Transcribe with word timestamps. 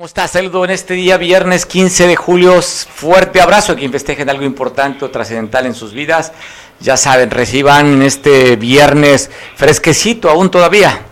¿Cómo 0.00 0.06
estás? 0.06 0.30
Saludo 0.30 0.64
en 0.64 0.70
este 0.70 0.94
día, 0.94 1.18
viernes 1.18 1.66
15 1.66 2.06
de 2.06 2.16
julio. 2.16 2.62
Fuerte 2.62 3.38
abrazo 3.38 3.72
a 3.72 3.76
quien 3.76 3.92
festejen 3.92 4.30
algo 4.30 4.44
importante 4.44 5.04
o 5.04 5.10
trascendental 5.10 5.66
en 5.66 5.74
sus 5.74 5.92
vidas. 5.92 6.32
Ya 6.80 6.96
saben, 6.96 7.30
reciban 7.30 8.00
este 8.00 8.56
viernes 8.56 9.30
fresquecito 9.56 10.30
aún 10.30 10.50
todavía 10.50 11.02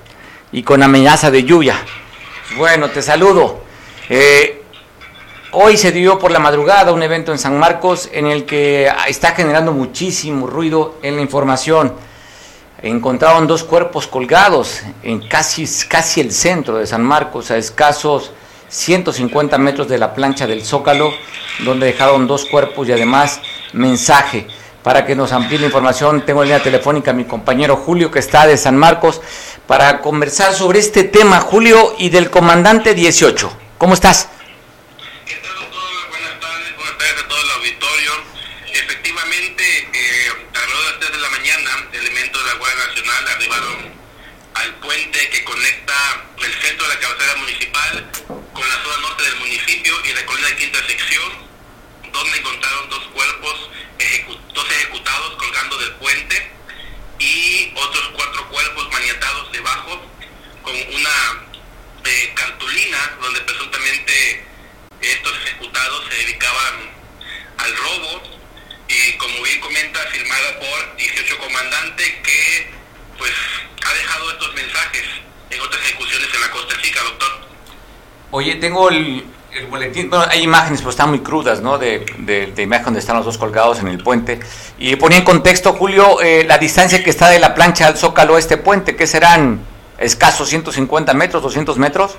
y 0.53 0.63
con 0.63 0.83
amenaza 0.83 1.31
de 1.31 1.45
lluvia. 1.45 1.77
Bueno, 2.57 2.89
te 2.89 3.03
saludo. 3.03 3.63
Eh, 4.09 4.63
Hoy 5.53 5.77
se 5.77 5.93
dio 5.93 6.19
por 6.19 6.31
la 6.31 6.39
madrugada 6.39 6.91
un 6.91 7.03
evento 7.03 7.31
en 7.31 7.39
San 7.39 7.59
Marcos 7.59 8.09
en 8.11 8.27
el 8.27 8.47
que 8.47 8.91
está 9.07 9.33
generando 9.33 9.71
muchísimo 9.73 10.47
ruido 10.47 10.97
en 11.03 11.17
la 11.17 11.21
información. 11.21 11.93
Encontraron 12.81 13.47
dos 13.47 13.65
cuerpos 13.65 14.07
colgados 14.07 14.81
en 15.03 15.29
casi, 15.29 15.69
casi 15.87 16.23
el 16.23 16.33
centro 16.33 16.79
de 16.79 16.87
San 16.87 17.03
Marcos, 17.03 17.51
a 17.51 17.59
escasos 17.59 18.33
150 18.69 19.59
metros 19.59 19.89
de 19.89 19.99
la 19.99 20.15
plancha 20.15 20.47
del 20.47 20.65
Zócalo, 20.65 21.13
donde 21.65 21.87
dejaron 21.87 22.27
dos 22.27 22.45
cuerpos 22.45 22.89
y 22.89 22.93
además 22.93 23.41
mensaje. 23.73 24.47
Para 24.83 25.05
que 25.05 25.17
nos 25.17 25.33
amplíe 25.33 25.59
la 25.59 25.67
información, 25.67 26.25
tengo 26.25 26.43
en 26.43 26.49
línea 26.49 26.63
telefónica 26.63 27.11
a 27.11 27.15
mi 27.15 27.25
compañero 27.25 27.77
Julio, 27.77 28.11
que 28.11 28.21
está 28.21 28.47
de 28.47 28.57
San 28.57 28.77
Marcos, 28.77 29.21
para 29.67 30.01
conversar 30.01 30.55
sobre 30.55 30.79
este 30.79 31.05
tema, 31.05 31.41
Julio, 31.41 31.95
y 31.99 32.09
del 32.11 32.31
comandante 32.31 32.95
18. 32.95 33.53
¿Cómo 33.77 33.95
estás? 33.95 34.29
Que 45.31 45.45
conecta 45.45 45.95
el 46.43 46.53
centro 46.63 46.89
de 46.89 46.95
la 46.95 47.01
cabecera 47.01 47.37
municipal 47.37 48.11
con 48.27 48.69
la 48.69 48.83
zona 48.83 48.97
norte 49.03 49.23
del 49.23 49.37
municipio 49.37 49.95
y 50.05 50.13
la 50.15 50.27
colina 50.27 50.57
quinta 50.57 50.85
sección, 50.85 51.33
donde 52.13 52.39
encontraron 52.39 52.89
dos 52.91 53.05
cuerpos, 53.15 53.71
dos 54.55 54.71
ejecutados 54.71 55.37
colgando 55.37 55.79
del 55.79 55.93
puente 55.93 56.51
y 57.21 57.73
otros 57.75 58.11
cuatro 58.15 58.49
cuerpos 58.49 58.93
maniatados 58.93 59.53
debajo 59.53 60.03
con 60.63 60.75
una 60.75 61.47
eh, 62.05 62.33
cartulina 62.35 63.17
donde 63.23 63.41
presuntamente 63.43 64.45
estos 65.01 65.37
ejecutados 65.45 66.05
se 66.11 66.17
dedicaban 66.17 66.91
al 67.59 67.77
robo 67.77 68.23
y 68.89 69.13
como 69.19 69.41
bien 69.43 69.61
comenta 69.61 70.01
firmada 70.07 70.59
por 70.59 70.97
18 70.97 71.39
comandantes 71.39 72.09
que 72.25 72.78
pues 73.19 73.33
ha 73.85 73.93
dejado 73.93 74.31
estos 74.31 74.55
mensajes 74.55 75.05
en 75.51 75.61
otras 75.61 75.83
ejecuciones 75.83 76.29
en 76.35 76.41
la 76.41 76.51
Costa 76.51 76.75
Chica, 76.81 77.01
doctor. 77.03 77.29
Oye, 78.31 78.55
tengo 78.57 78.89
el, 78.89 79.25
boletín, 79.69 80.11
bueno, 80.11 80.27
hay 80.31 80.43
imágenes, 80.43 80.81
pero 80.81 80.91
están 80.91 81.11
muy 81.11 81.21
crudas, 81.21 81.61
¿no? 81.61 81.79
De, 81.79 82.07
de, 82.19 82.63
imagen 82.63 82.85
donde 82.87 83.01
están 83.01 83.17
los 83.17 83.25
dos 83.25 83.39
colgados 83.39 83.81
en 83.81 83.89
el 83.89 83.99
puente. 83.99 84.41
Y 84.79 84.97
ponía 84.97 85.19
en 85.19 85.25
contexto, 85.25 85.73
Julio, 85.73 86.21
eh, 86.21 86.45
la 86.45 86.59
distancia 86.59 87.03
que 87.03 87.11
está 87.11 87.29
de 87.29 87.39
la 87.39 87.55
plancha 87.55 87.87
al 87.87 87.97
zócalo 87.97 88.37
a 88.37 88.39
este 88.39 88.57
puente, 88.57 88.97
¿qué 88.97 89.07
serán? 89.07 89.61
¿Escasos 89.99 90.49
150 90.49 91.13
metros, 91.15 91.43
200 91.43 91.77
metros? 91.79 92.17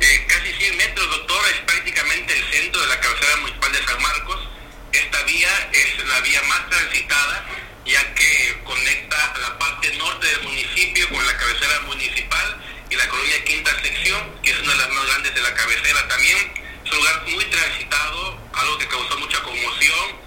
Eh, 0.00 0.26
casi 0.28 0.52
100 0.52 0.76
metros, 0.76 1.10
doctor, 1.10 1.38
es 1.54 1.60
prácticamente 1.60 2.34
el 2.34 2.44
centro 2.52 2.80
de 2.80 2.88
la 2.88 3.00
cabecera 3.00 3.36
municipal 3.36 3.72
de 3.72 3.78
San 3.78 4.02
Marcos. 4.02 4.48
Esta 4.92 5.22
vía 5.24 5.48
es 5.72 6.08
la 6.08 6.20
vía 6.20 6.40
más 6.48 6.68
transitada 6.68 7.49
ya 7.90 8.14
que 8.14 8.60
conecta 8.64 9.34
la 9.40 9.58
parte 9.58 9.92
norte 9.96 10.26
del 10.26 10.42
municipio 10.42 11.08
con 11.08 11.26
la 11.26 11.36
cabecera 11.36 11.80
municipal 11.80 12.62
y 12.88 12.94
la 12.94 13.08
colonia 13.08 13.44
Quinta 13.44 13.70
Sección, 13.82 14.40
que 14.42 14.52
es 14.52 14.58
una 14.60 14.72
de 14.72 14.78
las 14.78 14.90
más 14.90 15.06
grandes 15.06 15.34
de 15.34 15.40
la 15.42 15.54
cabecera 15.54 16.08
también. 16.08 16.52
Es 16.84 16.92
un 16.92 16.98
lugar 16.98 17.22
muy 17.26 17.44
transitado, 17.46 18.38
algo 18.52 18.78
que 18.78 18.86
causó 18.86 19.18
mucha 19.18 19.42
conmoción. 19.42 20.20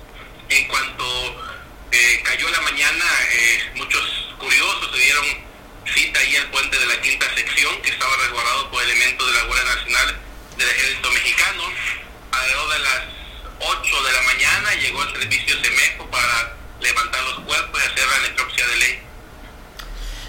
En 0.50 0.68
cuanto 0.68 1.06
eh, 1.92 2.22
cayó 2.24 2.50
la 2.50 2.62
mañana, 2.62 3.06
eh, 3.32 3.72
muchos 3.76 4.36
curiosos 4.38 4.92
se 4.92 5.00
dieron 5.00 5.26
cita 5.94 6.20
ahí 6.20 6.36
al 6.36 6.52
puente 6.52 6.78
de 6.78 6.86
la 6.86 7.00
Quinta 7.02 7.34
Sección, 7.34 7.82
que 7.82 7.92
estaba 7.92 8.16
resguardado 8.18 8.72
por 8.72 8.84
elementos 8.84 9.26
de 9.26 9.34
la 9.40 9.44
Guardia 9.46 9.76
Nacional 9.76 10.20
del 10.58 10.70
Ejército 10.70 11.12
Mexicano. 11.12 11.64
Alrededor 12.32 12.74
de 12.74 12.80
las 12.80 13.02
8 13.60 14.04
de 14.04 14.12
la 14.12 14.22
mañana 14.24 14.74
llegó 14.76 15.04
el 15.04 15.12
servicio 15.14 15.64
Semejo 15.64 16.10
para 16.12 16.63
levantar 16.84 17.24
los 17.24 17.40
cuerpos 17.46 17.82
y 17.82 17.92
hacer 17.92 18.06
la 18.08 18.68
de 18.68 18.76
ley. 18.78 19.00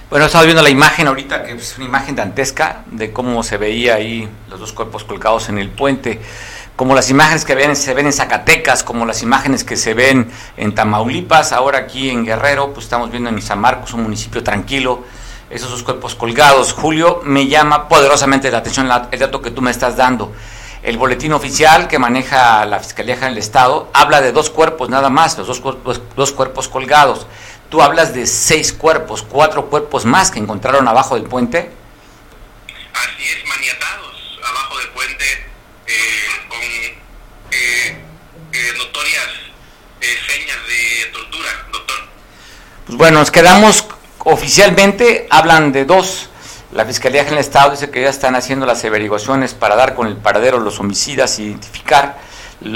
Bueno, 0.09 0.27
estaba 0.27 0.45
viendo 0.45 0.63
la 0.63 0.71
imagen 0.71 1.09
ahorita, 1.09 1.43
que 1.45 1.53
es 1.53 1.77
una 1.77 1.87
imagen 1.87 2.15
dantesca 2.15 2.85
de 2.87 3.13
cómo 3.13 3.43
se 3.43 3.57
veía 3.57 3.95
ahí 3.95 4.29
los 4.49 4.61
dos 4.61 4.73
cuerpos 4.73 5.05
colgados 5.05 5.49
en 5.49 5.59
el 5.59 5.71
puente, 5.71 6.21
como 6.77 6.95
las 6.95 7.11
imágenes 7.11 7.45
que 7.45 7.55
ven, 7.55 7.77
se 7.77 7.95
ven 7.95 8.07
en 8.07 8.13
Zacatecas, 8.13 8.83
como 8.83 9.07
las 9.07 9.23
imágenes 9.23 9.63
que 9.65 9.77
se 9.77 9.95
ven 9.95 10.31
en 10.57 10.75
Tamaulipas, 10.75 11.53
ahora 11.53 11.79
aquí 11.79 12.11
en 12.11 12.25
Guerrero, 12.25 12.73
pues 12.73 12.87
estamos 12.87 13.11
viendo 13.11 13.31
en 13.31 13.41
San 13.43 13.61
Marcos, 13.61 13.93
un 13.93 14.03
municipio 14.03 14.43
tranquilo, 14.43 15.05
esos 15.51 15.71
dos 15.71 15.83
cuerpos 15.85 16.15
colgados. 16.17 16.73
Julio, 16.73 17.21
me 17.25 17.47
llama 17.47 17.89
poderosamente 17.89 18.51
la 18.51 18.59
atención 18.59 18.91
el 19.11 19.19
dato 19.19 19.41
que 19.41 19.53
tú 19.53 19.63
me 19.63 19.71
estás 19.71 19.97
dando. 19.97 20.33
El 20.85 20.99
boletín 20.99 21.33
oficial 21.33 21.89
que 21.89 21.99
maneja 21.99 22.67
la 22.67 22.79
Fiscalía 22.79 23.15
General 23.15 23.33
del 23.33 23.43
Estado 23.43 23.89
habla 23.95 24.21
de 24.21 24.33
dos 24.33 24.51
cuerpos 24.51 24.91
nada 24.91 25.09
más, 25.09 25.39
los 25.39 25.47
dos 25.47 25.59
cuerpos, 25.59 26.03
dos 26.15 26.31
cuerpos 26.31 26.69
colgados. 26.69 27.27
Tú 27.71 27.81
hablas 27.81 28.13
de 28.13 28.27
seis 28.27 28.71
cuerpos, 28.75 29.23
cuatro 29.23 29.71
cuerpos 29.71 30.05
más 30.05 30.31
que 30.31 30.41
encontraron 30.41 30.87
abajo 30.87 31.15
del 31.15 31.25
puente. 31.25 31.71
Así 32.93 33.25
es, 33.25 33.49
maniatados 33.49 34.39
abajo 34.47 34.77
del 34.77 34.89
puente 34.91 35.25
eh, 35.87 36.27
con 36.51 36.61
eh, 36.61 37.99
eh, 38.53 38.73
notorias 38.77 39.29
señas 40.01 40.59
de 40.69 41.07
tortura, 41.15 41.49
doctor. 41.73 41.97
Pues 42.85 42.99
bueno, 42.99 43.21
nos 43.21 43.31
quedamos 43.31 43.87
oficialmente, 44.19 45.29
hablan 45.31 45.73
de 45.73 45.87
dos 45.87 46.29
la 46.75 46.85
Fiscalía 46.85 47.21
General 47.23 47.37
del 47.37 47.47
Estado 47.47 47.71
dice 47.71 47.91
que 47.91 48.03
ya 48.03 48.11
están 48.11 48.35
haciendo 48.35 48.67
las 48.67 48.85
averiguaciones 48.85 49.55
para 49.55 49.77
dar 49.77 49.95
con 49.95 50.09
el 50.09 50.17
paradero 50.17 50.59
de 50.59 50.65
los 50.65 50.81
homicidas, 50.81 51.39
identificar 51.39 52.19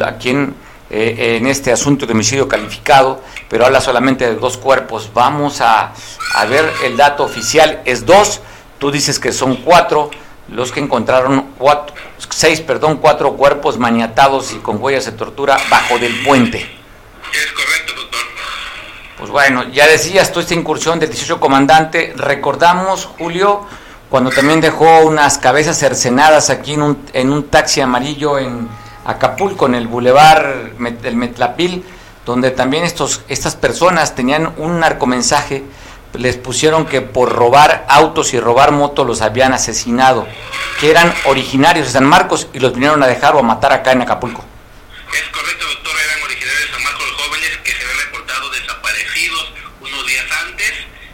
a 0.05 0.13
quién 0.13 0.55
eh, 0.89 1.37
en 1.37 1.49
este 1.49 1.73
asunto 1.73 2.07
de 2.07 2.13
homicidio 2.13 2.47
calificado, 2.47 3.21
pero 3.49 3.67
habla 3.67 3.81
solamente 3.81 4.25
de 4.25 4.37
dos 4.37 4.57
cuerpos. 4.57 5.11
Vamos 5.13 5.61
a, 5.61 5.93
ver 6.49 6.73
el 6.85 6.97
dato 6.97 7.25
oficial, 7.25 7.83
es 7.85 8.07
dos, 8.07 8.41
tú 8.79 8.93
dices 8.93 9.19
que 9.19 9.33
son 9.33 9.57
cuatro, 9.57 10.11
los 10.47 10.71
que 10.71 10.79
encontraron 10.79 11.55
cuatro, 11.59 11.97
seis, 12.31 12.61
perdón, 12.61 12.99
cuatro 12.99 13.33
cuerpos 13.33 13.79
maniatados 13.79 14.53
y 14.53 14.59
con 14.59 14.81
huellas 14.81 15.07
de 15.07 15.13
tortura 15.13 15.59
bajo 15.69 15.99
del 15.99 16.23
puente. 16.23 16.59
Es 16.59 17.53
correcto, 17.53 18.01
doctor. 18.01 18.21
Pues 19.19 19.31
bueno, 19.31 19.69
ya 19.71 19.89
decías 19.89 20.33
tú 20.33 20.39
esta 20.39 20.55
incursión 20.55 21.01
del 21.01 21.11
18 21.11 21.41
comandante, 21.41 22.15
recordamos, 22.17 23.05
Julio, 23.05 23.67
cuando 24.09 24.31
también 24.31 24.61
dejó 24.61 25.01
unas 25.01 25.39
cabezas 25.39 25.79
cercenadas 25.79 26.51
aquí 26.51 26.75
en 26.75 26.83
un, 26.83 27.07
en 27.13 27.31
un 27.31 27.49
taxi 27.49 27.81
amarillo 27.81 28.39
en 28.39 28.69
Acapulco, 29.05 29.67
en 29.67 29.75
el 29.75 29.87
bulevar 29.87 30.73
del 30.79 31.17
Metlapil, 31.17 31.85
donde 32.25 32.51
también 32.51 32.85
estos, 32.85 33.23
estas 33.29 33.57
personas 33.57 34.15
tenían 34.15 34.53
un 34.57 34.81
narcomensaje, 34.81 35.65
les 36.15 36.37
pusieron 36.37 36.87
que 36.87 37.01
por 37.01 37.33
robar 37.33 37.87
autos 37.89 38.33
y 38.33 38.41
robar 38.41 38.73
motos 38.73 39.07
los 39.07 39.21
habían 39.21 39.53
asesinado, 39.53 40.27
que 40.81 40.91
eran 40.91 41.13
originarios 41.27 41.87
de 41.87 41.93
San 41.93 42.05
Marcos 42.05 42.49
y 42.53 42.61
los 42.61 42.73
vinieron 42.73 43.03
a 43.03 43.07
dejar 43.07 43.35
o 43.35 43.41
a 43.41 43.43
matar 43.43 43.73
acá 43.73 43.93
en 43.93 44.03
Acapulco. 44.03 44.45
Es 45.13 45.29
correcto, 45.31 45.67
doctor, 45.67 45.93
eran 46.05 46.23
originarios 46.23 46.67
de 46.67 46.73
San 46.73 46.85
Marcos 46.85 47.07
los 47.09 47.21
jóvenes 47.23 47.51
que 47.65 47.73
se 47.73 47.83
habían 47.83 48.07
reportado 48.07 48.51
desaparecidos 48.51 49.53
unos 49.81 50.07
días 50.07 50.27
antes 50.47 50.73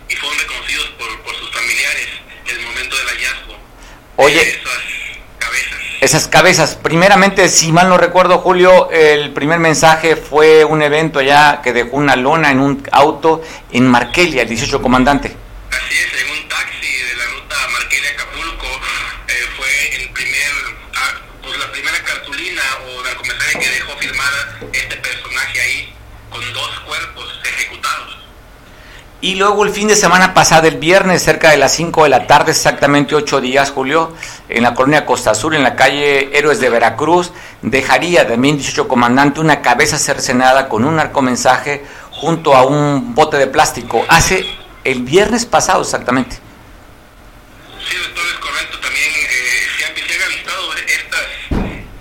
y 0.08 0.16
fueron 0.16 0.38
reconocidos 0.38 0.86
por, 0.98 1.22
por 1.22 1.34
sus 1.36 1.50
familiares 1.50 2.08
el 2.46 2.60
momento 2.66 2.96
del 2.96 3.06
hallazgo. 3.06 3.56
Oye, 4.16 4.40
esas 4.40 4.58
cabezas. 5.38 5.80
Esas 6.00 6.28
cabezas. 6.28 6.74
Primeramente, 6.76 7.48
si 7.48 7.72
mal 7.72 7.88
no 7.88 7.98
recuerdo, 7.98 8.38
Julio, 8.38 8.90
el 8.90 9.32
primer 9.32 9.58
mensaje 9.58 10.16
fue 10.16 10.64
un 10.64 10.82
evento 10.82 11.18
allá 11.18 11.60
que 11.62 11.72
dejó 11.72 11.96
una 11.96 12.16
lona 12.16 12.50
en 12.50 12.60
un 12.60 12.82
auto 12.92 13.42
en 13.72 13.88
Markelia, 13.88 14.42
el 14.42 14.48
18 14.48 14.80
comandante. 14.80 15.36
Así 15.70 15.94
es, 15.98 16.22
en 16.22 16.30
un 16.30 16.48
taxi 16.48 17.02
de 17.02 17.14
la 17.16 17.24
ruta 17.24 17.56
Markelia-Acapulco 17.72 18.66
eh, 19.28 19.32
fue 19.56 20.02
el 20.02 20.08
primer, 20.10 20.52
ah, 20.94 21.20
pues 21.42 21.58
la 21.58 21.72
primera 21.72 22.04
filmara 23.98 24.58
este 24.72 24.96
personaje 24.96 25.60
ahí 25.60 25.94
con 26.30 26.52
dos 26.52 26.80
cuerpos 26.80 27.40
ejecutados. 27.44 28.16
Y 29.24 29.36
luego 29.36 29.64
el 29.64 29.70
fin 29.70 29.88
de 29.88 29.96
semana 29.96 30.34
pasado, 30.34 30.68
el 30.68 30.76
viernes, 30.76 31.22
cerca 31.22 31.50
de 31.50 31.56
las 31.56 31.72
5 31.72 32.02
de 32.02 32.10
la 32.10 32.26
tarde, 32.26 32.50
exactamente 32.50 33.14
8 33.14 33.40
días, 33.40 33.70
Julio, 33.70 34.14
en 34.50 34.62
la 34.62 34.74
colonia 34.74 35.06
Costa 35.06 35.34
Sur, 35.34 35.54
en 35.54 35.62
la 35.62 35.76
calle 35.76 36.36
Héroes 36.36 36.60
de 36.60 36.68
Veracruz, 36.68 37.32
dejaría 37.62 38.28
también 38.28 38.58
18 38.58 38.86
comandante 38.86 39.40
una 39.40 39.62
cabeza 39.62 39.96
cercenada 39.96 40.68
con 40.68 40.84
un 40.84 41.00
arcomensaje 41.00 41.86
junto 42.10 42.54
a 42.54 42.66
un 42.66 43.14
bote 43.14 43.38
de 43.38 43.46
plástico. 43.46 44.04
Hace 44.08 44.44
el 44.84 45.04
viernes 45.04 45.46
pasado 45.46 45.80
exactamente. 45.80 46.36
Sí, 46.36 47.96
doctor, 47.96 48.24
es 48.26 48.38
correcto. 48.40 48.78
También 48.78 49.08
eh, 49.08 49.66
se, 49.78 49.84
han, 49.86 49.96
se 49.96 50.14
han 50.16 50.22
avistado 50.22 50.74
estas, 50.74 51.24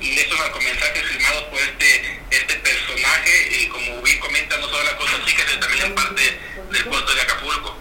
estos 0.01 0.39
arcomensajes 0.41 1.03
firmados 1.07 1.43
por 1.43 1.59
este, 1.61 2.19
este 2.31 2.53
personaje 2.55 3.61
y 3.61 3.69
como 3.69 4.01
bien 4.01 4.19
comenta, 4.19 4.57
no 4.57 4.67
solo 4.67 4.83
la 4.83 4.97
cosa 4.97 5.13
chica, 5.25 5.43
sino 5.47 5.59
también 5.61 5.85
en 5.85 5.95
parte 5.95 6.53
del 6.73 6.85
puerto 6.85 7.13
de 7.13 7.21
Acapulco. 7.21 7.75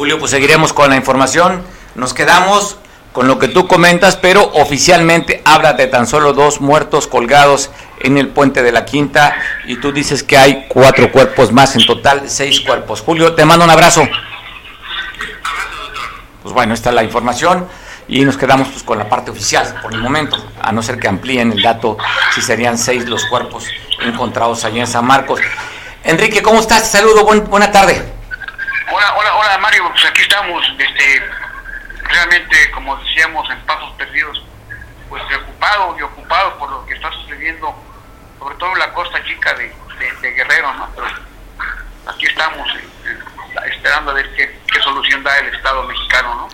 Julio, 0.00 0.18
pues 0.18 0.30
seguiremos 0.30 0.72
con 0.72 0.88
la 0.88 0.96
información. 0.96 1.62
Nos 1.94 2.14
quedamos 2.14 2.78
con 3.12 3.28
lo 3.28 3.38
que 3.38 3.48
tú 3.48 3.68
comentas, 3.68 4.16
pero 4.16 4.50
oficialmente 4.54 5.42
habla 5.44 5.74
de 5.74 5.88
tan 5.88 6.06
solo 6.06 6.32
dos 6.32 6.62
muertos 6.62 7.06
colgados 7.06 7.70
en 7.98 8.16
el 8.16 8.28
puente 8.28 8.62
de 8.62 8.72
la 8.72 8.86
Quinta 8.86 9.36
y 9.66 9.76
tú 9.76 9.92
dices 9.92 10.22
que 10.22 10.38
hay 10.38 10.64
cuatro 10.70 11.12
cuerpos 11.12 11.52
más, 11.52 11.76
en 11.76 11.84
total 11.84 12.30
seis 12.30 12.62
cuerpos. 12.62 13.02
Julio, 13.02 13.34
te 13.34 13.44
mando 13.44 13.66
un 13.66 13.70
abrazo. 13.70 14.08
Pues 16.42 16.54
bueno, 16.54 16.72
esta 16.72 16.88
es 16.88 16.94
la 16.94 17.04
información 17.04 17.68
y 18.08 18.24
nos 18.24 18.38
quedamos 18.38 18.68
pues 18.68 18.82
con 18.82 18.96
la 18.96 19.06
parte 19.06 19.30
oficial 19.30 19.80
por 19.82 19.92
el 19.92 20.00
momento, 20.00 20.42
a 20.62 20.72
no 20.72 20.82
ser 20.82 20.98
que 20.98 21.08
amplíen 21.08 21.52
el 21.52 21.60
dato 21.60 21.98
si 22.34 22.40
serían 22.40 22.78
seis 22.78 23.06
los 23.06 23.26
cuerpos 23.26 23.66
encontrados 24.02 24.64
allí 24.64 24.80
en 24.80 24.86
San 24.86 25.04
Marcos. 25.04 25.40
Enrique, 26.04 26.40
¿cómo 26.40 26.60
estás? 26.60 26.90
Saludo, 26.90 27.22
buena 27.50 27.70
tarde. 27.70 28.19
Hola, 28.92 29.14
hola, 29.16 29.34
hola 29.36 29.58
Mario, 29.58 29.88
pues 29.92 30.04
aquí 30.04 30.22
estamos, 30.22 30.64
este, 30.76 31.30
realmente 32.02 32.70
como 32.72 32.96
decíamos 32.96 33.48
en 33.50 33.60
pasos 33.60 33.92
perdidos, 33.96 34.42
pues 35.08 35.22
preocupado 35.24 35.96
y 35.96 36.02
ocupado 36.02 36.58
por 36.58 36.70
lo 36.70 36.86
que 36.86 36.94
está 36.94 37.08
sucediendo, 37.12 37.72
sobre 38.40 38.56
todo 38.56 38.72
en 38.72 38.78
la 38.80 38.92
costa 38.92 39.22
chica 39.22 39.54
de, 39.54 39.72
de, 40.20 40.32
Guerrero, 40.32 40.74
¿no? 40.74 40.90
Pero 40.96 41.06
aquí 42.06 42.26
estamos 42.26 42.66
esperando 43.70 44.10
a 44.10 44.14
ver 44.14 44.34
qué, 44.34 44.58
qué 44.66 44.80
solución 44.80 45.22
da 45.22 45.38
el 45.38 45.54
Estado 45.54 45.84
mexicano, 45.84 46.34
¿no? 46.34 46.48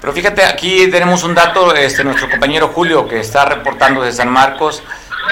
Pero 0.00 0.12
fíjate, 0.12 0.44
aquí 0.44 0.90
tenemos 0.90 1.22
un 1.22 1.36
dato, 1.36 1.72
este, 1.72 2.02
nuestro 2.02 2.28
compañero 2.28 2.68
Julio, 2.68 3.06
que 3.06 3.20
está 3.20 3.44
reportando 3.44 4.02
de 4.02 4.12
San 4.12 4.28
Marcos, 4.28 4.82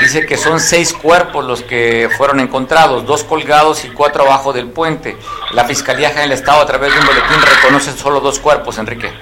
dice 0.00 0.26
que 0.26 0.36
son 0.36 0.60
seis 0.60 0.92
cuerpos 0.92 1.44
los 1.44 1.62
que 1.62 2.10
fueron 2.16 2.40
encontrados, 2.40 3.06
dos 3.06 3.24
colgados 3.24 3.84
y 3.84 3.90
cuatro 3.90 4.24
abajo 4.24 4.52
del 4.52 4.70
puente. 4.70 5.16
La 5.52 5.64
Fiscalía 5.64 6.08
General 6.08 6.30
del 6.30 6.38
Estado, 6.38 6.60
a 6.60 6.66
través 6.66 6.92
de 6.92 7.00
un 7.00 7.06
boletín, 7.06 7.42
reconoce 7.42 7.92
solo 7.92 8.20
dos 8.20 8.38
cuerpos, 8.38 8.78
Enrique. 8.78 9.12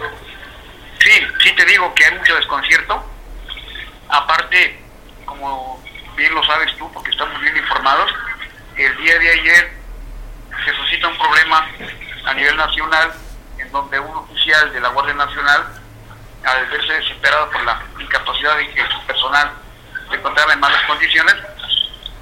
Sí, 1.01 1.11
sí 1.43 1.53
te 1.55 1.65
digo 1.65 1.93
que 1.95 2.05
hay 2.05 2.19
mucho 2.19 2.35
desconcierto. 2.35 3.05
Aparte, 4.09 4.81
como 5.25 5.83
bien 6.17 6.35
lo 6.35 6.45
sabes 6.45 6.77
tú, 6.77 6.91
porque 6.93 7.11
estamos 7.11 7.41
bien 7.41 7.57
informados, 7.57 8.11
el 8.77 8.97
día 8.99 9.19
de 9.19 9.31
ayer 9.31 9.73
se 10.65 10.75
suscita 10.75 11.09
un 11.09 11.19
problema 11.19 11.67
a 12.25 12.35
nivel 12.35 12.57
nacional 12.57 13.13
en 13.59 13.71
donde 13.73 13.99
un 13.99 14.17
oficial 14.17 14.73
de 14.73 14.81
la 14.81 14.89
Guardia 14.89 15.15
Nacional, 15.15 15.67
al 16.45 16.67
verse 16.67 16.93
desesperado 16.93 17.51
por 17.51 17.63
la 17.65 17.83
incapacidad 17.99 18.57
de 18.57 18.69
que 18.73 18.83
su 18.89 19.07
personal 19.07 19.53
se 20.08 20.16
encontraba 20.16 20.52
en 20.52 20.60
malas 20.60 20.82
condiciones, 20.87 21.34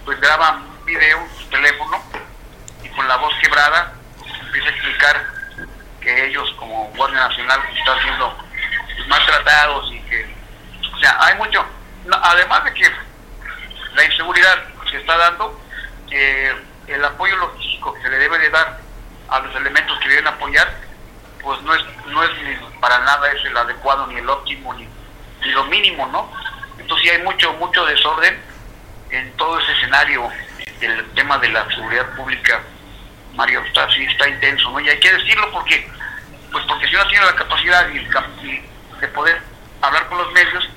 pues 0.05 0.21
graba 0.21 0.53
un 0.53 0.85
video 0.85 1.27
su 1.39 1.49
teléfono 1.49 2.03
y 2.83 2.89
con 2.91 3.07
la 3.07 3.17
voz 3.17 3.33
quebrada 3.43 3.93
empieza 4.41 4.69
a 4.69 4.73
explicar 4.73 5.27
que 6.01 6.27
ellos 6.27 6.51
como 6.59 6.91
Guardia 6.97 7.29
Nacional 7.29 7.61
están 7.77 8.01
siendo 8.03 8.37
pues, 8.97 9.09
maltratados 9.09 9.93
y 9.93 10.01
que, 10.03 10.35
o 10.93 10.99
sea, 10.99 11.17
hay 11.21 11.37
mucho, 11.37 11.65
además 12.11 12.65
de 12.65 12.75
que 12.75 12.91
la 13.95 14.05
inseguridad 14.05 14.59
se 14.91 14.97
está 14.97 15.17
dando, 15.17 15.61
eh, 16.11 16.55
el 16.87 17.05
apoyo 17.05 17.37
logístico 17.37 17.95
que 17.95 18.03
se 18.03 18.09
le 18.09 18.19
debe 18.19 18.39
de 18.39 18.51
dar 18.51 18.81
a 19.29 19.39
los 19.41 19.55
elementos 19.55 19.99
que 20.01 20.09
deben 20.09 20.27
apoyar, 20.27 20.69
pues 21.43 21.61
no 21.63 21.75
es, 21.75 21.83
no 22.07 22.23
es 22.25 22.31
para 22.81 22.99
nada 23.01 23.31
es 23.31 23.45
el 23.45 23.57
adecuado, 23.57 24.07
ni 24.09 24.17
el 24.17 24.29
óptimo, 24.29 24.75
ni, 24.75 24.89
ni 25.43 25.51
lo 25.53 25.65
mínimo, 25.65 26.07
¿no? 26.09 26.31
Entonces 26.91 27.13
hay 27.13 27.23
mucho, 27.23 27.53
mucho 27.53 27.87
desorden 27.87 28.37
en 29.11 29.31
todo 29.37 29.61
ese 29.61 29.71
escenario 29.75 30.29
del 30.81 31.09
tema 31.13 31.39
de 31.39 31.49
la 31.51 31.65
seguridad 31.69 32.05
pública, 32.17 32.61
Mario, 33.37 33.63
está, 33.65 33.89
sí 33.93 34.03
está 34.03 34.29
intenso, 34.29 34.73
¿no? 34.73 34.81
Y 34.81 34.89
hay 34.89 34.99
que 34.99 35.13
decirlo 35.13 35.49
porque, 35.53 35.89
pues 36.51 36.65
porque 36.67 36.89
si 36.89 36.97
uno 36.97 37.07
tiene 37.07 37.27
la 37.27 37.37
capacidad 37.37 37.89
y, 37.91 39.01
de 39.01 39.09
poder 39.09 39.41
hablar 39.83 40.09
con 40.09 40.19
los 40.19 40.33
medios 40.33 40.69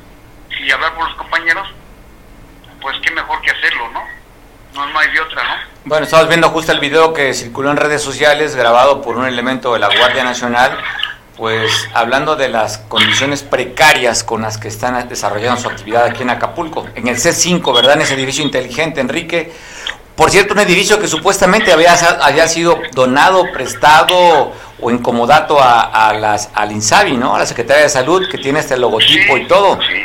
y 0.51 0.69
hablar 0.69 0.93
con 0.93 1.07
los 1.07 1.15
compañeros, 1.15 1.67
pues 2.79 2.95
qué 3.01 3.09
mejor 3.09 3.41
que 3.41 3.49
hacerlo, 3.49 3.89
¿no? 3.89 4.03
No, 4.75 4.85
no 4.93 4.99
hay 4.99 5.09
de 5.09 5.19
otra, 5.19 5.43
¿no? 5.43 5.55
Bueno, 5.85 6.03
estamos 6.03 6.27
viendo 6.27 6.49
justo 6.49 6.73
el 6.73 6.79
video 6.79 7.11
que 7.11 7.33
circuló 7.33 7.71
en 7.71 7.77
redes 7.77 8.03
sociales, 8.03 8.55
grabado 8.55 9.01
por 9.01 9.17
un 9.17 9.25
elemento 9.25 9.73
de 9.73 9.79
la 9.79 9.87
Guardia 9.87 10.23
Nacional, 10.23 10.77
pues 11.43 11.89
hablando 11.93 12.37
de 12.37 12.47
las 12.47 12.77
condiciones 12.77 13.43
precarias 13.43 14.23
con 14.23 14.43
las 14.43 14.57
que 14.57 14.69
están 14.69 15.09
desarrollando 15.09 15.59
su 15.59 15.67
actividad 15.67 16.05
aquí 16.05 16.21
en 16.21 16.29
Acapulco, 16.29 16.87
en 16.95 17.09
el 17.09 17.17
C5, 17.17 17.75
¿verdad? 17.75 17.95
En 17.95 18.03
ese 18.03 18.13
edificio 18.13 18.45
inteligente, 18.45 19.01
Enrique. 19.01 19.51
Por 20.15 20.31
cierto, 20.31 20.53
un 20.53 20.61
edificio 20.61 21.01
que 21.01 21.07
supuestamente 21.09 21.73
había, 21.73 21.95
había 22.21 22.47
sido 22.47 22.79
donado, 22.93 23.51
prestado 23.51 24.53
o 24.79 24.89
incomodato 24.89 25.57
a, 25.61 26.13
las, 26.13 26.49
al 26.55 26.71
INSABI, 26.71 27.17
¿no? 27.17 27.35
A 27.35 27.39
la 27.39 27.45
Secretaría 27.45 27.83
de 27.83 27.89
Salud, 27.89 28.25
que 28.31 28.37
tiene 28.37 28.61
este 28.61 28.77
logotipo 28.77 29.35
y 29.35 29.45
todo. 29.45 29.77
Sí, 29.81 30.01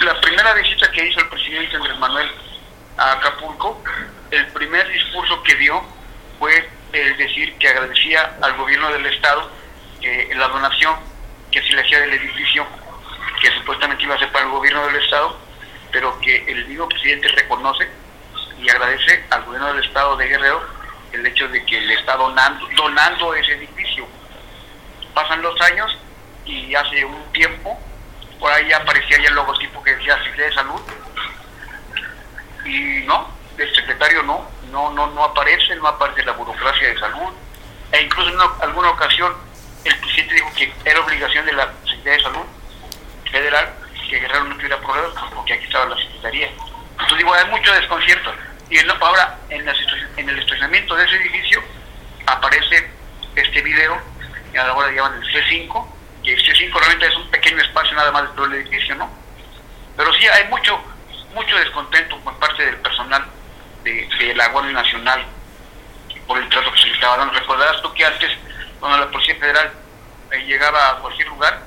la, 0.00 0.04
la 0.12 0.20
primera 0.20 0.52
visita 0.54 0.90
que 0.90 1.06
hizo 1.06 1.20
el 1.20 1.28
presidente 1.28 1.76
Andrés 1.76 1.96
Manuel 2.00 2.28
a 2.96 3.12
Acapulco, 3.12 3.80
el 4.32 4.48
primer 4.48 4.88
discurso 4.88 5.40
que 5.44 5.54
dio 5.54 5.80
fue 6.40 6.68
el 6.92 7.16
decir 7.18 7.54
que 7.54 7.68
agradecía 7.68 8.32
al 8.42 8.56
gobierno 8.56 8.90
del 8.90 9.06
Estado 9.06 9.55
que 10.06 10.34
la 10.36 10.48
donación 10.48 10.94
que 11.50 11.60
se 11.62 11.70
le 11.70 11.82
hacía 11.82 12.00
del 12.00 12.12
edificio, 12.12 12.64
que 13.40 13.50
supuestamente 13.52 14.04
iba 14.04 14.14
a 14.14 14.18
ser 14.18 14.30
para 14.30 14.44
el 14.44 14.50
gobierno 14.52 14.86
del 14.86 14.96
Estado, 14.96 15.36
pero 15.90 16.18
que 16.20 16.44
el 16.46 16.66
mismo 16.66 16.88
presidente 16.88 17.28
reconoce 17.28 17.88
y 18.60 18.68
agradece 18.68 19.24
al 19.30 19.44
gobierno 19.44 19.72
del 19.72 19.84
Estado 19.84 20.16
de 20.16 20.28
Guerrero 20.28 20.62
el 21.12 21.26
hecho 21.26 21.48
de 21.48 21.64
que 21.64 21.80
le 21.80 21.94
está 21.94 22.16
donando, 22.16 22.68
donando 22.76 23.34
ese 23.34 23.52
edificio. 23.54 24.06
Pasan 25.14 25.42
los 25.42 25.60
años 25.62 25.96
y 26.44 26.74
hace 26.74 27.04
un 27.04 27.32
tiempo 27.32 27.78
por 28.38 28.52
ahí 28.52 28.72
aparecía 28.72 29.18
ya 29.18 29.28
el 29.28 29.34
logotipo 29.34 29.82
que 29.82 29.96
decía 29.96 30.18
Secretaría 30.18 30.46
de 30.46 30.54
Salud 30.54 30.80
y 32.64 33.06
no, 33.06 33.28
el 33.56 33.74
secretario 33.74 34.22
no, 34.22 34.48
no, 34.70 34.90
no, 34.90 35.06
no 35.08 35.24
aparece, 35.24 35.74
no 35.76 35.88
aparece 35.88 36.24
la 36.24 36.32
burocracia 36.32 36.88
de 36.88 36.98
salud, 36.98 37.32
e 37.92 38.02
incluso 38.02 38.30
en 38.30 38.40
alguna 38.62 38.90
ocasión 38.90 39.32
el 39.88 39.98
presidente 40.00 40.34
dijo 40.34 40.52
que 40.54 40.72
era 40.84 41.00
obligación 41.00 41.46
de 41.46 41.52
la 41.52 41.72
Secretaría 41.84 42.12
de 42.12 42.22
Salud 42.22 42.46
Federal 43.30 43.74
que 44.08 44.20
Guerrero 44.20 44.44
no 44.44 44.54
tuviera 44.54 44.78
problemas 44.78 45.12
porque 45.34 45.54
aquí 45.54 45.64
estaba 45.64 45.86
la 45.86 45.96
Secretaría. 45.96 46.48
Entonces 46.92 47.18
digo, 47.18 47.34
hay 47.34 47.46
mucho 47.46 47.72
desconcierto. 47.74 48.32
Y 48.70 48.78
ahora, 48.78 49.38
en, 49.48 49.68
en 50.16 50.28
el 50.28 50.38
estacionamiento 50.38 50.94
de 50.96 51.04
ese 51.04 51.16
edificio, 51.16 51.62
aparece 52.26 52.90
este 53.34 53.62
video, 53.62 54.00
y 54.52 54.56
ahora 54.56 54.90
llaman 54.90 55.22
el 55.22 55.32
C5, 55.32 55.86
que 56.24 56.32
el 56.32 56.42
C5 56.42 56.72
realmente 56.72 57.06
es 57.06 57.16
un 57.16 57.30
pequeño 57.30 57.60
espacio 57.62 57.94
nada 57.94 58.10
más 58.10 58.24
dentro 58.24 58.48
del 58.48 58.60
edificio, 58.60 58.94
¿no? 58.96 59.10
Pero 59.96 60.12
sí 60.14 60.26
hay 60.26 60.44
mucho, 60.48 60.78
mucho 61.34 61.56
descontento 61.56 62.18
por 62.20 62.36
parte 62.38 62.64
del 62.64 62.76
personal 62.78 63.24
de, 63.84 64.34
la 64.34 64.48
Guardia 64.48 64.72
Nacional 64.72 65.24
por 66.26 66.38
el 66.38 66.48
trato 66.48 66.72
que 66.72 66.80
se 66.80 66.86
le 66.88 66.94
estaba 66.94 67.18
dando. 67.18 67.34
Recordarás 67.34 67.80
tú 67.82 67.92
que 67.94 68.04
antes, 68.04 68.32
cuando 68.80 68.98
la 68.98 69.10
Policía 69.10 69.36
Federal 69.36 69.72
eh, 70.30 70.38
llegaba 70.44 70.90
a 70.90 70.96
cualquier 70.96 71.28
lugar, 71.28 71.60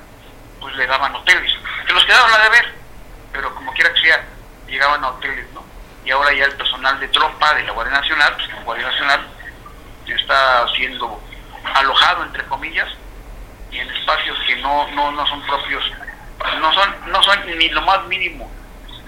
pues 0.60 0.76
le 0.76 0.88
daban 0.88 1.16
hoteles, 1.16 1.52
que 1.86 1.94
los 1.94 2.06
quedaban 2.06 2.34
a 2.34 2.44
deber, 2.44 2.74
pero 3.32 3.54
como 3.56 3.74
quiera 3.74 3.94
que 3.94 4.02
sea, 4.02 4.26
llegaban 4.68 5.04
a 5.04 5.10
hoteles, 5.10 5.46
¿no? 5.54 5.64
Y 6.06 6.12
ahora 6.12 6.34
ya 6.34 6.46
el 6.46 6.56
personal 6.56 7.00
de 7.00 7.08
tropa 7.10 7.54
de 7.54 7.64
la 7.64 7.72
Guardia 7.72 8.00
Nacional, 8.00 8.34
pues 8.36 8.48
la 8.50 8.64
Guardia 8.64 8.88
Nacional 8.88 9.28
está 10.08 10.68
siendo 10.76 11.22
alojado, 11.76 12.24
entre 12.24 12.44
comillas, 12.46 12.90
y 13.72 13.78
en 13.78 13.90
espacios 13.92 14.38
que 14.48 14.56
no, 14.58 14.90
no, 14.92 15.12
no 15.12 15.28
son 15.28 15.42
propios, 15.46 15.84
no 16.60 16.74
son, 16.74 16.96
no 17.12 17.22
son 17.22 17.58
ni 17.58 17.70
lo 17.70 17.82
más 17.84 18.04
mínimo 18.06 18.50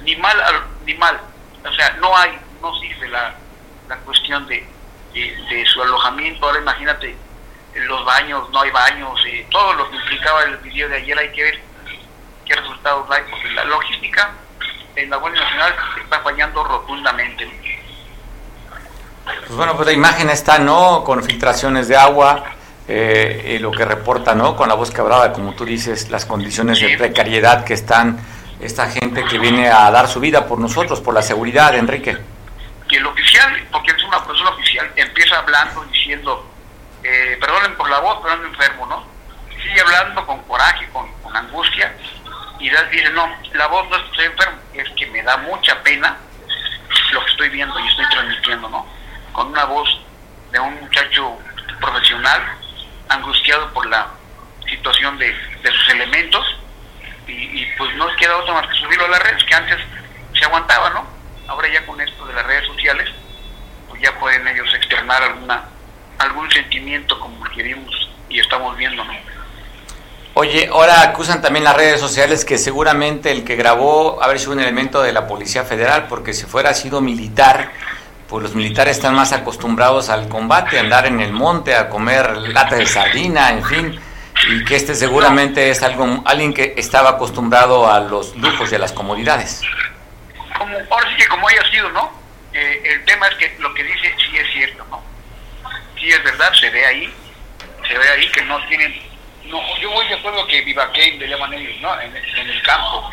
ni 0.03 0.15
mal 0.15 0.37
ni 0.85 0.93
mal. 0.95 1.19
O 1.63 1.73
sea, 1.73 1.91
no 1.99 2.15
hay, 2.17 2.37
no 2.61 2.73
sirve 2.79 3.07
la, 3.09 3.35
la 3.87 3.97
cuestión 3.97 4.47
de, 4.47 4.67
de, 5.13 5.65
su 5.65 5.81
alojamiento. 5.81 6.45
Ahora 6.45 6.59
imagínate, 6.59 7.15
los 7.75 8.05
baños, 8.05 8.49
no 8.49 8.61
hay 8.61 8.71
baños, 8.71 9.19
eh, 9.27 9.45
todo 9.49 9.73
lo 9.73 9.89
que 9.89 9.95
implicaba 9.95 10.43
el 10.43 10.57
video 10.57 10.89
de 10.89 10.97
ayer 10.97 11.17
hay 11.17 11.31
que 11.31 11.43
ver 11.43 11.59
qué 12.45 12.55
resultados 12.55 13.09
hay, 13.09 13.23
porque 13.29 13.49
la 13.51 13.63
logística 13.65 14.31
en 14.95 15.09
la 15.09 15.17
Guardia 15.17 15.41
Nacional 15.41 15.75
está 16.03 16.19
fallando 16.19 16.63
rotundamente. 16.63 17.49
Pues 19.23 19.51
bueno, 19.51 19.75
pues 19.75 19.85
la 19.85 19.93
imagen 19.93 20.29
está, 20.29 20.59
¿no? 20.59 21.03
Con 21.03 21.23
filtraciones 21.23 21.87
de 21.87 21.95
agua, 21.95 22.43
eh, 22.87 23.57
lo 23.61 23.71
que 23.71 23.85
reporta, 23.85 24.35
¿no? 24.35 24.55
Con 24.55 24.67
la 24.67 24.75
voz 24.75 24.91
quebrada, 24.91 25.31
como 25.31 25.53
tú 25.53 25.63
dices, 25.63 26.09
las 26.09 26.25
condiciones 26.25 26.79
de 26.81 26.97
precariedad 26.97 27.63
que 27.63 27.73
están 27.73 28.19
esta 28.59 28.87
gente 28.89 29.23
que 29.25 29.39
viene 29.39 29.69
a 29.69 29.89
dar 29.89 30.07
su 30.07 30.19
vida 30.19 30.45
por 30.45 30.59
nosotros, 30.59 31.01
por 31.01 31.13
la 31.13 31.21
seguridad, 31.21 31.75
Enrique. 31.75 32.17
Y 32.89 32.95
el 32.95 33.05
oficial, 33.05 33.67
porque 33.71 33.91
es 33.91 34.03
una 34.03 34.23
persona 34.23 34.51
oficial, 34.51 34.91
empieza 34.95 35.37
hablando 35.39 35.83
diciendo, 35.85 36.50
eh, 37.03 37.37
perdonen 37.39 37.75
por 37.75 37.89
la 37.89 37.99
voz, 37.99 38.19
pero 38.21 38.33
ando 38.33 38.47
enfermo, 38.47 38.85
¿no? 38.85 39.05
Sigue 39.61 39.81
hablando 39.81 40.25
con 40.25 40.41
coraje, 40.43 40.87
con, 40.91 41.11
con 41.21 41.35
angustia, 41.35 41.93
y 42.59 42.69
dice, 42.69 43.09
no, 43.11 43.27
la 43.53 43.67
voz 43.67 43.89
no 43.89 43.97
estoy 43.97 44.25
enfermo, 44.25 44.59
es 44.73 44.87
que 44.91 45.07
me 45.07 45.23
da 45.23 45.37
mucha 45.37 45.81
pena 45.81 46.15
lo 47.11 47.25
que 47.25 47.31
estoy 47.31 47.49
viendo 47.49 47.77
y 47.79 47.87
estoy 47.87 48.05
transmitiendo, 48.09 48.69
¿no? 48.69 48.85
Con 49.33 49.47
una 49.47 49.65
voz 49.65 49.89
de 50.51 50.59
un 50.59 50.79
muchacho 50.79 51.39
profesional, 51.79 52.41
angustiado 53.09 53.73
por 53.73 53.87
la 53.87 54.07
situación 54.69 55.17
de, 55.17 55.35
sus 55.63 55.89
elementos, 55.89 56.45
y, 57.27 57.65
pues 57.77 57.95
no 57.95 58.07
queda 58.17 58.37
otra 58.37 58.53
más 58.53 58.67
que 58.67 58.75
subirlo 58.75 59.05
a 59.05 59.09
las 59.09 59.23
redes, 59.23 59.43
que 59.45 59.55
antes 59.55 59.77
se 60.33 60.45
aguantaba, 60.45 60.89
¿no? 60.91 61.07
Ahora 61.47 61.67
ya 61.69 61.85
con 61.85 61.99
esto 61.99 62.25
de 62.27 62.33
las 62.33 62.45
redes 62.45 62.67
sociales, 62.67 63.09
pues 63.89 64.01
ya 64.01 64.17
pueden 64.19 64.47
ellos 64.47 64.73
externar 64.73 65.23
alguna 65.23 65.63
algún 66.21 66.49
sentimiento 66.51 67.19
como 67.19 67.45
el 67.45 67.51
que 67.51 67.63
vimos 67.63 68.09
y 68.29 68.39
estamos 68.39 68.77
viendo, 68.77 69.03
¿no? 69.03 69.13
Oye, 70.33 70.69
ahora 70.71 71.01
acusan 71.01 71.41
también 71.41 71.65
las 71.65 71.75
redes 71.75 71.99
sociales 71.99 72.45
que 72.45 72.57
seguramente 72.57 73.31
el 73.31 73.43
que 73.43 73.57
grabó 73.57 74.23
haber 74.23 74.39
sido 74.39 74.53
un 74.53 74.61
elemento 74.61 75.01
de 75.01 75.11
la 75.11 75.27
Policía 75.27 75.65
Federal, 75.65 76.07
porque 76.07 76.33
si 76.33 76.45
fuera 76.45 76.73
sido 76.73 77.01
militar, 77.01 77.71
pues 78.29 78.41
los 78.41 78.55
militares 78.55 78.95
están 78.95 79.13
más 79.13 79.33
acostumbrados 79.33 80.09
al 80.09 80.29
combate, 80.29 80.77
a 80.77 80.81
andar 80.81 81.05
en 81.05 81.19
el 81.19 81.33
monte, 81.33 81.75
a 81.75 81.89
comer 81.89 82.37
lata 82.37 82.77
de 82.77 82.85
sardina, 82.85 83.49
en 83.49 83.65
fin, 83.65 83.99
y 84.49 84.63
que 84.63 84.77
este 84.77 84.95
seguramente 84.95 85.69
es 85.69 85.83
algo, 85.83 86.23
alguien 86.25 86.53
que 86.53 86.75
estaba 86.77 87.09
acostumbrado 87.09 87.91
a 87.91 87.99
los 87.99 88.33
lujos 88.37 88.71
y 88.71 88.75
a 88.75 88.79
las 88.79 88.93
comodidades. 88.93 89.61
Como, 90.57 90.77
ahora 90.91 91.09
sí 91.09 91.17
que 91.17 91.27
como 91.27 91.45
haya 91.49 91.69
sido, 91.69 91.89
¿no? 91.89 92.09
Eh, 92.53 92.81
el 92.85 93.03
tema 93.03 93.27
es 93.27 93.35
que 93.35 93.55
lo 93.59 93.73
que 93.73 93.83
dice 93.83 94.15
sí 94.17 94.37
es 94.37 94.53
cierto, 94.53 94.85
¿no? 94.89 95.10
Sí 96.01 96.09
es 96.09 96.23
verdad, 96.23 96.51
se 96.59 96.69
ve 96.71 96.85
ahí, 96.85 97.13
se 97.87 97.97
ve 97.97 98.09
ahí 98.09 98.27
que 98.31 98.41
no 98.41 98.59
tienen 98.65 99.11
no, 99.51 99.59
yo 99.79 99.91
voy 99.91 100.07
de 100.07 100.15
acuerdo 100.15 100.47
que 100.47 100.61
vivaquén, 100.61 101.19
le 101.19 101.27
llaman 101.27 101.53
ellos, 101.53 101.75
¿no? 101.81 101.99
En, 101.99 102.15
el 102.15 102.61
campo. 102.63 103.09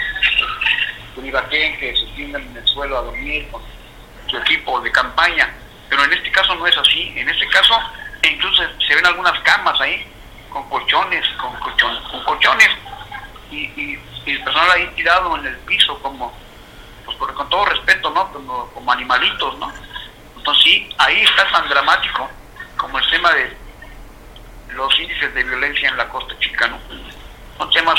Vivaquén, 1.17 1.77
que 1.79 1.97
se 1.97 2.07
tiendan 2.15 2.43
en 2.43 2.57
el 2.57 2.67
suelo 2.69 2.99
a 2.99 3.03
dormir 3.03 3.49
con 3.51 3.61
su 4.29 4.37
equipo 4.39 4.81
de 4.81 4.93
campaña. 4.93 5.53
Pero 5.89 6.05
en 6.05 6.13
este 6.13 6.31
caso 6.31 6.55
no 6.55 6.67
es 6.67 6.79
así. 6.79 7.13
En 7.17 7.29
este 7.29 7.49
caso, 7.49 7.75
incluso 8.23 8.63
se 8.87 8.95
ven 8.95 9.05
algunas 9.05 9.39
camas 9.41 9.81
ahí, 9.81 10.07
con 10.49 10.69
colchones, 10.69 11.27
con 11.41 11.53
colchones, 11.59 12.03
con 12.09 12.23
colchones. 12.25 12.71
Y, 13.51 13.99
el 14.27 14.45
personal 14.45 14.71
ahí 14.71 14.87
tirado 14.95 15.35
en 15.39 15.47
el 15.47 15.57
piso, 15.61 15.99
como, 16.01 16.33
pues 17.05 17.17
con 17.17 17.49
todo 17.49 17.65
respeto, 17.65 18.11
¿no? 18.11 18.31
Como, 18.31 18.71
como 18.73 18.93
animalitos, 18.93 19.59
¿no? 19.59 19.73
Entonces 20.37 20.65
sí, 20.65 20.91
ahí 20.99 21.23
está 21.23 21.51
tan 21.51 21.69
dramático 21.69 22.31
como 22.79 22.99
el 22.99 23.11
tema 23.11 23.33
de 23.35 23.55
los 24.75 24.99
índices 24.99 25.35
de 25.35 25.45
violencia 25.45 25.89
en 25.89 25.97
la 25.97 26.09
costa 26.09 26.35
chica, 26.39 26.69
¿no? 26.69 26.79
Son 27.59 27.71
temas 27.71 27.99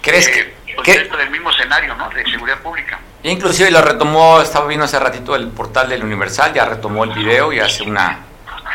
¿Crees 0.00 0.28
que, 0.28 0.54
dentro 0.84 1.18
del 1.18 1.30
mismo 1.30 1.50
escenario, 1.50 1.94
¿no? 1.96 2.08
De 2.10 2.24
seguridad 2.30 2.58
pública. 2.58 3.00
Inclusive 3.24 3.70
lo 3.70 3.82
retomó, 3.82 4.40
estaba 4.40 4.66
viendo 4.66 4.84
hace 4.84 4.98
ratito 4.98 5.34
el 5.34 5.48
portal 5.48 5.88
del 5.88 6.04
Universal, 6.04 6.54
ya 6.54 6.64
retomó 6.64 7.04
el 7.04 7.10
video 7.10 7.52
y 7.52 7.58
hace 7.58 7.82
una, 7.82 8.20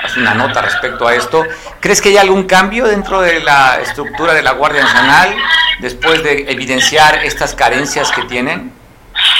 hace 0.04 0.20
una 0.20 0.34
nota 0.34 0.62
respecto 0.62 1.08
a 1.08 1.16
esto. 1.16 1.46
¿Crees 1.80 2.02
que 2.02 2.10
hay 2.10 2.18
algún 2.18 2.44
cambio 2.46 2.86
dentro 2.88 3.22
de 3.22 3.40
la 3.40 3.80
estructura 3.80 4.34
de 4.34 4.44
la 4.44 4.52
Guardia 4.52 4.84
Nacional 4.84 5.36
después 5.80 6.22
de 6.24 6.52
evidenciar 6.52 7.24
estas 7.24 7.56
carencias 7.56 8.12
que 8.12 8.24
tienen? 8.24 8.74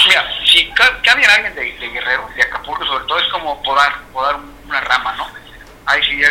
Mira, 0.06 0.24
si 0.46 0.70
cambia 0.70 1.34
alguien 1.34 1.54
de, 1.54 1.88
Guerrero, 1.90 2.28
de 2.34 2.42
Acapulco 2.42 2.86
sobre 2.86 3.04
todo, 3.04 3.18
es 3.18 3.28
como 3.28 3.62
podar, 3.62 3.92
podar 4.12 4.36
una 4.66 4.80
rama, 4.80 5.14
¿no? 5.16 5.26
Ahí 5.86 6.02
si 6.02 6.18
ya, 6.18 6.30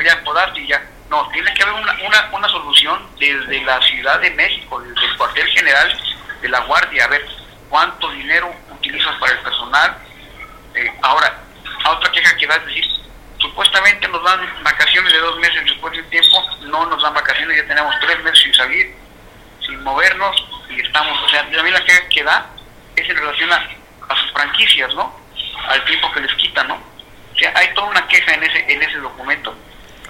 y 0.55 0.67
ya 0.67 0.81
no, 1.09 1.29
tiene 1.29 1.53
que 1.53 1.63
haber 1.63 1.75
una, 1.75 1.93
una, 2.05 2.29
una 2.31 2.49
solución 2.49 3.07
desde 3.19 3.61
la 3.63 3.79
Ciudad 3.81 4.19
de 4.19 4.31
México, 4.31 4.81
desde 4.81 5.05
el 5.05 5.17
cuartel 5.17 5.47
general 5.49 6.01
de 6.41 6.49
la 6.49 6.59
Guardia, 6.61 7.05
a 7.05 7.07
ver 7.07 7.23
cuánto 7.69 8.09
dinero 8.11 8.53
utilizas 8.71 9.15
para 9.19 9.33
el 9.33 9.39
personal. 9.39 9.97
Eh, 10.73 10.91
ahora, 11.03 11.39
a 11.83 11.91
otra 11.91 12.11
queja 12.11 12.35
que 12.37 12.47
va 12.47 12.55
a 12.55 12.59
decir, 12.59 12.85
supuestamente 13.37 14.07
nos 14.07 14.23
dan 14.23 14.63
vacaciones 14.63 15.13
de 15.13 15.19
dos 15.19 15.37
meses 15.37 15.63
después 15.65 15.93
del 15.93 16.05
tiempo, 16.09 16.43
no 16.61 16.85
nos 16.87 17.01
dan 17.03 17.13
vacaciones, 17.13 17.57
ya 17.57 17.67
tenemos 17.67 17.93
tres 18.01 18.23
meses 18.23 18.39
sin 18.39 18.53
salir, 18.55 18.95
sin 19.65 19.83
movernos 19.83 20.35
y 20.69 20.81
estamos, 20.81 21.21
o 21.21 21.29
sea, 21.29 21.41
también 21.51 21.73
la 21.73 21.85
queja 21.85 22.07
que 22.09 22.23
da 22.23 22.49
es 22.95 23.07
en 23.07 23.17
relación 23.17 23.51
a, 23.51 23.69
a 24.09 24.15
sus 24.15 24.31
franquicias, 24.31 24.93
¿no? 24.95 25.15
Al 25.67 25.83
tiempo 25.85 26.11
que 26.11 26.21
les 26.21 26.33
quitan, 26.35 26.67
¿no? 26.67 26.92
Hay 27.47 27.73
toda 27.73 27.89
una 27.89 28.07
queja 28.07 28.33
en 28.33 28.43
ese, 28.43 28.71
en 28.71 28.81
ese 28.81 28.97
documento 28.97 29.55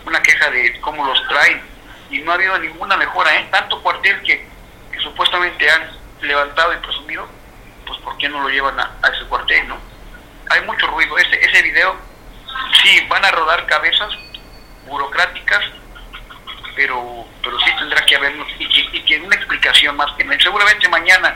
una 0.05 0.21
queja 0.21 0.49
de 0.49 0.79
cómo 0.81 1.05
los 1.05 1.27
traen 1.27 1.61
y 2.09 2.19
no 2.19 2.31
ha 2.31 2.35
habido 2.35 2.57
ninguna 2.59 2.97
mejora, 2.97 3.35
¿eh? 3.35 3.47
Tanto 3.51 3.81
cuartel 3.81 4.21
que, 4.21 4.51
supuestamente 5.01 5.69
han 5.69 5.89
levantado 6.21 6.73
y 6.73 6.77
presumido, 6.77 7.27
pues 7.85 7.99
¿por 7.99 8.17
qué 8.17 8.29
no 8.29 8.41
lo 8.41 8.49
llevan 8.49 8.79
a, 8.79 8.91
ese 9.13 9.25
cuartel, 9.25 9.67
no? 9.67 9.77
Hay 10.49 10.61
mucho 10.61 10.87
ruido. 10.87 11.17
Ese, 11.17 11.43
ese 11.43 11.61
video, 11.61 11.97
sí, 12.81 13.05
van 13.09 13.25
a 13.25 13.31
rodar 13.31 13.65
cabezas 13.65 14.13
burocráticas, 14.85 15.61
pero 16.75 17.25
pero 17.43 17.59
sí 17.59 17.71
tendrá 17.77 18.05
que 18.05 18.15
haber 18.15 18.33
y 18.59 18.69
que, 18.69 18.97
y 18.97 19.01
que 19.03 19.19
una 19.19 19.35
explicación 19.35 19.97
más 19.97 20.11
que 20.13 20.25
seguramente 20.41 20.87
mañana 20.87 21.35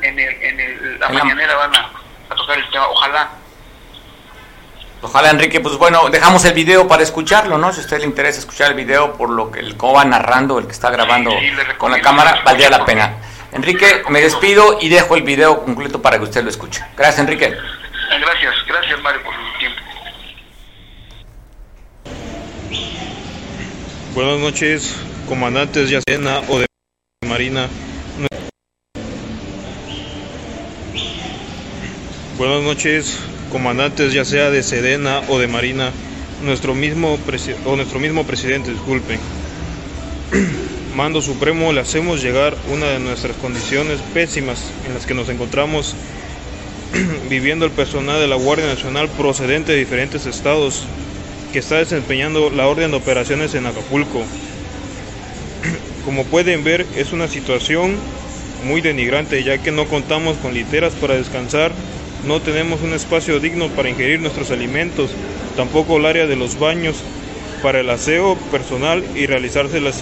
en, 0.00 0.18
el, 0.18 0.42
en 0.42 0.60
el, 0.60 0.98
la 0.98 1.08
mañanera 1.10 1.54
van 1.54 1.74
a, 1.76 1.90
a 2.30 2.34
tocar 2.34 2.58
el 2.58 2.70
tema, 2.70 2.88
ojalá 2.88 3.30
Ojalá, 5.04 5.30
Enrique, 5.30 5.58
pues 5.58 5.76
bueno, 5.78 6.08
dejamos 6.10 6.44
el 6.44 6.52
video 6.54 6.86
para 6.86 7.02
escucharlo, 7.02 7.58
¿no? 7.58 7.72
Si 7.72 7.80
a 7.80 7.82
usted 7.82 7.98
le 7.98 8.06
interesa 8.06 8.38
escuchar 8.38 8.70
el 8.70 8.76
video 8.76 9.14
por 9.14 9.30
lo 9.30 9.50
que 9.50 9.58
el 9.58 9.76
cómo 9.76 9.94
va 9.94 10.04
narrando, 10.04 10.60
el 10.60 10.66
que 10.66 10.72
está 10.72 10.90
grabando 10.90 11.32
con 11.76 11.90
la 11.90 12.00
cámara, 12.00 12.42
valdría 12.44 12.70
la 12.70 12.84
pena. 12.84 13.16
Enrique, 13.50 14.04
me 14.10 14.20
despido 14.20 14.78
y 14.80 14.88
dejo 14.88 15.16
el 15.16 15.22
video 15.22 15.64
completo 15.64 16.00
para 16.00 16.18
que 16.18 16.24
usted 16.24 16.44
lo 16.44 16.50
escuche. 16.50 16.84
Gracias, 16.96 17.18
Enrique. 17.18 17.52
Gracias, 18.20 18.54
gracias, 18.68 19.02
Mario, 19.02 19.22
por 19.24 19.34
el 19.34 19.58
tiempo. 19.58 19.82
Buenas 24.14 24.38
noches, 24.38 24.96
comandantes 25.28 25.90
de 25.90 25.96
Acena 25.96 26.42
o 26.48 26.60
de 26.60 26.66
Marina. 27.26 27.66
Buenas 32.38 32.62
noches, 32.62 33.18
comandantes 33.52 34.14
ya 34.14 34.24
sea 34.24 34.50
de 34.50 34.62
Sedena 34.62 35.20
o 35.28 35.38
de 35.38 35.46
Marina, 35.46 35.90
nuestro 36.42 36.74
mismo 36.74 37.18
o 37.66 37.76
nuestro 37.76 38.00
mismo 38.00 38.24
presidente, 38.24 38.70
disculpen. 38.72 39.20
Mando 40.96 41.20
Supremo, 41.20 41.72
le 41.72 41.80
hacemos 41.80 42.22
llegar 42.22 42.56
una 42.72 42.86
de 42.86 42.98
nuestras 42.98 43.36
condiciones 43.36 44.00
pésimas 44.14 44.64
en 44.86 44.94
las 44.94 45.04
que 45.04 45.12
nos 45.12 45.28
encontramos 45.28 45.94
viviendo 47.28 47.66
el 47.66 47.70
personal 47.72 48.18
de 48.20 48.26
la 48.26 48.36
Guardia 48.36 48.66
Nacional 48.66 49.08
procedente 49.10 49.72
de 49.72 49.78
diferentes 49.78 50.24
estados 50.24 50.84
que 51.52 51.58
está 51.58 51.76
desempeñando 51.76 52.48
la 52.48 52.66
orden 52.66 52.90
de 52.90 52.96
operaciones 52.96 53.54
en 53.54 53.66
Acapulco. 53.66 54.22
Como 56.06 56.24
pueden 56.24 56.64
ver, 56.64 56.86
es 56.96 57.12
una 57.12 57.28
situación 57.28 57.96
muy 58.64 58.80
denigrante 58.80 59.44
ya 59.44 59.58
que 59.58 59.72
no 59.72 59.86
contamos 59.86 60.38
con 60.38 60.54
literas 60.54 60.94
para 60.94 61.16
descansar 61.16 61.72
no 62.26 62.40
tenemos 62.40 62.82
un 62.82 62.92
espacio 62.92 63.40
digno 63.40 63.68
para 63.68 63.88
ingerir 63.88 64.20
nuestros 64.20 64.50
alimentos, 64.50 65.10
tampoco 65.56 65.96
el 65.96 66.06
área 66.06 66.26
de 66.26 66.36
los 66.36 66.58
baños 66.58 66.96
para 67.62 67.80
el 67.80 67.90
aseo 67.90 68.36
personal 68.50 69.04
y 69.14 69.26
realizarse 69.26 69.80
la 69.80 69.92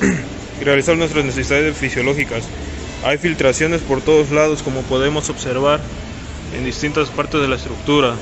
realizar 0.64 0.96
nuestras 0.96 1.24
necesidades 1.24 1.76
fisiológicas. 1.76 2.44
Hay 3.04 3.18
filtraciones 3.18 3.80
por 3.82 4.00
todos 4.00 4.30
lados 4.30 4.62
como 4.62 4.82
podemos 4.82 5.28
observar 5.30 5.80
en 6.56 6.64
distintas 6.64 7.10
partes 7.10 7.40
de 7.40 7.48
la 7.48 7.56
estructura. 7.56 8.14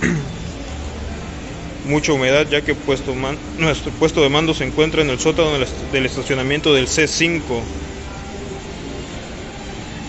Mucha 1.86 2.12
humedad 2.12 2.46
ya 2.50 2.62
que 2.62 2.74
puesto 2.74 3.14
nuestro 3.58 3.92
puesto 3.92 4.22
de 4.22 4.28
mando 4.28 4.54
se 4.54 4.64
encuentra 4.64 5.02
en 5.02 5.10
el 5.10 5.18
sótano 5.18 5.50
del 5.92 6.06
estacionamiento 6.06 6.72
del 6.72 6.86
C5 6.86 7.40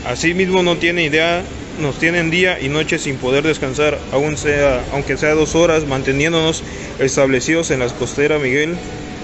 Asimismo 0.06 0.62
no 0.62 0.78
tiene 0.78 1.04
idea, 1.04 1.44
nos 1.82 1.98
tienen 1.98 2.30
día 2.30 2.60
y 2.62 2.70
noche 2.70 3.00
sin 3.00 3.18
poder 3.18 3.44
descansar, 3.44 3.98
aún 4.12 4.38
sea, 4.38 4.84
aunque 4.94 5.18
sea 5.18 5.34
dos 5.34 5.56
horas, 5.56 5.88
manteniéndonos 5.88 6.64
establecidos 7.00 7.72
en 7.72 7.80
la 7.80 7.88
costera 7.88 8.38
Miguel, 8.38 8.76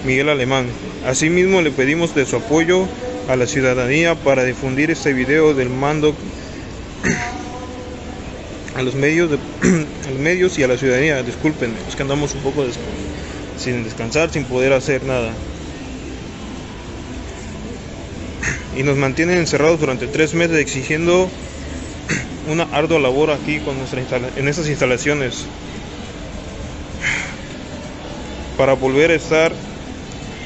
Miguel 0.06 0.30
Alemán. 0.30 0.66
Asimismo 1.06 1.62
le 1.62 1.70
pedimos 1.70 2.16
de 2.16 2.26
su 2.26 2.38
apoyo 2.38 2.88
a 3.30 3.36
la 3.36 3.46
ciudadanía 3.46 4.16
para 4.16 4.44
difundir 4.44 4.90
este 4.90 5.14
video 5.14 5.54
del 5.54 5.70
mando 5.70 6.16
a 8.76 8.82
los 8.82 8.96
medios, 8.96 9.30
los 10.10 10.20
medios 10.20 10.58
y 10.58 10.64
a 10.64 10.68
la 10.68 10.78
ciudadanía. 10.78 11.22
Disculpen, 11.22 11.76
es 11.88 11.96
que 11.96 12.02
andamos 12.02 12.34
un 12.34 12.42
poco 12.42 12.66
sin 13.56 13.84
descansar, 13.84 14.32
sin 14.32 14.46
poder 14.46 14.74
hacer 14.74 15.04
nada. 15.04 15.32
Y 18.82 18.84
nos 18.84 18.98
mantienen 18.98 19.38
encerrados 19.38 19.80
durante 19.80 20.08
tres 20.08 20.34
meses 20.34 20.58
exigiendo 20.58 21.30
una 22.50 22.64
ardua 22.72 22.98
labor 22.98 23.30
aquí 23.30 23.60
con 23.60 23.78
nuestra 23.78 24.02
en 24.36 24.48
estas 24.48 24.68
instalaciones. 24.70 25.46
Para 28.58 28.74
volver 28.74 29.12
a 29.12 29.14
estar 29.14 29.52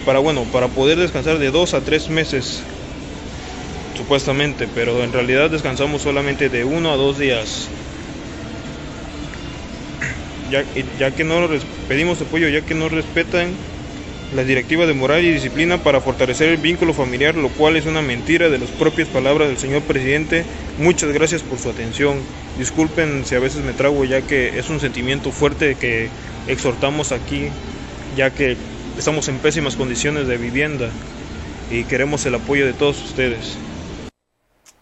para 0.06 0.20
bueno 0.20 0.44
para 0.51 0.68
poder 0.68 1.00
descansar 1.00 1.39
de 1.39 1.50
dos 1.50 1.74
a 1.74 1.82
tres 1.82 2.10
meses 2.10 2.60
supuestamente 3.98 4.68
pero 4.75 5.04
en 5.04 5.12
realidad 5.12 5.50
descansamos 5.50 6.01
solamente 6.01 6.50
de 6.50 6.65
uno 6.65 6.92
a 6.92 6.98
dos 6.98 7.18
días. 7.18 7.70
Ya, 10.51 10.63
ya 11.00 11.10
que 11.10 11.24
no 11.24 11.48
pedimos 11.88 12.22
apoyo 12.22 12.50
ya 12.50 12.62
que 12.62 12.75
no 12.75 12.89
respetan 12.89 13.54
las 14.34 14.48
directivas 14.48 14.88
de 14.88 14.94
moral 14.94 15.24
y 15.24 15.32
disciplina 15.32 15.77
para 15.77 16.01
fortalecer 16.01 16.50
el 16.50 16.58
vínculo 16.58 16.94
familiar, 16.94 17.36
lo 17.36 17.50
cual 17.50 17.75
es 17.75 17.86
una 17.86 18.01
mentira 18.01 18.50
de 18.50 18.58
las 18.58 18.70
propias 18.72 19.08
palabras 19.08 19.48
del 19.48 19.58
señor 19.58 19.84
presidente. 19.84 20.46
Muchas 20.77 21.12
gracias 21.12 21.41
por 21.41 21.60
su 21.60 21.70
atención. 21.70 22.20
Disculpen 22.58 23.25
si 23.25 23.36
a 23.36 23.39
veces 23.39 23.63
me 23.63 23.74
trago, 23.74 24.03
ya 24.03 24.22
que 24.22 24.58
es 24.58 24.70
un 24.70 24.79
sentimiento 24.79 25.32
fuerte 25.32 25.75
que 25.75 26.10
exhortamos 26.48 27.12
aquí, 27.12 27.50
ya 28.15 28.32
que 28.32 28.58
estamos 28.98 29.27
en 29.27 29.38
pésimas 29.38 29.75
condiciones 29.75 30.27
de 30.27 30.38
vivienda 30.38 30.89
y 31.70 31.84
queremos 31.84 32.25
el 32.25 32.36
apoyo 32.36 32.65
de 32.65 32.74
todos 32.74 33.01
ustedes. 33.03 33.58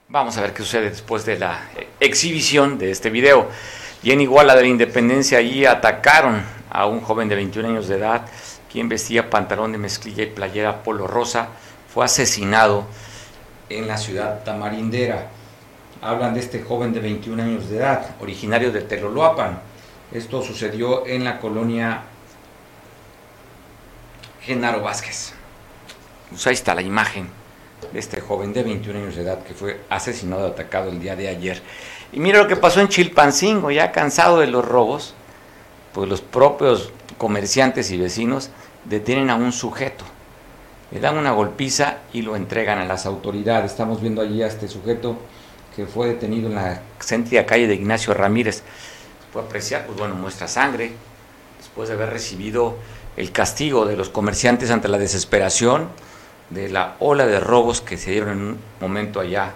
Vamos 0.08 0.38
a 0.38 0.42
ver 0.42 0.54
qué 0.54 0.62
sucede 0.62 0.90
después 0.90 1.26
de 1.26 1.40
la 1.40 1.70
exhibición 2.00 2.78
de 2.78 2.92
este 2.92 3.10
video. 3.10 3.50
Y 4.04 4.12
en 4.12 4.22
Iguala 4.22 4.56
de 4.56 4.62
la 4.62 4.68
Independencia, 4.68 5.38
allí 5.38 5.66
atacaron 5.66 6.44
a 6.70 6.86
un 6.86 7.02
joven 7.02 7.30
de 7.30 7.36
21 7.36 7.70
años 7.70 7.88
de 7.88 7.96
edad 7.96 8.26
quien 8.74 8.90
vestía 8.90 9.30
pantalón 9.30 9.72
de 9.72 9.78
mezclilla 9.78 10.24
y 10.24 10.26
playera 10.26 10.82
polo 10.82 11.06
rosa, 11.06 11.50
fue 11.94 12.04
asesinado 12.04 12.86
en 13.70 13.88
la 13.88 13.98
ciudad 14.00 14.44
tamarindera. 14.44 15.28
Hablan 16.02 16.34
de 16.34 16.40
este 16.40 16.64
joven 16.64 16.92
de 16.92 17.00
21 17.00 17.44
años 17.44 17.70
de 17.70 17.78
edad, 17.78 18.16
originario 18.20 18.72
de 18.72 18.82
Teloloapan. 18.82 19.62
Esto 20.12 20.42
sucedió 20.42 21.06
en 21.06 21.24
la 21.24 21.40
colonia 21.40 22.02
Genaro 24.42 24.82
Vázquez. 24.82 25.34
Pues 26.32 26.48
ahí 26.48 26.56
está 26.56 26.74
la 26.74 26.82
imagen 26.82 27.30
de 27.92 28.00
este 28.00 28.22
joven 28.22 28.54
de 28.54 28.64
21 28.64 29.00
años 29.00 29.16
de 29.16 29.22
edad 29.22 29.44
que 29.44 29.54
fue 29.54 29.82
asesinado, 29.88 30.48
atacado 30.48 30.90
el 30.90 31.00
día 31.00 31.16
de 31.16 31.28
ayer. 31.28 31.62
Y 32.12 32.20
mira 32.20 32.40
lo 32.40 32.48
que 32.48 32.56
pasó 32.56 32.82
en 32.82 32.88
Chilpancingo, 32.88 33.70
ya 33.70 33.92
cansado 33.92 34.40
de 34.40 34.48
los 34.48 34.66
robos, 34.66 35.14
pues 35.94 36.10
los 36.10 36.22
propios 36.22 36.92
comerciantes 37.20 37.92
y 37.92 37.98
vecinos 37.98 38.50
detienen 38.86 39.30
a 39.30 39.36
un 39.36 39.52
sujeto, 39.52 40.06
le 40.92 41.00
dan 41.00 41.18
una 41.18 41.32
golpiza 41.32 41.98
y 42.14 42.22
lo 42.22 42.36
entregan 42.36 42.80
a 42.80 42.86
las 42.86 43.06
autoridades. 43.06 43.72
Estamos 43.72 44.02
viendo 44.02 44.22
allí 44.22 44.44
a 44.44 44.48
este 44.48 44.68
sujeto 44.68 45.18
que 45.76 45.88
fue 45.88 46.08
detenido 46.08 46.50
en 46.50 46.56
la 46.56 46.82
céntrica 47.00 47.46
calle 47.46 47.68
de 47.68 47.76
Ignacio 47.76 48.14
Ramírez. 48.14 48.64
Puede 49.32 49.48
apreciar, 49.48 49.86
pues 49.88 49.98
bueno, 49.98 50.14
muestra 50.14 50.48
sangre, 50.48 50.92
después 51.58 51.90
de 51.90 51.96
haber 51.96 52.12
recibido 52.12 52.76
el 53.18 53.32
castigo 53.32 53.86
de 53.86 53.96
los 53.96 54.10
comerciantes 54.10 54.70
ante 54.70 54.88
la 54.88 54.98
desesperación 54.98 55.90
de 56.50 56.70
la 56.70 56.96
ola 57.00 57.26
de 57.26 57.40
robos 57.40 57.82
que 57.82 57.98
se 57.98 58.12
dieron 58.12 58.30
en 58.30 58.42
un 58.44 58.60
momento 58.80 59.20
allá 59.20 59.54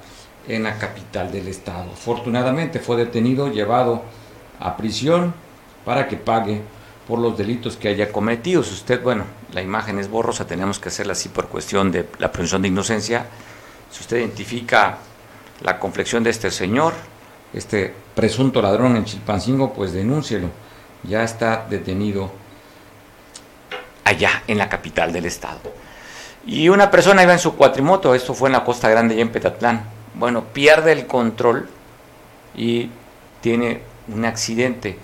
en 0.48 0.64
la 0.64 0.80
capital 0.80 1.32
del 1.32 1.48
estado. 1.48 1.92
Afortunadamente 1.92 2.80
fue 2.80 2.98
detenido, 2.98 3.52
llevado 3.52 4.04
a 4.60 4.78
prisión 4.78 5.34
para 5.86 6.08
que 6.08 6.18
pague 6.18 6.62
por 7.08 7.20
los 7.20 7.38
delitos 7.38 7.78
que 7.78 7.88
haya 7.88 8.12
cometido. 8.12 8.64
Si 8.64 8.74
usted, 8.74 9.02
bueno, 9.02 9.24
la 9.54 9.62
imagen 9.62 9.98
es 9.98 10.10
borrosa, 10.10 10.46
tenemos 10.46 10.80
que 10.80 10.90
hacerla 10.90 11.14
así 11.14 11.30
por 11.30 11.48
cuestión 11.48 11.92
de 11.92 12.08
la 12.20 12.32
presunción 12.32 12.62
de 12.62 12.68
inocencia. 12.68 13.26
Si 13.90 14.02
usted 14.02 14.18
identifica 14.18 14.98
la 15.62 15.80
complexión 15.80 16.24
de 16.24 16.32
este 16.32 16.52
señor, 16.52 16.94
este 17.54 17.94
presunto 18.14 18.62
ladrón 18.62 18.98
en 18.98 19.06
Chilpancingo, 19.06 19.74
pues 19.74 19.94
denúncielo. 19.94 20.50
Ya 21.04 21.24
está 21.24 21.66
detenido 21.70 22.30
allá 24.04 24.44
en 24.48 24.58
la 24.58 24.68
capital 24.68 25.14
del 25.14 25.26
estado. 25.26 25.60
Y 26.46 26.70
una 26.70 26.92
persona 26.92 27.24
iba 27.24 27.34
en 27.34 27.40
su 27.40 27.56
cuatrimoto, 27.56 28.16
esto 28.16 28.34
fue 28.34 28.50
en 28.50 28.54
la 28.54 28.64
Costa 28.66 28.90
Grande 28.90 29.16
y 29.16 29.22
en 29.22 29.30
Petatlán. 29.30 29.84
Bueno, 30.16 30.44
pierde 30.44 30.92
el 30.92 31.08
control 31.08 31.70
y 32.56 32.90
tiene 33.42 33.82
un 34.08 34.26
accidente 34.26 34.98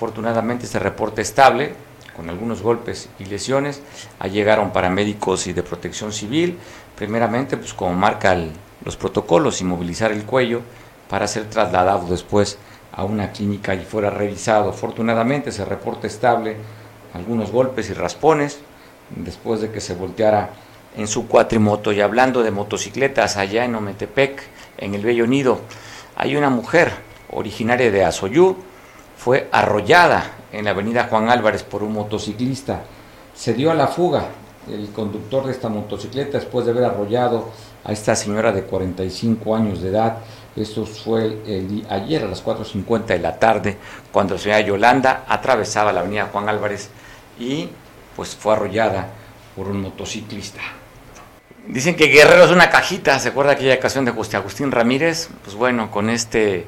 Afortunadamente 0.00 0.64
este 0.64 0.78
reporte 0.78 1.20
estable, 1.20 1.74
con 2.16 2.30
algunos 2.30 2.62
golpes 2.62 3.10
y 3.18 3.26
lesiones. 3.26 3.82
Ahí 4.18 4.30
llegaron 4.30 4.72
paramédicos 4.72 5.46
y 5.46 5.52
de 5.52 5.62
protección 5.62 6.10
civil. 6.10 6.58
Primeramente, 6.96 7.58
pues 7.58 7.74
como 7.74 7.92
marcan 7.92 8.50
los 8.82 8.96
protocolos, 8.96 9.60
inmovilizar 9.60 10.10
el 10.10 10.24
cuello 10.24 10.62
para 11.10 11.28
ser 11.28 11.50
trasladado 11.50 12.06
después 12.08 12.56
a 12.92 13.04
una 13.04 13.30
clínica 13.30 13.74
y 13.74 13.84
fuera 13.84 14.08
revisado. 14.08 14.70
Afortunadamente 14.70 15.50
ese 15.50 15.66
reporte 15.66 16.06
estable, 16.06 16.56
algunos 17.12 17.50
golpes 17.50 17.90
y 17.90 17.92
raspones, 17.92 18.58
después 19.14 19.60
de 19.60 19.70
que 19.70 19.82
se 19.82 19.94
volteara 19.94 20.48
en 20.96 21.08
su 21.08 21.28
cuatrimoto. 21.28 21.92
Y 21.92 22.00
hablando 22.00 22.42
de 22.42 22.50
motocicletas, 22.50 23.36
allá 23.36 23.66
en 23.66 23.74
Ometepec, 23.74 24.44
en 24.78 24.94
el 24.94 25.02
Bello 25.02 25.26
Nido, 25.26 25.60
hay 26.16 26.36
una 26.36 26.48
mujer 26.48 26.90
originaria 27.30 27.90
de 27.90 28.02
Azoyú, 28.02 28.56
fue 29.20 29.50
arrollada 29.52 30.30
en 30.50 30.64
la 30.64 30.70
avenida 30.70 31.06
Juan 31.10 31.28
Álvarez 31.28 31.62
por 31.62 31.82
un 31.82 31.92
motociclista. 31.92 32.80
Se 33.34 33.52
dio 33.52 33.70
a 33.70 33.74
la 33.74 33.86
fuga 33.86 34.28
el 34.66 34.88
conductor 34.92 35.44
de 35.44 35.52
esta 35.52 35.68
motocicleta 35.68 36.38
después 36.38 36.64
de 36.64 36.72
haber 36.72 36.84
arrollado 36.84 37.50
a 37.84 37.92
esta 37.92 38.16
señora 38.16 38.50
de 38.50 38.62
45 38.62 39.54
años 39.54 39.82
de 39.82 39.90
edad. 39.90 40.18
Esto 40.56 40.86
fue 40.86 41.36
ayer 41.90 42.24
a 42.24 42.28
las 42.28 42.42
4.50 42.42 43.04
de 43.04 43.18
la 43.18 43.38
tarde, 43.38 43.76
cuando 44.10 44.34
la 44.34 44.40
señora 44.40 44.60
Yolanda 44.62 45.24
atravesaba 45.28 45.92
la 45.92 46.00
avenida 46.00 46.30
Juan 46.32 46.48
Álvarez 46.48 46.88
y 47.38 47.68
pues 48.16 48.34
fue 48.34 48.54
arrollada 48.54 49.08
por 49.54 49.68
un 49.68 49.82
motociclista. 49.82 50.62
Dicen 51.66 51.94
que 51.94 52.06
Guerrero 52.06 52.44
es 52.44 52.50
una 52.50 52.70
cajita, 52.70 53.18
¿se 53.18 53.28
acuerda 53.28 53.52
aquella 53.52 53.74
ocasión 53.74 54.06
de 54.06 54.12
Agustín 54.12 54.72
Ramírez? 54.72 55.28
Pues 55.44 55.56
bueno, 55.56 55.90
con 55.90 56.08
este, 56.08 56.64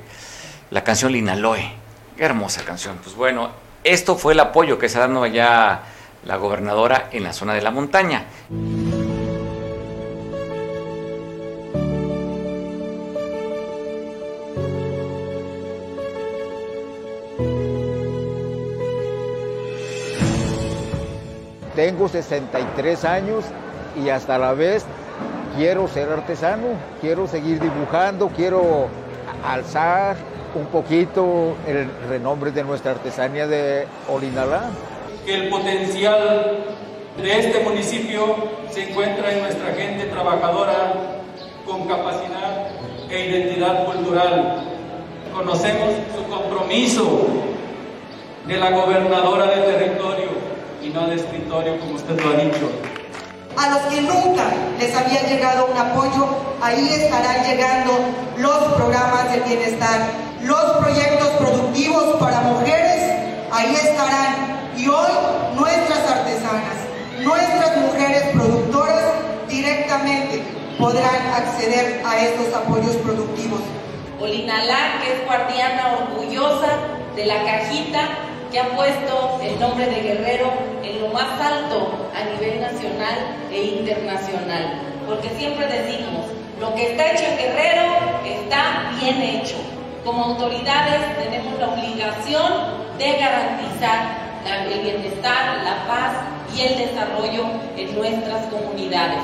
la 0.70 0.84
canción 0.84 1.12
Linaloe 1.12 1.81
Qué 2.22 2.26
hermosa 2.26 2.64
canción. 2.64 2.98
Pues 3.02 3.16
bueno, 3.16 3.50
esto 3.82 4.14
fue 4.14 4.34
el 4.34 4.38
apoyo 4.38 4.78
que 4.78 4.86
ha 4.86 5.00
dado 5.00 5.24
allá 5.24 5.80
la 6.24 6.36
gobernadora 6.36 7.08
en 7.10 7.24
la 7.24 7.32
zona 7.32 7.52
de 7.52 7.62
la 7.62 7.72
montaña. 7.72 8.26
Tengo 21.74 22.08
63 22.08 23.04
años 23.04 23.44
y 24.00 24.10
hasta 24.10 24.38
la 24.38 24.52
vez 24.52 24.84
quiero 25.56 25.88
ser 25.88 26.08
artesano, 26.08 26.68
quiero 27.00 27.26
seguir 27.26 27.58
dibujando, 27.58 28.28
quiero 28.28 28.86
alzar 29.44 30.14
un 30.54 30.66
poquito 30.66 31.56
el 31.66 31.88
renombre 32.08 32.50
de 32.50 32.62
nuestra 32.62 32.92
artesanía 32.92 33.46
de 33.46 33.86
Olinalá. 34.08 34.70
Que 35.24 35.34
el 35.34 35.48
potencial 35.48 36.64
de 37.16 37.38
este 37.38 37.60
municipio 37.60 38.36
se 38.70 38.90
encuentra 38.90 39.32
en 39.32 39.42
nuestra 39.42 39.72
gente 39.74 40.06
trabajadora 40.06 40.94
con 41.66 41.86
capacidad 41.86 42.68
e 43.08 43.26
identidad 43.28 43.84
cultural. 43.84 44.64
Conocemos 45.32 45.90
su 46.16 46.24
compromiso 46.30 47.26
de 48.46 48.56
la 48.56 48.70
gobernadora 48.70 49.46
del 49.46 49.64
territorio 49.64 50.30
y 50.82 50.88
no 50.88 51.06
de 51.06 51.16
escritorio, 51.16 51.78
como 51.78 51.94
usted 51.94 52.20
lo 52.20 52.30
ha 52.30 52.34
dicho. 52.34 52.70
A 53.56 53.68
los 53.70 53.80
que 53.82 54.00
nunca 54.00 54.44
les 54.78 54.94
había 54.96 55.22
llegado 55.22 55.66
un 55.66 55.78
apoyo, 55.78 56.26
ahí 56.60 56.88
estarán 56.88 57.44
llegando 57.44 57.92
los 58.38 58.74
programas 58.74 59.30
de 59.32 59.40
bienestar 59.40 60.31
los 60.42 60.76
proyectos 60.78 61.28
productivos 61.38 62.16
para 62.18 62.40
mujeres, 62.40 63.02
ahí 63.52 63.74
estarán. 63.74 64.72
Y 64.76 64.88
hoy 64.88 65.12
nuestras 65.54 66.10
artesanas, 66.10 66.76
nuestras 67.20 67.76
mujeres 67.76 68.22
productoras 68.34 69.04
directamente 69.48 70.42
podrán 70.78 71.26
acceder 71.34 72.02
a 72.04 72.18
estos 72.18 72.54
apoyos 72.54 72.96
productivos. 72.96 73.60
Olinalá, 74.20 75.00
que 75.02 75.12
es 75.12 75.24
guardiana 75.24 75.98
orgullosa 75.98 76.68
de 77.14 77.26
la 77.26 77.44
cajita 77.44 78.00
que 78.50 78.60
ha 78.60 78.76
puesto 78.76 79.40
el 79.42 79.58
nombre 79.58 79.86
de 79.86 80.00
Guerrero 80.00 80.52
en 80.82 81.00
lo 81.00 81.08
más 81.08 81.40
alto 81.40 82.10
a 82.14 82.24
nivel 82.24 82.60
nacional 82.60 83.36
e 83.50 83.62
internacional. 83.62 84.88
porque 85.06 85.30
siempre 85.36 85.66
decimos, 85.66 86.26
lo 86.60 86.74
que 86.74 86.92
está 86.92 87.12
hecho 87.12 87.24
en 87.24 87.36
Guerrero 87.36 87.82
está 88.24 88.92
bien 89.00 89.20
hecho. 89.20 89.56
Como 90.04 90.24
autoridades 90.24 91.16
tenemos 91.16 91.58
la 91.60 91.68
obligación 91.68 92.52
de 92.98 93.12
garantizar 93.18 94.22
el 94.70 94.80
bienestar, 94.80 95.62
la 95.62 95.86
paz 95.86 96.12
y 96.54 96.62
el 96.62 96.78
desarrollo 96.78 97.44
en 97.76 97.94
nuestras 97.94 98.46
comunidades. 98.46 99.20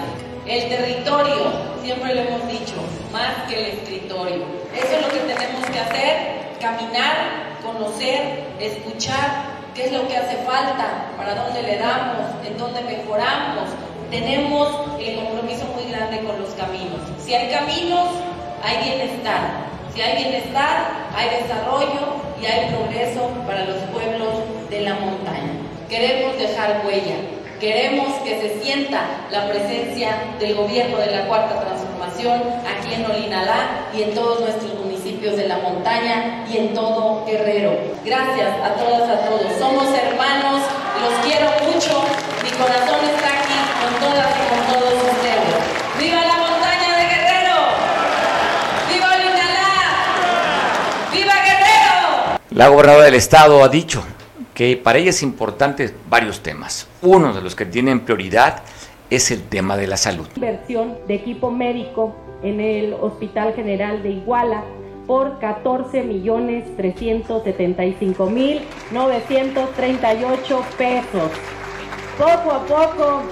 El 0.46 0.68
territorio, 0.68 1.52
siempre 1.82 2.14
lo 2.14 2.20
hemos 2.22 2.46
dicho, 2.48 2.74
más 3.12 3.48
que 3.48 3.58
el 3.58 3.66
escritorio. 3.78 4.44
Eso 4.74 4.96
es 4.96 5.02
lo 5.02 5.08
que 5.08 5.34
tenemos 5.34 5.66
que 5.68 5.80
hacer, 5.80 6.56
caminar, 6.60 7.56
conocer, 7.64 8.44
escuchar 8.60 9.58
qué 9.74 9.86
es 9.86 9.92
lo 9.92 10.06
que 10.06 10.16
hace 10.16 10.36
falta, 10.38 11.10
para 11.16 11.34
dónde 11.34 11.62
le 11.62 11.78
damos, 11.78 12.46
en 12.46 12.56
dónde 12.56 12.80
mejoramos. 12.82 13.68
Tenemos 14.10 14.68
el 15.00 15.16
compromiso 15.16 15.66
muy 15.74 15.90
grande 15.90 16.22
con 16.22 16.40
los 16.40 16.50
caminos. 16.50 17.00
Si 17.18 17.34
hay 17.34 17.50
caminos, 17.50 18.08
hay 18.62 18.84
bienestar. 18.84 19.68
Si 19.94 20.00
hay 20.00 20.24
bienestar, 20.24 21.08
hay 21.16 21.42
desarrollo 21.42 22.22
y 22.40 22.46
hay 22.46 22.70
progreso 22.72 23.28
para 23.46 23.64
los 23.64 23.76
pueblos 23.92 24.34
de 24.70 24.80
la 24.82 24.94
montaña. 24.94 25.52
Queremos 25.88 26.38
dejar 26.38 26.82
huella, 26.86 27.16
queremos 27.60 28.14
que 28.24 28.40
se 28.40 28.60
sienta 28.62 29.00
la 29.30 29.48
presencia 29.48 30.10
del 30.38 30.54
gobierno 30.54 30.98
de 30.98 31.10
la 31.10 31.26
Cuarta 31.26 31.60
Transformación 31.60 32.42
aquí 32.66 32.94
en 32.94 33.10
Olinalá 33.10 33.88
y 33.94 34.02
en 34.02 34.14
todos 34.14 34.40
nuestros 34.40 34.74
municipios 34.74 35.36
de 35.36 35.48
la 35.48 35.58
montaña 35.58 36.44
y 36.52 36.58
en 36.58 36.74
todo 36.74 37.24
Guerrero. 37.26 37.72
Gracias 38.04 38.48
a 38.62 38.74
todas, 38.74 39.08
a 39.08 39.20
todos. 39.26 39.52
Somos 39.58 39.88
hermanos, 39.96 40.62
los 41.02 41.14
quiero 41.24 41.46
mucho, 41.64 42.04
mi 42.44 42.50
corazón 42.50 43.00
está 43.14 43.28
aquí 43.40 43.58
con 43.80 44.08
todas 44.08 44.26
y 44.36 44.42
con 44.48 44.60
todos 44.74 44.94
ustedes. 44.94 45.54
¡Viva 45.98 46.20
la 46.24 46.36
montaña 46.36 46.96
de 46.96 47.04
Guerrero! 47.06 47.56
¡Viva 48.88 49.08
Olinalá! 49.14 49.70
¡Viva 51.12 51.34
Guerrero! 51.34 52.38
La 52.58 52.66
gobernadora 52.66 53.04
del 53.04 53.14
estado 53.14 53.62
ha 53.62 53.68
dicho 53.68 54.02
que 54.52 54.76
para 54.76 54.98
ella 54.98 55.10
es 55.10 55.22
importante 55.22 55.94
varios 56.10 56.42
temas. 56.42 56.88
Uno 57.02 57.32
de 57.32 57.40
los 57.40 57.54
que 57.54 57.64
tienen 57.64 58.00
prioridad 58.00 58.64
es 59.10 59.30
el 59.30 59.44
tema 59.44 59.76
de 59.76 59.86
la 59.86 59.96
salud. 59.96 60.26
Inversión 60.34 60.98
de 61.06 61.14
equipo 61.14 61.52
médico 61.52 62.16
en 62.42 62.58
el 62.58 62.94
Hospital 62.94 63.54
General 63.54 64.02
de 64.02 64.10
Iguala 64.10 64.64
por 65.06 65.38
14 65.38 66.02
millones 66.02 66.64
375 66.76 68.28
mil 68.28 68.62
938 68.90 70.64
pesos. 70.76 71.30
Poco 72.18 72.50
a 72.50 72.66
poco 72.66 73.22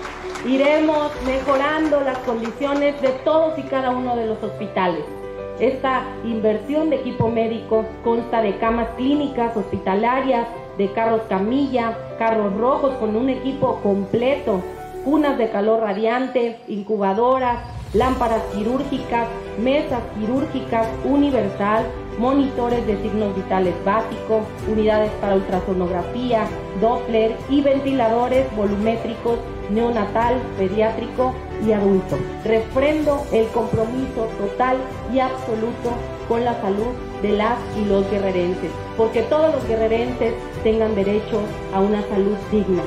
iremos 0.46 1.10
mejorando 1.26 2.00
las 2.02 2.18
condiciones 2.18 3.02
de 3.02 3.08
todos 3.24 3.58
y 3.58 3.62
cada 3.62 3.90
uno 3.90 4.14
de 4.14 4.26
los 4.26 4.40
hospitales. 4.40 5.02
Esta 5.60 6.02
inversión 6.24 6.90
de 6.90 6.96
equipo 6.96 7.28
médico 7.28 7.86
consta 8.04 8.42
de 8.42 8.58
camas 8.58 8.88
clínicas 8.96 9.56
hospitalarias, 9.56 10.46
de 10.76 10.92
carros 10.92 11.22
camilla, 11.30 11.96
carros 12.18 12.54
rojos 12.58 12.94
con 12.96 13.16
un 13.16 13.30
equipo 13.30 13.80
completo, 13.82 14.60
cunas 15.02 15.38
de 15.38 15.48
calor 15.48 15.80
radiante, 15.80 16.58
incubadoras, 16.68 17.58
lámparas 17.94 18.42
quirúrgicas, 18.54 19.28
mesas 19.58 20.02
quirúrgicas 20.18 20.86
universal, 21.04 21.86
monitores 22.18 22.86
de 22.86 23.00
signos 23.00 23.34
vitales 23.34 23.74
básicos, 23.82 24.42
unidades 24.70 25.10
para 25.22 25.36
ultrasonografía, 25.36 26.46
Doppler 26.82 27.34
y 27.48 27.62
ventiladores 27.62 28.54
volumétricos 28.54 29.38
neonatal, 29.70 30.40
pediátrico 30.58 31.34
y 31.66 31.72
adulto. 31.72 32.18
Refrendo 32.44 33.26
el 33.32 33.46
compromiso 33.48 34.28
total 34.38 34.78
y 35.12 35.20
absoluto 35.20 35.92
con 36.28 36.44
la 36.44 36.60
salud 36.60 36.94
de 37.22 37.32
las 37.32 37.58
y 37.76 37.84
los 37.84 38.08
guerrerenses, 38.10 38.70
porque 38.96 39.22
todos 39.22 39.54
los 39.54 39.66
guerrerenses 39.68 40.34
tengan 40.62 40.94
derecho 40.94 41.40
a 41.72 41.80
una 41.80 42.02
salud 42.08 42.36
digna. 42.50 42.82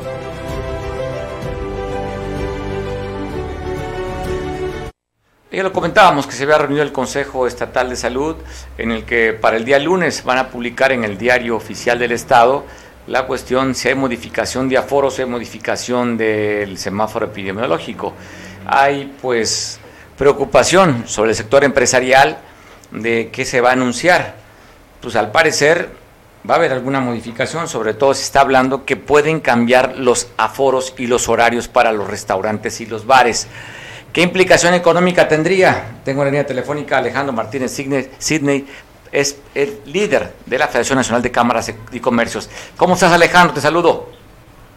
Ya 5.52 5.64
lo 5.64 5.74
comentábamos 5.74 6.28
que 6.28 6.34
se 6.34 6.44
había 6.44 6.60
reunido 6.60 6.84
el 6.84 6.92
Consejo 6.92 7.48
Estatal 7.48 7.90
de 7.90 7.96
Salud, 7.96 8.36
en 8.78 8.92
el 8.92 9.04
que 9.04 9.34
para 9.34 9.58
el 9.58 9.66
día 9.66 9.80
lunes 9.80 10.24
van 10.24 10.38
a 10.38 10.50
publicar 10.50 10.92
en 10.92 11.04
el 11.04 11.18
diario 11.18 11.56
oficial 11.56 11.98
del 11.98 12.12
Estado 12.12 12.66
la 13.10 13.26
cuestión 13.26 13.74
si 13.74 13.88
hay 13.88 13.96
modificación 13.96 14.70
de 14.70 14.78
aforos, 14.78 15.16
si 15.16 15.24
hay 15.24 15.28
modificación 15.28 16.16
del 16.16 16.78
semáforo 16.78 17.26
epidemiológico. 17.26 18.14
Hay 18.68 19.16
pues 19.20 19.80
preocupación 20.16 21.06
sobre 21.08 21.32
el 21.32 21.36
sector 21.36 21.64
empresarial 21.64 22.38
de 22.92 23.30
qué 23.32 23.46
se 23.46 23.62
va 23.62 23.70
a 23.70 23.74
anunciar. 23.74 24.36
Pues 25.02 25.16
al 25.16 25.32
parecer 25.32 25.90
va 26.48 26.54
a 26.54 26.58
haber 26.58 26.72
alguna 26.72 27.00
modificación, 27.00 27.68
sobre 27.68 27.96
todo 27.96 28.14
se 28.14 28.24
está 28.24 28.42
hablando 28.42 28.86
que 28.86 28.96
pueden 28.96 29.40
cambiar 29.40 29.98
los 29.98 30.28
aforos 30.38 30.94
y 31.00 31.08
los 31.08 31.30
horarios 31.30 31.68
para 31.68 31.92
los 31.92 32.08
restaurantes 32.08 32.80
y 32.80 32.86
los 32.86 33.08
bares. 33.08 33.48
¿Qué 34.14 34.22
implicación 34.22 34.76
económica 34.76 35.28
tendría? 35.28 35.98
Tengo 36.06 36.22
en 36.22 36.26
la 36.26 36.32
línea 36.32 36.46
telefónica 36.46 37.00
Alejandro 37.00 37.34
Martínez 37.34 37.72
Sidney, 37.72 38.68
es 39.12 39.38
el 39.56 39.82
líder 39.86 40.36
de 40.46 40.58
la 40.58 40.68
Federación 40.68 40.98
Nacional 40.98 41.22
de 41.22 41.32
Cámaras 41.32 41.74
y 41.92 42.00
Comercios. 42.00 42.50
¿Cómo 42.78 42.94
estás 42.94 43.12
Alejandro? 43.12 43.54
Te 43.54 43.62
saludo. 43.62 44.10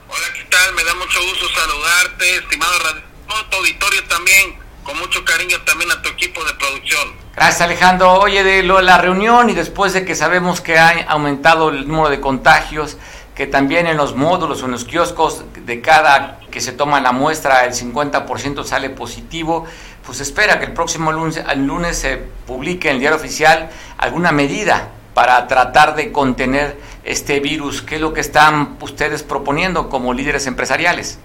Hola, 0.09 0.27
¿qué 0.35 0.45
tal? 0.45 0.75
Me 0.75 0.85
da 0.85 0.95
mucho 0.95 1.21
gusto 1.23 1.47
saludarte, 1.49 2.37
estimado 2.37 2.73
Radio, 2.81 3.03
tu 3.51 3.57
auditorio 3.57 4.05
también, 4.05 4.59
con 4.85 4.99
mucho 4.99 5.25
cariño 5.25 5.61
también 5.65 5.91
a 5.91 6.03
tu 6.03 6.11
equipo 6.11 6.45
de 6.45 6.53
producción. 6.55 7.23
Gracias 7.35 7.63
Alejandro. 7.63 8.13
Oye, 8.21 8.45
de 8.45 8.63
lo, 8.63 8.83
la 8.83 8.99
reunión 8.99 9.49
y 9.49 9.55
después 9.55 9.95
de 9.95 10.05
que 10.05 10.15
sabemos 10.15 10.61
que 10.61 10.79
ha 10.79 11.07
aumentado 11.09 11.71
el 11.71 11.89
número 11.89 12.11
de 12.11 12.21
contagios, 12.21 12.99
que 13.35 13.47
también 13.47 13.87
en 13.87 13.97
los 13.97 14.15
módulos 14.15 14.63
o 14.63 14.67
en 14.67 14.73
los 14.73 14.85
kioscos 14.85 15.45
de 15.55 15.81
cada 15.81 16.41
que 16.51 16.61
se 16.61 16.73
toma 16.73 17.01
la 17.01 17.13
muestra 17.13 17.65
el 17.65 17.73
50% 17.73 18.65
sale 18.65 18.91
positivo, 18.91 19.67
pues 20.05 20.21
espera 20.21 20.59
que 20.59 20.67
el 20.67 20.73
próximo 20.73 21.13
lunes, 21.13 21.43
lunes 21.57 21.99
se 21.99 22.17
publique 22.47 22.89
en 22.89 22.95
el 22.95 23.01
diario 23.01 23.19
oficial 23.19 23.71
alguna 23.99 24.33
medida 24.33 24.91
para 25.15 25.47
tratar 25.47 25.95
de 25.95 26.11
contener 26.13 26.77
este 27.05 27.41
virus. 27.41 27.83
¿Qué 27.83 27.97
es 27.97 28.01
lo 28.01 28.13
que 28.13 28.21
están 28.21 28.79
ustedes 28.81 29.23
proponiendo 29.23 29.89
como 29.89 30.15
líderes 30.15 30.47
empresariales? 30.47 31.19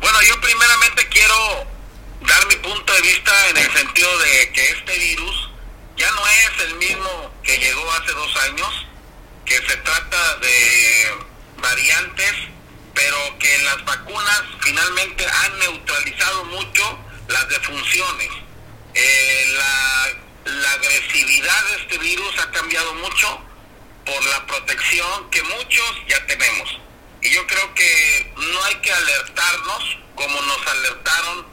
Bueno, 0.00 0.18
yo 0.22 0.40
primeramente 0.40 1.08
quiero 1.08 1.34
dar 2.26 2.46
mi 2.48 2.56
punto 2.56 2.92
de 2.92 3.00
vista 3.02 3.32
en 3.50 3.56
el 3.58 3.70
sentido 3.72 4.18
de 4.18 4.52
que 4.52 4.70
este 4.70 4.98
virus 4.98 5.50
ya 5.96 6.10
no 6.10 6.26
es 6.26 6.64
el 6.68 6.74
mismo 6.76 7.30
que 7.42 7.58
llegó 7.58 7.92
hace 7.92 8.12
dos 8.12 8.36
años, 8.48 8.86
que 9.44 9.54
se 9.54 9.76
trata 9.76 10.36
de 10.38 11.06
variantes, 11.62 12.32
pero 12.94 13.16
que 13.38 13.58
las 13.58 13.84
vacunas 13.84 14.42
finalmente 14.60 15.24
han 15.26 15.58
neutralizado 15.58 16.44
mucho 16.46 16.98
las 17.28 17.48
defunciones. 17.48 18.28
Eh, 18.94 19.54
la, 19.56 20.70
agresividad 20.74 21.64
de 21.66 21.76
este 21.76 21.98
virus 21.98 22.38
ha 22.40 22.50
cambiado 22.50 22.94
mucho 22.94 23.40
por 24.04 24.24
la 24.26 24.46
protección 24.46 25.30
que 25.30 25.42
muchos 25.42 25.94
ya 26.08 26.24
tenemos. 26.26 26.78
Y 27.22 27.30
yo 27.30 27.46
creo 27.46 27.74
que 27.74 28.32
no 28.36 28.64
hay 28.64 28.74
que 28.76 28.92
alertarnos 28.92 29.98
como 30.14 30.40
nos 30.42 30.66
alertaron 30.66 31.46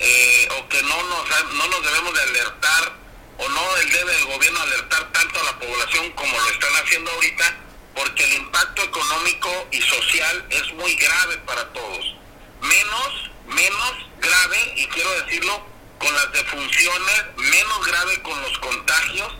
eh, 0.00 0.48
o 0.58 0.68
que 0.68 0.82
no 0.82 1.02
nos, 1.04 1.54
no 1.54 1.66
nos 1.68 1.84
debemos 1.84 2.14
de 2.14 2.22
alertar 2.22 2.92
o 3.38 3.48
no 3.48 3.74
debe 3.92 4.16
el 4.16 4.24
gobierno 4.26 4.60
alertar 4.60 5.12
tanto 5.12 5.40
a 5.40 5.44
la 5.44 5.58
población 5.58 6.10
como 6.12 6.38
lo 6.38 6.50
están 6.50 6.74
haciendo 6.82 7.10
ahorita, 7.12 7.56
porque 7.94 8.24
el 8.24 8.34
impacto 8.34 8.82
económico 8.82 9.68
y 9.70 9.80
social 9.82 10.46
es 10.50 10.72
muy 10.74 10.94
grave 10.96 11.38
para 11.38 11.72
todos. 11.72 12.14
Menos, 12.60 13.30
menos 13.46 13.94
grave, 14.24 14.72
y 14.76 14.86
quiero 14.88 15.10
decirlo, 15.22 15.66
con 15.98 16.14
las 16.14 16.32
defunciones, 16.32 17.24
menos 17.36 17.86
grave 17.86 18.22
con 18.22 18.40
los 18.42 18.58
contagios, 18.58 19.32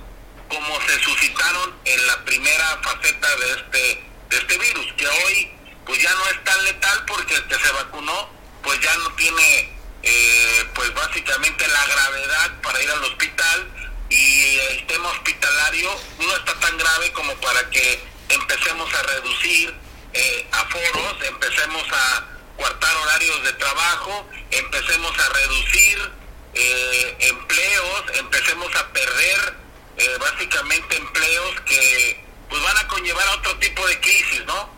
como 0.48 0.80
se 0.82 1.00
suscitaron 1.00 1.74
en 1.84 2.06
la 2.06 2.24
primera 2.24 2.80
faceta 2.82 3.36
de 3.36 3.50
este, 3.52 4.04
de 4.30 4.36
este 4.36 4.58
virus, 4.58 4.92
que 4.96 5.06
hoy 5.08 5.50
pues 5.84 6.00
ya 6.00 6.10
no 6.14 6.26
es 6.26 6.44
tan 6.44 6.64
letal 6.64 7.04
porque 7.06 7.34
el 7.34 7.44
que 7.46 7.58
se 7.58 7.72
vacunó 7.72 8.30
pues 8.62 8.80
ya 8.80 8.94
no 8.96 9.10
tiene 9.16 9.74
eh, 10.02 10.64
pues 10.74 10.92
básicamente 10.94 11.66
la 11.68 11.86
gravedad 11.86 12.60
para 12.62 12.82
ir 12.82 12.90
al 12.90 13.04
hospital 13.04 13.68
y 14.08 14.58
el 14.70 14.86
tema 14.86 15.10
hospitalario 15.10 15.90
no 16.18 16.36
está 16.36 16.54
tan 16.60 16.78
grave 16.78 17.12
como 17.12 17.34
para 17.36 17.68
que 17.70 18.02
empecemos 18.28 18.92
a 18.94 19.02
reducir 19.02 19.74
eh, 20.12 20.48
aforos, 20.52 21.16
empecemos 21.22 21.84
a 21.92 22.33
cuartar 22.56 22.96
horarios 22.96 23.42
de 23.44 23.52
trabajo, 23.54 24.26
empecemos 24.50 25.12
a 25.18 25.32
reducir 25.32 26.12
eh, 26.54 27.16
empleos, 27.20 28.04
empecemos 28.18 28.68
a 28.76 28.92
perder 28.92 29.56
eh, 29.96 30.18
básicamente 30.20 30.96
empleos 30.96 31.60
que 31.66 32.24
pues 32.48 32.62
van 32.62 32.76
a 32.78 32.88
conllevar 32.88 33.26
a 33.28 33.32
otro 33.32 33.56
tipo 33.58 33.86
de 33.86 34.00
crisis, 34.00 34.44
¿no? 34.46 34.68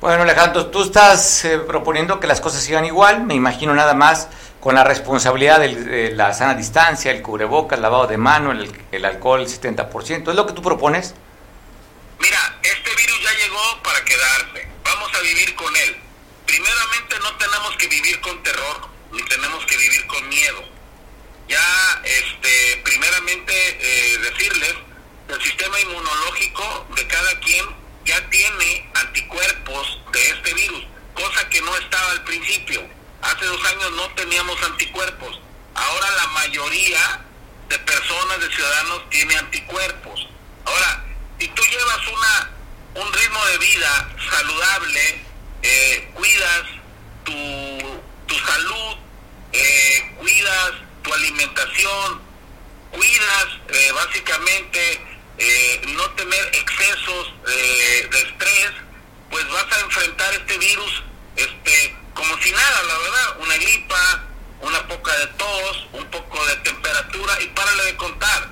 Bueno, 0.00 0.22
Alejandro, 0.22 0.66
tú 0.66 0.82
estás 0.82 1.46
proponiendo 1.66 2.20
que 2.20 2.26
las 2.26 2.40
cosas 2.40 2.62
sigan 2.62 2.84
igual, 2.84 3.24
me 3.24 3.34
imagino 3.34 3.74
nada 3.74 3.94
más 3.94 4.28
con 4.66 4.74
la 4.74 4.82
responsabilidad 4.82 5.60
de 5.60 6.10
la 6.10 6.34
sana 6.34 6.54
distancia, 6.54 7.12
el 7.12 7.22
cubrebocas, 7.22 7.76
el 7.78 7.82
lavado 7.82 8.08
de 8.08 8.16
mano, 8.16 8.50
el, 8.50 8.68
el 8.90 9.04
alcohol, 9.04 9.40
el 9.40 9.46
70%. 9.46 10.28
¿Es 10.28 10.34
lo 10.34 10.44
que 10.44 10.52
tú 10.54 10.60
propones? 10.60 11.14
Mira, 12.18 12.58
este 12.62 12.90
virus 12.96 13.22
ya 13.22 13.30
llegó 13.44 13.82
para 13.84 14.04
quedarse. 14.04 14.68
Vamos 14.82 15.08
a 15.14 15.20
vivir 15.20 15.54
con 15.54 15.76
él. 15.76 15.96
Primeramente 16.46 17.18
no 17.20 17.36
tenemos 17.36 17.76
que 17.76 17.88
vivir 17.88 18.20
con 18.20 18.42
terror, 18.42 18.88
ni 19.12 19.22
tenemos 19.24 19.64
que 19.66 19.76
vivir 19.76 20.06
con 20.06 20.28
miedo. 20.28 20.64
Ya, 21.48 22.02
este, 22.04 22.80
primeramente 22.84 23.52
eh, 23.54 24.18
decirles, 24.18 24.74
el 25.28 25.42
sistema 25.42 25.80
inmunológico 25.80 26.86
de 26.94 27.06
cada 27.06 27.40
quien 27.40 27.66
ya 28.04 28.30
tiene 28.30 28.90
anticuerpos 28.94 30.00
de 30.12 30.30
este 30.30 30.54
virus, 30.54 30.84
cosa 31.14 31.48
que 31.48 31.60
no 31.60 31.76
estaba 31.76 32.12
al 32.12 32.24
principio. 32.24 32.88
Hace 33.22 33.44
dos 33.44 33.64
años 33.64 33.92
no 33.92 34.08
teníamos 34.14 34.62
anticuerpos. 34.62 35.40
Ahora 35.74 36.10
la 36.10 36.26
mayoría 36.28 37.24
de 37.68 37.78
personas, 37.80 38.40
de 38.40 38.50
ciudadanos, 38.54 39.10
tiene 39.10 39.36
anticuerpos. 39.36 40.28
Ahora, 40.64 41.04
si 41.38 41.48
tú 41.48 41.62
llevas 41.64 42.06
una, 42.06 42.50
un 42.94 43.12
ritmo 43.12 43.44
de 43.46 43.58
vida 43.58 44.08
saludable, 44.30 45.24
eh, 45.62 46.10
cuidas 46.14 46.62
tu, 47.24 48.00
tu 48.26 48.34
salud, 48.34 48.96
eh, 49.52 50.14
cuidas 50.18 50.72
tu 51.02 51.14
alimentación, 51.14 52.22
cuidas 52.90 53.46
eh, 53.68 53.92
básicamente 53.92 55.00
no 55.88 56.10
tener 56.12 56.44
excesos 56.54 57.32
de 57.44 58.18
estrés, 58.18 58.70
pues 59.30 59.46
vas 59.50 59.66
a 59.70 59.80
enfrentar 59.80 60.32
este 60.34 60.56
virus 60.58 61.02
este, 61.36 61.94
como 62.14 62.36
si 62.38 62.50
nada, 62.50 62.82
la 62.82 62.98
verdad, 62.98 63.36
una 63.40 63.56
gripa, 63.56 64.24
una 64.62 64.88
poca 64.88 65.16
de 65.18 65.26
tos, 65.28 65.86
un 65.92 66.04
poco 66.06 66.44
de 66.46 66.56
temperatura 66.56 67.40
y 67.42 67.46
párale 67.48 67.84
de 67.84 67.96
contar. 67.96 68.48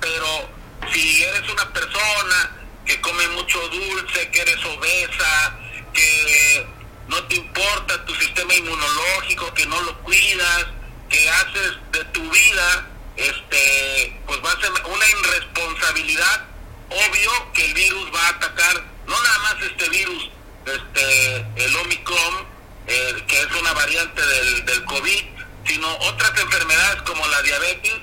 Pero 0.00 0.50
si 0.92 1.22
eres 1.22 1.48
una 1.48 1.72
persona 1.72 2.56
que 2.84 3.00
come 3.00 3.26
mucho 3.28 3.60
dulce, 3.68 4.28
que 4.30 4.40
eres 4.40 4.64
obesa, 4.64 5.58
que 5.94 6.66
no 7.08 7.22
te 7.24 7.36
importa 7.36 8.04
tu 8.04 8.14
sistema 8.16 8.54
inmunológico, 8.54 9.54
que 9.54 9.66
no 9.66 9.80
lo 9.82 9.98
cuidas, 10.00 10.66
que 11.08 11.30
haces 11.30 11.72
de 11.92 12.04
tu 12.06 12.28
vida, 12.30 12.86
este, 13.16 14.20
pues 14.26 14.40
va 14.44 14.52
a 14.52 14.60
ser 14.60 14.70
una 14.70 15.08
irresponsabilidad. 15.08 16.46
Obvio 16.90 17.52
que 17.52 17.64
el 17.64 17.74
virus 17.74 18.14
va 18.14 18.26
a 18.26 18.28
atacar, 18.30 18.84
no 19.06 19.22
nada 19.22 19.38
más 19.38 19.56
este 19.62 19.88
virus, 19.88 20.30
este, 20.66 21.36
el 21.56 21.76
Omicron, 21.76 22.46
eh, 22.86 23.24
que 23.26 23.40
es 23.40 23.52
una 23.60 23.72
variante 23.72 24.20
del, 24.20 24.64
del 24.66 24.84
COVID, 24.84 25.24
sino 25.66 25.96
otras 25.98 26.38
enfermedades 26.38 27.02
como 27.02 27.26
la 27.28 27.42
diabetes, 27.42 27.94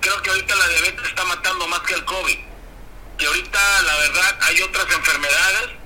creo 0.00 0.22
que 0.22 0.30
ahorita 0.30 0.54
la 0.54 0.68
diabetes 0.68 1.06
está 1.06 1.24
matando 1.24 1.66
más 1.68 1.80
que 1.80 1.94
el 1.94 2.04
COVID. 2.04 2.38
Que 3.18 3.26
ahorita, 3.26 3.82
la 3.82 3.96
verdad, 3.96 4.38
hay 4.42 4.62
otras 4.62 4.90
enfermedades 4.92 5.79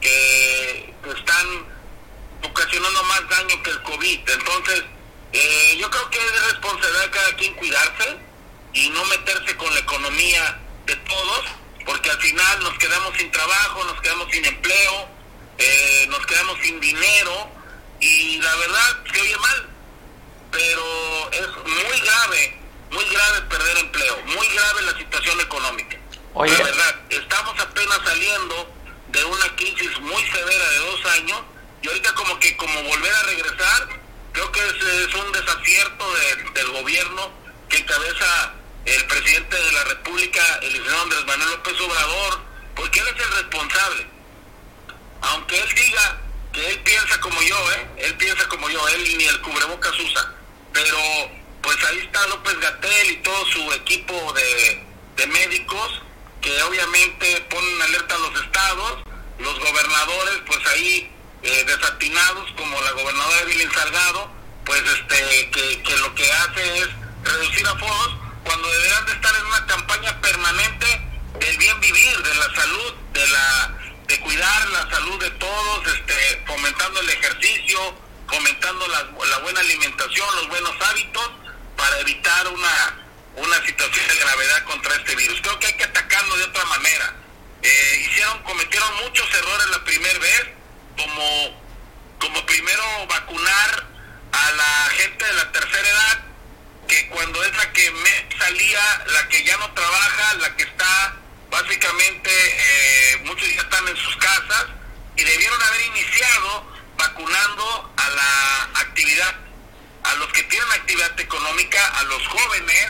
que 0.00 0.94
están 1.16 1.46
ocasionando 2.42 3.02
más 3.04 3.28
daño 3.28 3.62
que 3.62 3.70
el 3.70 3.82
COVID. 3.82 4.28
Entonces, 4.28 4.84
eh, 5.32 5.76
yo 5.78 5.90
creo 5.90 6.10
que 6.10 6.18
es 6.18 6.46
responsabilidad 6.52 7.02
de 7.02 7.10
cada 7.10 7.36
quien 7.36 7.54
cuidarse 7.54 8.16
y 8.72 8.88
no 8.90 9.04
meterse 9.06 9.56
con 9.56 9.72
la 9.74 9.80
economía 9.80 10.60
de 10.86 10.96
todos, 10.96 11.44
porque 11.84 12.10
al 12.10 12.18
final 12.20 12.62
nos 12.62 12.78
quedamos 12.78 13.16
sin 13.16 13.30
trabajo, 13.30 13.84
nos 13.84 14.00
quedamos 14.00 14.30
sin 14.30 14.44
empleo, 14.44 15.08
eh, 15.58 16.06
nos 16.08 16.24
quedamos 16.26 16.58
sin 16.62 16.80
dinero 16.80 17.50
y 18.00 18.38
la 18.38 18.54
verdad 18.56 18.96
se 19.12 19.20
oye 19.20 19.36
mal, 19.36 19.68
pero 20.50 21.30
es 21.32 21.48
muy 21.66 22.00
grave 22.00 22.60
muy 22.90 23.04
grave 23.04 23.42
perder 23.42 23.78
empleo, 23.78 24.16
muy 24.26 24.46
grave 24.48 24.82
la 24.82 24.98
situación 24.98 25.40
económica. 25.40 25.96
La 26.34 26.42
verdad, 26.42 26.96
estamos 27.10 27.58
apenas 27.58 27.98
saliendo 28.04 28.74
de 29.12 29.24
una 29.24 29.56
crisis 29.56 29.98
muy 30.00 30.22
severa 30.24 30.68
de 30.70 30.78
dos 30.78 31.04
años 31.06 31.42
y 31.82 31.88
ahorita 31.88 32.12
como 32.14 32.38
que 32.38 32.56
como 32.56 32.82
volver 32.82 33.12
a 33.12 33.22
regresar, 33.22 33.88
creo 34.32 34.52
que 34.52 34.60
es, 34.60 35.14
un 35.14 35.32
desacierto 35.32 36.04
del 36.54 36.70
gobierno 36.72 37.32
que 37.68 37.78
encabeza 37.78 38.54
el 38.84 39.06
presidente 39.06 39.56
de 39.56 39.72
la 39.72 39.84
República, 39.84 40.42
el 40.62 40.72
licenciado 40.72 41.02
Andrés 41.02 41.26
Manuel 41.26 41.50
López 41.50 41.80
Obrador, 41.80 42.40
porque 42.74 43.00
él 43.00 43.06
es 43.08 43.24
el 43.24 43.32
responsable. 43.32 44.06
Aunque 45.22 45.60
él 45.60 45.74
diga 45.74 46.20
que 46.52 46.70
él 46.70 46.80
piensa 46.80 47.20
como 47.20 47.40
yo, 47.42 47.72
¿eh? 47.72 47.88
él 47.98 48.14
piensa 48.16 48.48
como 48.48 48.68
yo, 48.68 48.86
él 48.88 49.18
ni 49.18 49.24
el 49.24 49.40
cubrebocas 49.40 49.98
usa, 49.98 50.34
pero 50.72 50.98
pues 51.62 51.76
ahí 51.84 51.98
está 51.98 52.26
López 52.28 52.58
Gatel 52.58 53.10
y 53.10 53.16
todo 53.18 53.46
su 53.46 53.72
equipo 53.72 54.32
de, 54.32 54.90
médicos 55.26 56.00
que 56.40 56.62
obviamente 56.62 57.46
ponen 57.50 57.82
alerta 57.82 58.14
a 58.14 58.18
los 58.18 58.42
estados, 58.42 59.02
los 59.38 59.60
gobernadores 59.90 60.42
pues 60.46 60.66
ahí 60.68 61.10
eh, 61.42 61.64
desatinados 61.66 62.50
como 62.56 62.80
la 62.80 62.92
gobernadora 62.92 63.40
Evelyn 63.40 63.72
Salgado, 63.72 64.30
pues 64.64 64.82
este 64.82 65.50
que, 65.50 65.96
lo 65.98 66.14
que 66.14 66.32
hace 66.32 66.78
es 66.78 66.88
reducir 67.24 67.66
a 67.66 67.70
aforos 67.72 68.16
cuando 68.44 68.70
deberán 68.70 69.06
de 69.06 69.12
estar 69.12 69.34
en 69.34 69.46
una 69.46 69.66
campaña 69.66 70.20
permanente 70.20 70.86
del 71.40 71.58
bien 71.58 71.80
vivir, 71.80 72.22
de 72.22 72.34
la 72.34 72.54
salud, 72.54 72.94
de 73.12 73.26
la 73.28 73.76
de 74.06 74.20
cuidar 74.20 74.68
la 74.70 74.90
salud 74.90 75.20
de 75.20 75.30
todos, 75.30 75.86
este 75.86 76.44
fomentando 76.46 77.00
el 77.00 77.10
ejercicio, 77.10 77.78
fomentando 78.28 78.86
la, 78.88 79.08
la 79.26 79.38
buena 79.38 79.60
alimentación, 79.60 80.28
los 80.36 80.48
buenos 80.48 80.74
hábitos 80.80 81.30
para 81.76 81.98
evitar 82.00 82.48
una, 82.48 82.98
una 83.36 83.66
situación 83.66 84.08
de 84.08 84.16
gravedad 84.16 84.64
contra 84.64 84.94
este 84.96 85.14
virus. 85.16 85.40
Creo 85.40 85.58
que 85.58 85.66
hay 85.68 85.74
que 85.74 85.84
atacarlo 85.84 86.36
de 86.36 86.44
otra 86.44 86.64
manera. 86.66 87.19
Eh, 87.62 88.06
hicieron, 88.06 88.42
cometieron 88.42 88.88
muchos 89.04 89.28
errores 89.34 89.66
la 89.70 89.84
primera 89.84 90.18
vez, 90.18 90.46
como, 90.96 91.62
como 92.18 92.46
primero 92.46 92.82
vacunar 93.06 93.86
a 94.32 94.50
la 94.52 94.90
gente 94.96 95.24
de 95.24 95.32
la 95.34 95.52
tercera 95.52 95.88
edad, 95.88 96.18
que 96.88 97.08
cuando 97.08 97.44
es 97.44 97.56
la 97.56 97.72
que 97.72 97.90
me 97.90 98.38
salía, 98.38 99.04
la 99.06 99.28
que 99.28 99.44
ya 99.44 99.56
no 99.58 99.70
trabaja, 99.72 100.34
la 100.34 100.56
que 100.56 100.62
está 100.62 101.16
básicamente, 101.50 102.30
eh, 102.32 103.20
muchos 103.24 103.48
ya 103.54 103.62
están 103.62 103.86
en 103.88 103.96
sus 103.96 104.16
casas, 104.16 104.66
y 105.16 105.24
debieron 105.24 105.62
haber 105.62 105.80
iniciado 105.82 106.72
vacunando 106.96 107.94
a 107.96 108.10
la 108.10 108.80
actividad 108.80 109.34
a 110.02 110.14
los 110.14 110.32
que 110.32 110.42
tienen 110.44 110.70
actividad 110.72 111.20
económica, 111.20 111.86
a 111.98 112.02
los 112.04 112.26
jóvenes, 112.26 112.86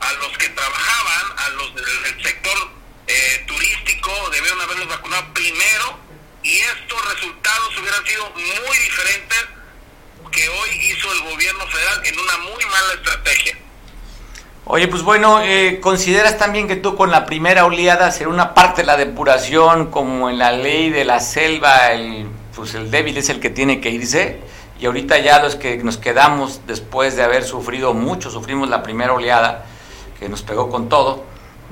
a 0.00 0.12
los 0.14 0.38
que 0.38 0.48
trabajaban, 0.48 1.38
a 1.38 1.48
los 1.50 1.74
del, 1.74 2.22
sector 2.22 2.75
eh, 3.06 3.44
turístico, 3.46 4.10
debieron 4.32 4.60
haberlos 4.60 4.88
vacunado 4.88 5.24
primero 5.32 5.98
y 6.42 6.58
estos 6.58 7.14
resultados 7.14 7.78
hubieran 7.78 8.04
sido 8.06 8.30
muy 8.30 8.78
diferentes 8.78 9.38
que 10.30 10.48
hoy 10.48 10.68
hizo 10.90 11.12
el 11.12 11.20
gobierno 11.30 11.66
federal 11.66 12.02
en 12.04 12.18
una 12.18 12.38
muy 12.38 12.64
mala 12.64 12.94
estrategia. 12.94 13.56
Oye, 14.64 14.88
pues 14.88 15.02
bueno, 15.02 15.40
eh, 15.42 15.78
¿consideras 15.80 16.38
también 16.38 16.68
que 16.68 16.76
tú 16.76 16.96
con 16.96 17.10
la 17.10 17.24
primera 17.24 17.64
oleada 17.64 18.10
será 18.10 18.28
una 18.28 18.52
parte 18.52 18.82
de 18.82 18.86
la 18.86 18.96
depuración, 18.96 19.90
como 19.90 20.28
en 20.28 20.38
la 20.38 20.52
ley 20.52 20.90
de 20.90 21.04
la 21.04 21.20
selva, 21.20 21.92
el, 21.92 22.26
pues 22.54 22.74
el 22.74 22.90
débil 22.90 23.16
es 23.16 23.28
el 23.28 23.40
que 23.40 23.50
tiene 23.50 23.80
que 23.80 23.90
irse? 23.90 24.40
y 24.78 24.86
ahorita 24.86 25.18
ya 25.18 25.42
los 25.42 25.56
que 25.56 25.78
nos 25.78 25.96
quedamos 25.96 26.60
después 26.66 27.16
de 27.16 27.22
haber 27.22 27.44
sufrido 27.44 27.94
mucho, 27.94 28.30
sufrimos 28.30 28.68
la 28.68 28.82
primera 28.82 29.12
oleada 29.12 29.64
que 30.18 30.28
nos 30.28 30.42
pegó 30.42 30.70
con 30.70 30.88
todo 30.88 31.24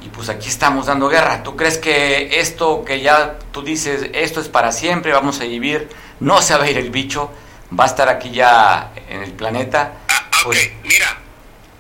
y 0.05 0.09
pues 0.09 0.29
aquí 0.29 0.49
estamos 0.49 0.87
dando 0.87 1.09
guerra. 1.09 1.43
¿Tú 1.43 1.57
crees 1.57 1.79
que 1.79 2.41
esto 2.41 2.85
que 2.85 3.01
ya 3.01 3.39
tú 3.53 3.63
dices, 3.63 4.11
esto 4.13 4.41
es 4.41 4.49
para 4.49 4.71
siempre, 4.71 5.13
vamos 5.13 5.41
a 5.41 5.45
vivir, 5.45 5.89
no 6.21 6.43
se 6.43 6.57
va 6.57 6.65
a 6.65 6.71
ir 6.71 6.77
el 6.77 6.91
bicho, 6.91 7.33
va 7.79 7.85
a 7.85 7.87
estar 7.87 8.09
aquí 8.09 8.31
ya 8.31 8.93
en 9.09 9.23
el 9.23 9.33
planeta? 9.33 9.95
Ah, 10.09 10.29
ok, 10.31 10.45
pues 10.45 10.73
mira, 10.83 11.17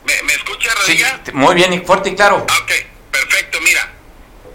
¿me, 0.04 0.32
escuchas, 0.32 0.74
Rodríguez? 0.74 1.34
muy 1.34 1.54
bien 1.54 1.72
y 1.74 1.80
fuerte 1.80 2.10
y 2.10 2.14
claro. 2.14 2.38
Ok, 2.38 2.72
perfecto, 3.10 3.60
mira, 3.60 3.92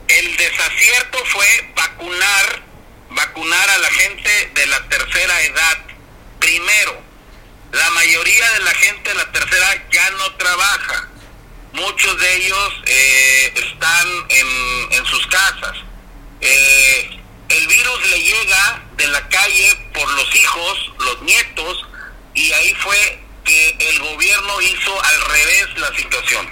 el 0.07 0.37
desacierto 0.37 1.19
fue 1.25 1.73
vacunar, 1.75 2.63
vacunar 3.11 3.69
a 3.69 3.77
la 3.77 3.89
gente 3.89 4.51
de 4.55 4.65
la 4.65 4.87
tercera 4.89 5.41
edad 5.41 5.89
Primero, 6.39 7.01
la 7.73 7.89
mayoría 7.91 8.51
de 8.53 8.59
la 8.61 8.71
gente 8.71 9.09
de 9.09 9.15
la 9.15 9.31
tercera 9.31 9.85
ya 9.91 10.09
no 10.11 10.35
trabaja. 10.35 11.09
Muchos 11.73 12.19
de 12.19 12.35
ellos 12.35 12.81
eh, 12.85 13.53
están 13.55 14.07
en, 14.29 15.05
sus 15.05 15.25
casas. 15.27 15.77
Eh, 16.41 17.19
el 17.49 17.67
virus 17.67 18.09
le 18.11 18.21
llega 18.21 18.83
de 18.97 19.07
la 19.07 19.27
calle 19.29 19.89
por 19.93 20.11
los 20.11 20.35
hijos, 20.35 20.91
los 20.99 21.21
nietos, 21.23 21.85
y 22.35 22.51
ahí 22.51 22.73
fue 22.75 23.19
que 23.43 23.77
el 23.79 23.99
gobierno 23.99 24.61
hizo 24.61 25.03
al 25.03 25.21
revés 25.21 25.67
la 25.77 25.95
situación. 25.95 26.51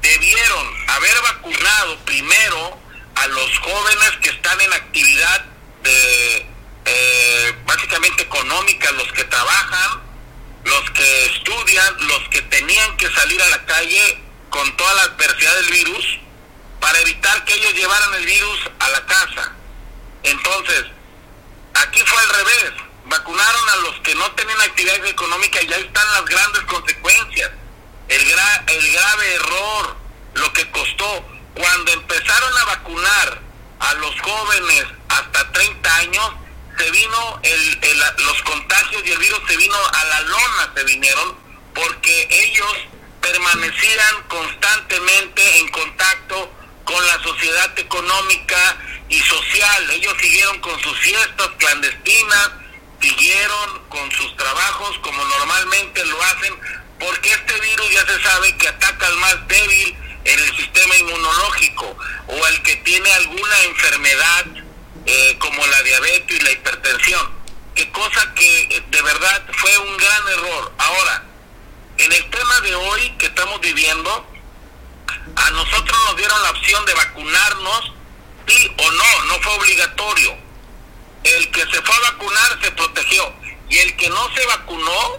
Debieron 0.00 0.66
haber 0.88 1.22
vacunado 1.22 1.98
primero 2.06 2.80
a 3.16 3.26
los 3.26 3.58
jóvenes 3.58 4.10
que 4.22 4.30
están 4.30 4.60
en 4.60 4.72
actividad 4.72 5.44
de, 5.82 6.46
eh, 6.86 7.54
básicamente 7.66 8.22
económica, 8.22 8.90
los 8.92 9.12
que 9.12 9.24
trabajan, 9.24 10.02
los 10.64 10.90
que 10.92 11.00
que 11.00 11.24
estudian, 11.26 11.96
los 12.08 12.28
que 12.28 12.42
tenían 12.42 12.96
que 12.98 13.10
salir 13.10 13.40
a 13.42 13.48
la 13.48 13.64
calle 13.64 14.18
con 14.50 14.76
toda 14.76 14.94
la 14.94 15.02
adversidad 15.02 15.54
del 15.56 15.70
virus 15.70 16.18
para 16.80 16.98
evitar 17.00 17.44
que 17.44 17.54
ellos 17.54 17.74
llevaran 17.74 18.14
el 18.14 18.26
virus 18.26 18.58
a 18.78 18.88
la 18.90 19.06
casa. 19.06 19.52
Entonces, 20.22 20.84
aquí 21.74 22.00
fue 22.04 22.18
al 22.20 22.28
revés. 22.30 22.72
Vacunaron 23.06 23.68
a 23.70 23.76
los 23.76 24.00
que 24.00 24.14
no 24.14 24.30
tenían 24.32 24.60
actividades 24.60 25.10
económicas 25.10 25.64
y 25.64 25.72
ahí 25.72 25.82
están 25.82 26.12
las 26.12 26.24
grandes 26.24 26.62
consecuencias. 26.62 27.50
El, 28.08 28.20
el 28.22 28.92
grave 28.92 29.34
error, 29.34 29.96
lo 30.34 30.52
que 30.52 30.70
costó. 30.70 31.24
Cuando 31.54 31.92
empezaron 31.92 32.58
a 32.58 32.64
vacunar 32.64 33.40
a 33.80 33.94
los 33.94 34.20
jóvenes 34.20 34.84
hasta 35.08 35.52
30 35.52 35.96
años, 35.96 36.30
se 36.78 36.90
vino 36.90 37.40
el, 37.42 37.80
los 38.24 38.42
contagios 38.42 39.02
y 39.04 39.10
el 39.10 39.18
virus 39.18 39.40
se 39.48 39.56
vino 39.56 39.76
a 39.76 40.04
la 40.04 40.20
lona, 40.22 40.72
se 40.74 40.84
vinieron, 40.84 41.36
porque 41.74 42.28
ellos 42.30 42.74
permanecían 43.20 44.22
constantemente 44.28 45.58
en 45.58 45.68
contacto 45.68 46.52
con 46.84 47.06
la 47.06 47.22
sociedad 47.22 47.78
económica 47.78 48.76
y 49.08 49.20
social. 49.20 49.90
Ellos 49.90 50.14
siguieron 50.20 50.58
con 50.60 50.78
sus 50.80 50.98
fiestas 50.98 51.48
clandestinas, 51.58 52.50
siguieron 53.00 53.88
con 53.88 54.10
sus 54.12 54.36
trabajos 54.36 54.98
como 54.98 55.24
normalmente 55.24 56.04
lo 56.04 56.22
hacen, 56.22 56.54
porque 56.98 57.32
este 57.32 57.60
virus 57.60 57.90
ya 57.90 58.06
se 58.06 58.22
sabe 58.22 58.56
que 58.56 58.68
ataca 58.68 59.06
al 59.06 59.16
más 59.16 59.48
débil 59.48 59.96
en 60.24 60.38
el 60.38 60.56
sistema 60.56 60.96
inmunológico 60.96 61.96
o 62.26 62.44
al 62.44 62.62
que 62.62 62.76
tiene 62.76 63.10
alguna 63.12 63.62
enfermedad 63.64 64.46
eh, 65.06 65.36
como 65.38 65.66
la 65.66 65.82
diabetes 65.82 66.40
y 66.40 66.42
la 66.42 66.52
hipertensión. 66.52 67.40
Que 67.74 67.90
cosa 67.92 68.34
que 68.34 68.82
de 68.90 69.02
verdad 69.02 69.44
fue 69.52 69.78
un 69.78 69.96
gran 69.96 70.28
error. 70.28 70.72
Ahora, 70.76 71.24
en 72.04 72.12
el 72.12 72.30
tema 72.30 72.60
de 72.62 72.74
hoy 72.74 73.10
que 73.18 73.26
estamos 73.26 73.60
viviendo, 73.60 74.26
a 75.36 75.50
nosotros 75.50 75.98
nos 76.06 76.16
dieron 76.16 76.42
la 76.42 76.50
opción 76.50 76.84
de 76.86 76.94
vacunarnos, 76.94 77.92
sí 78.46 78.74
o 78.78 78.90
no, 78.90 79.24
no 79.26 79.34
fue 79.42 79.52
obligatorio. 79.52 80.34
El 81.24 81.50
que 81.50 81.60
se 81.60 81.82
fue 81.82 81.94
a 81.94 82.12
vacunar 82.12 82.58
se 82.62 82.70
protegió 82.72 83.34
y 83.68 83.78
el 83.78 83.96
que 83.96 84.08
no 84.08 84.34
se 84.34 84.46
vacunó, 84.46 85.18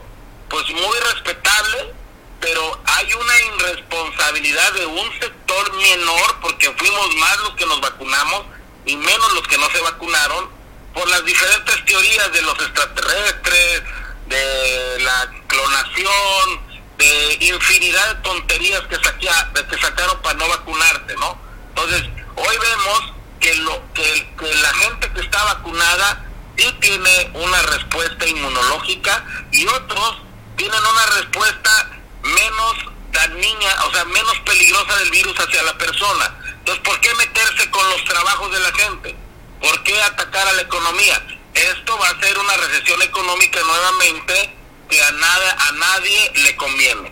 pues 0.50 0.68
muy 0.72 0.98
respetable, 1.14 1.94
pero 2.40 2.82
hay 2.86 3.14
una 3.14 3.42
irresponsabilidad 3.42 4.74
de 4.74 4.86
un 4.88 5.20
sector 5.20 5.74
menor, 5.74 6.40
porque 6.42 6.72
fuimos 6.72 7.16
más 7.18 7.38
los 7.42 7.56
que 7.56 7.66
nos 7.68 7.80
vacunamos 7.80 8.46
y 8.88 8.96
menos 8.96 9.34
los 9.34 9.48
que 9.48 9.58
no 9.60 9.70
se 9.70 9.82
vacunaron, 9.82 10.50
por 10.96 11.08
las 11.08 11.24
diferentes 11.24 11.86
teorías 11.86 12.32
de 12.34 12.42
los 12.42 12.60
extraterrestres, 12.60 13.84
de 14.26 15.00
la 15.00 15.32
clonación, 15.48 16.71
de 17.02 17.38
infinidad 17.48 18.16
de 18.16 18.22
tonterías 18.22 18.82
que, 18.82 18.96
saquea, 18.96 19.52
que 19.68 19.78
sacaron 19.80 20.22
para 20.22 20.36
no 20.36 20.48
vacunarse, 20.48 21.16
¿no? 21.20 21.36
Entonces, 21.70 22.04
hoy 22.36 22.58
vemos 22.62 23.14
que, 23.40 23.56
lo, 23.56 23.94
que, 23.94 24.36
que 24.38 24.56
la 24.56 24.74
gente 24.76 25.12
que 25.12 25.22
está 25.22 25.44
vacunada 25.46 26.26
sí 26.58 26.72
tiene 26.80 27.32
una 27.34 27.60
respuesta 27.64 28.28
inmunológica 28.28 29.26
y 29.52 29.66
otros 29.66 30.22
tienen 30.56 30.80
una 30.80 31.06
respuesta 31.18 31.90
menos 32.22 32.76
dañina, 33.12 33.86
o 33.88 33.94
sea, 33.94 34.06
menos 34.06 34.40
peligrosa 34.46 34.96
del 34.98 35.10
virus 35.10 35.40
hacia 35.40 35.64
la 35.64 35.78
persona. 35.80 36.36
Entonces, 36.60 36.84
¿por 36.84 37.00
qué 37.02 37.16
meterse 37.16 37.70
con 37.72 37.90
los 37.90 38.04
trabajos 38.06 38.52
de 38.52 38.60
la 38.60 38.72
gente? 38.74 39.16
¿Por 39.60 39.84
qué 39.84 40.00
atacar 40.04 40.48
a 40.48 40.54
la 40.54 40.62
economía? 40.62 41.26
Esto 41.56 41.98
va 41.98 42.10
a 42.10 42.22
ser 42.22 42.38
una 42.38 42.54
recesión 42.58 43.02
económica 43.02 43.60
nuevamente 43.64 44.61
que 44.92 45.02
a 45.02 45.12
nada 45.12 45.58
a 45.58 45.72
nadie 45.72 46.32
le 46.44 46.56
conviene. 46.56 47.12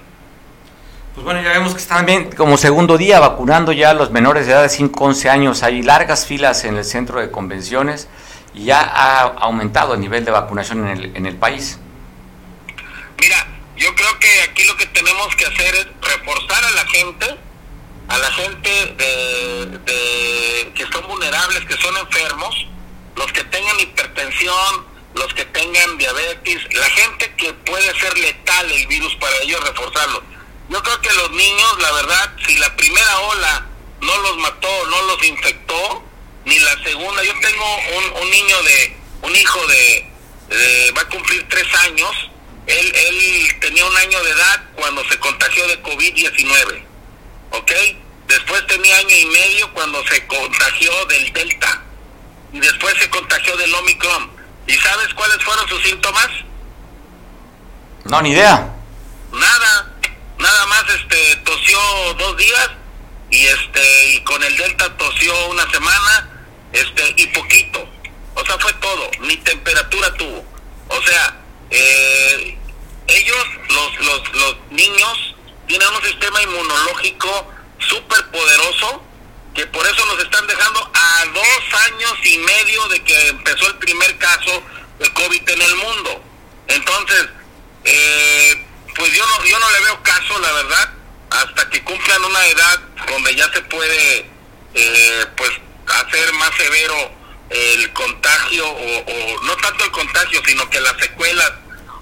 Pues 1.15 1.26
bueno, 1.26 1.42
ya 1.42 1.50
vemos 1.50 1.74
que 1.74 1.80
están 1.80 2.06
bien 2.06 2.32
como 2.32 2.58
segundo 2.58 2.98
día 2.98 3.20
vacunando 3.20 3.72
ya 3.72 3.89
a 3.89 3.94
los 3.94 4.12
menores 4.12 4.46
de 4.46 4.54
edad 4.54 4.62
de 4.62 4.70
5 4.70 5.04
11 5.04 5.30
años. 5.30 5.63
Hay 5.63 5.82
largas 5.82 6.26
filas 6.26 6.63
en 6.65 6.78
el 6.78 6.86
centro 6.86 7.20
de 7.20 7.32
convenciones 7.32 8.08
y 8.54 8.65
ya 8.65 8.82
ha 8.82 9.22
aumentado 9.22 9.96
el 9.96 10.00
nivel 10.02 10.24
de 10.24 10.32
vacunación 10.32 10.88
en 10.88 10.98
el, 10.98 11.15
en 11.15 11.26
el 11.26 11.36
país. 11.36 11.80
Mira, 13.20 13.48
yo 13.76 13.96
creo 13.96 14.20
que 14.20 14.42
aquí 14.44 14.63
lo 14.65 14.76
que 14.78 14.86
tenemos 14.88 15.36
que 15.36 15.46
hacer 15.46 15.76
es 15.76 15.88
reforzar 16.02 16.63
a 16.63 16.72
la 16.72 16.86
gente, 16.88 17.38
a 18.10 18.18
la 18.18 18.32
gente 18.32 18.70
de, 18.98 20.72
que 20.76 20.86
son 20.92 21.08
vulnerables, 21.08 21.65
que 21.65 21.78
son 21.78 21.96
enfermos, 21.98 22.68
los 23.15 23.32
que 23.32 23.44
tengan 23.46 23.80
hipertensión, 23.80 24.86
los 25.13 25.34
que 25.34 25.45
tengan 25.45 25.98
diabetes, 25.98 26.74
la 26.74 26.89
gente 26.89 27.34
que 27.36 27.54
puede 27.54 28.00
ser 28.00 28.17
letal 28.17 28.72
el 28.72 28.88
virus 28.88 29.15
para 29.15 29.36
ellos 29.41 29.62
reforzarlo. 29.67 30.24
Yo 30.69 30.84
creo 30.84 31.02
que 31.02 31.13
los 31.13 31.32
niños, 31.32 31.82
la 31.82 31.91
verdad, 31.93 32.34
si 32.45 32.58
la 32.58 32.76
primera 32.76 33.19
ola 33.22 33.67
no 34.02 34.17
los 34.17 34.38
mató, 34.38 34.86
no 34.88 35.02
los 35.04 35.24
infectó, 35.24 36.04
ni 36.45 36.60
la 36.60 36.84
segunda, 36.84 37.24
yo 37.24 37.34
tengo 37.39 37.78
un, 37.98 38.24
un 38.24 38.32
niño 38.32 38.63
de, 38.63 38.98
un 39.24 39.36
hijo 39.36 39.67
de, 39.67 40.93
va 40.95 41.02
a 41.02 41.10
cumplir 41.10 41.48
tres 41.50 41.67
años, 41.86 42.12
él, 42.67 42.93
él 42.95 43.60
tenía 43.60 43.86
un 43.86 43.98
año 43.98 44.24
de 44.24 44.32
edad 44.32 44.63
cuando 44.76 45.04
se 45.10 45.17
contagió 45.19 45.67
de 45.67 45.82
COVID-19, 45.82 46.84
¿ok? 47.52 47.72
Después 48.28 48.65
tenía 48.67 48.95
año 48.98 49.15
y 49.15 49.26
medio 49.26 49.74
cuando 49.74 50.06
se 50.06 50.26
contagió 50.28 51.06
del 51.06 51.34
Delta 51.34 51.84
y 52.54 52.60
después 52.60 52.95
se 53.00 53.10
contagió 53.10 53.58
del 53.58 53.74
Omicron. 53.74 54.38
¿Y 54.70 54.74
sabes 54.74 55.12
cuáles 55.16 55.44
fueron 55.44 55.68
sus 55.68 55.82
síntomas? 55.82 56.28
No, 58.04 58.22
ni 58.22 58.30
idea. 58.30 58.72
Nada, 59.32 59.98
nada 60.38 60.66
más 60.68 60.84
este 60.94 61.36
tosió 61.38 61.80
dos 62.20 62.38
días 62.38 62.70
y 63.32 63.48
este 63.48 64.12
y 64.12 64.24
con 64.24 64.44
el 64.44 64.56
Delta 64.56 64.96
tosió 64.96 65.48
una 65.48 65.68
semana, 65.72 66.30
este 66.72 67.16
y 67.18 67.26
poquito. 67.28 67.84
O 68.36 68.46
sea, 68.46 68.60
fue 68.60 68.72
todo, 68.74 69.10
ni 69.22 69.38
temperatura 69.38 70.14
tuvo. 70.18 70.46
O 70.90 71.02
sea, 71.02 71.36
eh, 71.72 72.56
ellos, 73.08 73.46
los, 73.70 74.00
los, 74.06 74.34
los 74.36 74.56
niños, 74.70 75.36
tienen 75.66 75.88
un 75.88 76.04
sistema 76.04 76.44
inmunológico 76.44 77.52
súper 77.80 78.24
poderoso 78.28 79.04
que 79.60 79.67
por 79.67 79.86
eso 79.86 80.06
nos 80.06 80.19
están 80.24 80.48
dejando 80.48 80.89
a 80.93 81.26
dos 81.34 81.82
años 81.88 82.13
y 82.24 82.38
medio 82.38 82.88
de 82.88 83.04
que 83.04 83.28
empezó 83.28 83.67
el 83.67 83.76
primer 83.76 84.17
caso 84.17 84.63
de 85.00 85.12
COVID 85.12 85.50
en 85.50 85.62
el 85.62 85.76
mundo. 85.76 86.24
Entonces, 86.69 87.26
eh, 87.84 88.65
pues 88.95 89.12
yo 89.12 89.28
no, 89.28 89.43
yo 89.43 89.60
no 89.60 89.69
le 89.72 89.80
veo 89.82 90.02
caso, 90.02 90.39
la 90.39 90.54
verdad, 90.54 90.93
hasta 91.32 91.69
que 91.72 91.84
cumplan 91.84 92.24
una 92.24 92.45
edad 92.45 92.80
donde 93.06 93.36
ya 93.36 93.52
se 93.52 93.62
puede, 93.63 94.32
eh, 94.76 95.26
pues, 95.36 95.52
hacer 95.88 96.32
más 96.36 96.52
severo 96.56 97.12
el 97.50 97.91
contagio, 97.91 98.65
o, 98.65 99.43
no 99.43 99.58
tanto 99.58 99.84
el 99.84 99.91
contagio, 99.91 100.41
sino 100.45 100.69
que 100.69 100.80
las 100.80 100.95
secuelas 101.02 101.52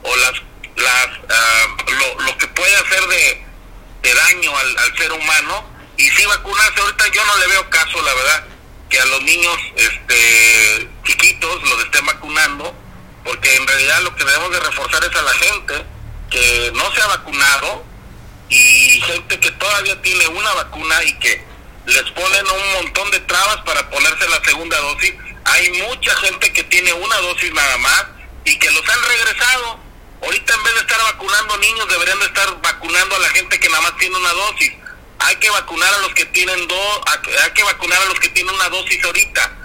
o 0.03 0.15
las, 0.15 0.33
las 0.75 1.07
ah, 1.27 1.67
lo, 1.87 2.23
lo, 2.23 2.37
que 2.37 2.47
puede 2.49 2.75
hacer 2.75 3.01
de, 3.07 3.47
daño 4.13 4.55
al 4.55 4.97
ser 4.97 5.11
humano, 5.11 5.76
y 5.97 6.09
si 6.09 6.25
vacunarse. 6.25 6.81
Ahorita 6.81 7.07
yo 7.09 7.25
no 7.25 7.37
le 7.37 7.47
veo 7.47 7.69
caso 7.69 8.01
la 8.01 8.13
verdad 8.13 8.45
que 8.89 8.99
a 8.99 9.05
los 9.05 9.21
niños 9.23 9.57
este 9.75 10.89
chiquitos 11.03 11.61
los 11.63 11.83
estén 11.83 12.05
vacunando 12.05 12.73
porque 13.23 13.53
en 13.55 13.67
realidad 13.67 14.01
lo 14.01 14.15
que 14.15 14.23
debemos 14.23 14.51
de 14.51 14.59
reforzar 14.61 15.03
es 15.03 15.15
a 15.15 15.21
la 15.21 15.33
gente 15.33 15.85
que 16.29 16.71
no 16.73 16.91
se 16.93 17.01
ha 17.01 17.07
vacunado 17.07 17.85
y 18.49 19.01
gente 19.01 19.39
que 19.39 19.51
todavía 19.51 20.01
tiene 20.01 20.25
una 20.27 20.53
vacuna 20.53 21.03
y 21.03 21.13
que 21.19 21.45
les 21.85 22.03
ponen 22.11 22.45
un 22.47 22.73
montón 22.83 23.11
de 23.11 23.19
trabas 23.21 23.57
para 23.65 23.89
ponerse 23.89 24.29
la 24.29 24.41
segunda 24.43 24.77
dosis. 24.79 25.13
Hay 25.43 25.69
mucha 25.87 26.15
gente 26.15 26.53
que 26.53 26.63
tiene 26.63 26.93
una 26.93 27.17
dosis 27.17 27.53
nada 27.53 27.77
más 27.77 28.05
y 28.45 28.57
que 28.57 28.71
los 28.71 28.87
han 28.87 29.03
regresado. 29.03 29.79
Ahorita 30.23 30.53
en 30.53 30.63
vez 30.63 30.73
de 30.75 30.79
estar 30.81 31.01
vacunando 31.01 31.57
niños 31.57 31.87
deberían 31.89 32.19
de 32.19 32.25
estar 32.25 32.61
vacunando 32.61 33.15
a 33.15 33.19
la 33.19 33.29
gente 33.29 33.59
que 33.59 33.69
nada 33.69 33.81
más 33.81 33.97
tiene 33.97 34.17
una 34.17 34.31
dosis 34.31 34.71
hay 35.19 35.35
que 35.37 35.49
vacunar 35.49 35.93
a 35.93 35.99
los 35.99 36.13
que 36.13 36.25
tienen 36.25 36.67
dos, 36.67 37.01
hay 37.43 37.51
que 37.51 37.63
vacunar 37.63 38.01
a 38.01 38.05
los 38.05 38.19
que 38.19 38.29
tienen 38.29 38.53
una 38.53 38.69
dosis 38.69 39.03
ahorita, 39.03 39.57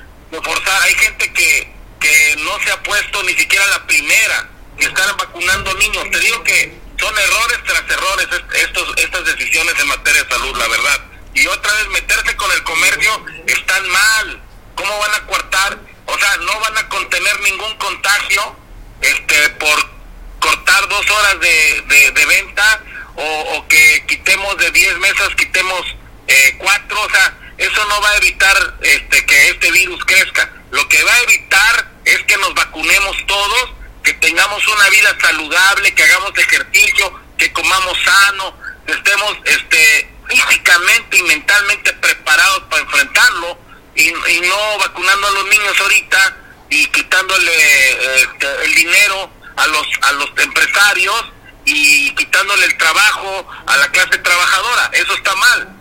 hay 0.82 0.94
gente 0.94 1.32
que, 1.32 1.72
que 2.00 2.36
no 2.38 2.58
se 2.60 2.72
ha 2.72 2.82
puesto 2.82 3.22
ni 3.24 3.34
siquiera 3.34 3.66
la 3.66 3.86
primera, 3.86 4.48
y 4.78 4.84
están 4.84 5.16
vacunando 5.16 5.74
niños, 5.74 6.10
te 6.10 6.18
digo 6.20 6.42
que 6.42 6.80
son 6.98 7.18
errores 7.18 7.58
tras 7.64 7.82
errores 7.90 8.28
estos, 8.54 8.94
estas 8.96 9.24
decisiones 9.24 9.74
en 9.78 9.88
materia 9.88 10.22
de 10.22 10.30
salud, 10.30 10.56
la 10.56 10.68
verdad, 10.68 11.00
y 11.34 11.46
otra 11.46 11.72
vez 11.74 11.88
meterse 11.88 12.36
con 12.36 12.50
el 12.52 12.62
comercio 12.62 13.24
están 13.46 13.88
mal, 13.88 14.42
¿cómo 14.74 14.98
van 14.98 15.14
a 15.14 15.26
cortar? 15.26 15.78
O 16.06 16.18
sea, 16.18 16.36
no 16.38 16.60
van 16.60 16.78
a 16.78 16.88
contener 16.88 17.40
ningún 17.40 17.74
contagio 17.78 18.56
este 19.00 19.48
por 19.50 20.01
cortar 20.42 20.88
dos 20.88 21.08
horas 21.08 21.40
de, 21.40 22.10
de, 22.12 22.26
venta 22.26 22.82
o, 23.14 23.66
que 23.68 24.04
quitemos 24.06 24.56
de 24.58 24.70
10 24.70 24.98
mesas, 24.98 25.34
quitemos 25.36 25.96
eh, 26.26 26.56
4, 26.58 27.00
o 27.00 27.10
sea, 27.10 27.38
eso 27.58 27.86
no 27.86 28.00
va 28.00 28.10
a 28.10 28.16
evitar 28.16 28.74
este, 28.82 29.24
que 29.24 29.50
este 29.50 29.70
virus 29.70 30.04
crezca. 30.04 30.50
Lo 30.72 30.86
que 30.88 31.02
va 31.04 31.14
a 31.14 31.20
evitar 31.20 31.90
es 32.04 32.22
que 32.24 32.36
nos 32.38 32.54
vacunemos 32.54 33.16
todos 33.26 33.72
que 34.02 34.14
tengamos 34.14 34.66
una 34.66 34.88
vida 34.88 35.16
saludable, 35.20 35.94
que 35.94 36.02
hagamos 36.02 36.36
ejercicio, 36.36 37.20
que 37.38 37.52
comamos 37.52 37.96
sano, 38.04 38.58
que 38.84 38.92
estemos 38.94 39.36
este, 39.44 40.10
físicamente 40.28 41.18
y 41.18 41.22
mentalmente 41.22 41.92
preparados 41.94 42.64
para 42.68 42.82
enfrentarlo 42.82 43.58
y, 43.94 44.10
no 44.10 44.78
vacunando 44.78 45.28
a 45.28 45.30
los 45.30 45.44
niños 45.44 45.80
ahorita 45.80 46.36
y 46.70 46.86
quitándole 46.86 48.22
este, 48.22 48.64
el 48.64 48.74
dinero 48.74 49.30
a 49.56 49.66
los 49.66 49.86
a 50.02 50.12
los 50.12 50.30
empresarios 50.36 51.32
y 51.64 52.14
quitándole 52.14 52.66
el 52.66 52.76
trabajo 52.76 53.46
a 53.66 53.76
la 53.76 53.88
clase 53.88 54.18
trabajadora. 54.18 54.90
Eso 54.92 55.14
está 55.14 55.34
mal. 55.36 55.76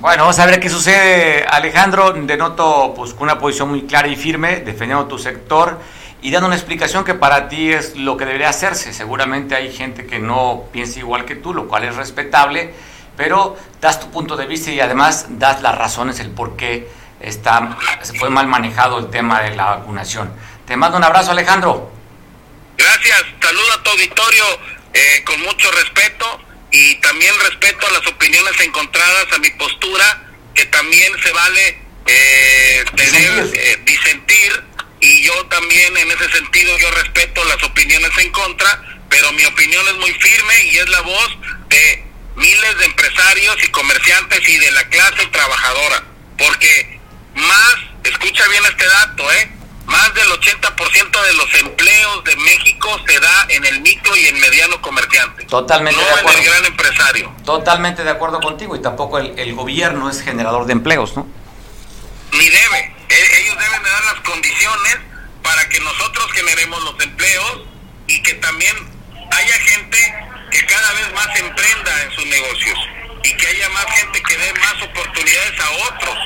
Bueno, 0.00 0.22
vamos 0.22 0.38
a 0.38 0.46
ver 0.46 0.60
qué 0.60 0.68
sucede, 0.68 1.44
Alejandro. 1.44 2.12
Denoto 2.12 2.92
pues, 2.94 3.14
una 3.18 3.38
posición 3.38 3.70
muy 3.70 3.82
clara 3.82 4.08
y 4.08 4.16
firme, 4.16 4.60
defendiendo 4.60 5.06
tu 5.06 5.18
sector 5.18 5.80
y 6.20 6.30
dando 6.30 6.46
una 6.46 6.56
explicación 6.56 7.04
que 7.04 7.14
para 7.14 7.48
ti 7.48 7.72
es 7.72 7.96
lo 7.96 8.16
que 8.16 8.24
debería 8.24 8.48
hacerse. 8.48 8.92
Seguramente 8.92 9.56
hay 9.56 9.72
gente 9.72 10.06
que 10.06 10.18
no 10.18 10.64
piensa 10.72 10.98
igual 10.98 11.24
que 11.24 11.36
tú, 11.36 11.54
lo 11.54 11.66
cual 11.68 11.84
es 11.84 11.96
respetable, 11.96 12.74
pero 13.16 13.56
das 13.80 13.98
tu 13.98 14.10
punto 14.10 14.36
de 14.36 14.46
vista 14.46 14.70
y 14.70 14.80
además 14.80 15.26
das 15.30 15.62
las 15.62 15.76
razones, 15.76 16.20
el 16.20 16.30
por 16.30 16.56
qué 16.56 16.88
está, 17.20 17.76
se 18.02 18.16
fue 18.16 18.30
mal 18.30 18.46
manejado 18.46 18.98
el 18.98 19.10
tema 19.10 19.40
de 19.40 19.56
la 19.56 19.64
vacunación. 19.66 20.32
Te 20.66 20.76
mando 20.76 20.98
un 20.98 21.04
abrazo, 21.04 21.32
Alejandro. 21.32 21.97
Gracias, 22.78 23.24
saludo 23.42 23.72
a 23.72 23.82
tu 23.82 23.90
auditorio 23.90 24.60
eh, 24.94 25.22
con 25.24 25.40
mucho 25.40 25.68
respeto 25.72 26.40
y 26.70 26.94
también 27.00 27.34
respeto 27.40 27.86
a 27.88 27.90
las 27.90 28.06
opiniones 28.06 28.58
encontradas, 28.60 29.26
a 29.32 29.38
mi 29.38 29.50
postura, 29.50 30.22
que 30.54 30.64
también 30.66 31.12
se 31.20 31.32
vale 31.32 31.78
eh, 32.06 32.84
tener, 32.94 33.50
eh, 33.52 33.78
disentir, 33.84 34.64
y 35.00 35.22
yo 35.22 35.46
también 35.46 35.96
en 35.96 36.10
ese 36.12 36.30
sentido 36.30 36.78
yo 36.78 36.90
respeto 36.92 37.44
las 37.46 37.62
opiniones 37.64 38.10
en 38.18 38.30
contra, 38.30 38.80
pero 39.08 39.32
mi 39.32 39.44
opinión 39.44 39.86
es 39.88 39.94
muy 39.94 40.12
firme 40.12 40.64
y 40.66 40.78
es 40.78 40.88
la 40.88 41.00
voz 41.00 41.36
de 41.68 42.04
miles 42.36 42.78
de 42.78 42.84
empresarios 42.84 43.56
y 43.64 43.68
comerciantes 43.68 44.48
y 44.48 44.56
de 44.56 44.70
la 44.70 44.88
clase 44.88 45.26
trabajadora, 45.26 46.04
porque 46.36 47.00
más, 47.34 47.74
escucha 48.04 48.46
bien 48.48 48.64
este 48.66 48.86
dato, 48.86 49.32
¿eh? 49.32 49.57
Más 49.88 50.14
del 50.14 50.26
80% 50.28 51.22
de 51.22 51.32
los 51.34 51.54
empleos 51.54 52.24
de 52.24 52.36
México 52.36 53.00
se 53.06 53.18
da 53.20 53.46
en 53.48 53.64
el 53.64 53.80
micro 53.80 54.14
y 54.16 54.26
en 54.26 54.38
mediano 54.40 54.80
comerciante. 54.82 55.44
Totalmente 55.46 55.98
no 56.00 56.06
de 56.06 56.12
acuerdo. 56.20 56.38
en 56.38 56.44
el 56.44 56.50
gran 56.50 56.64
empresario. 56.66 57.34
Totalmente 57.44 58.04
de 58.04 58.10
acuerdo 58.10 58.40
contigo 58.40 58.76
y 58.76 58.82
tampoco 58.82 59.18
el, 59.18 59.38
el 59.38 59.54
gobierno 59.54 60.10
es 60.10 60.20
generador 60.22 60.66
de 60.66 60.72
empleos, 60.74 61.16
¿no? 61.16 61.26
Ni 62.32 62.48
debe. 62.48 62.94
E- 63.08 63.40
ellos 63.40 63.56
deben 63.58 63.82
de 63.82 63.90
dar 63.90 64.04
las 64.04 64.20
condiciones 64.20 64.98
para 65.42 65.68
que 65.70 65.80
nosotros 65.80 66.30
generemos 66.32 66.82
los 66.84 67.00
empleos 67.02 67.60
y 68.06 68.22
que 68.22 68.34
también 68.34 68.76
haya 69.30 69.54
gente 69.54 70.14
que 70.50 70.66
cada 70.66 70.92
vez 70.92 71.12
más 71.14 71.28
emprenda 71.38 72.02
en 72.04 72.10
sus 72.12 72.26
negocios 72.26 72.78
y 73.24 73.36
que 73.36 73.46
haya 73.46 73.68
más 73.70 73.86
gente 73.86 74.22
que 74.22 74.36
dé 74.36 74.52
más 74.54 74.82
oportunidades 74.82 75.60
a 75.60 75.70
otros 75.92 76.18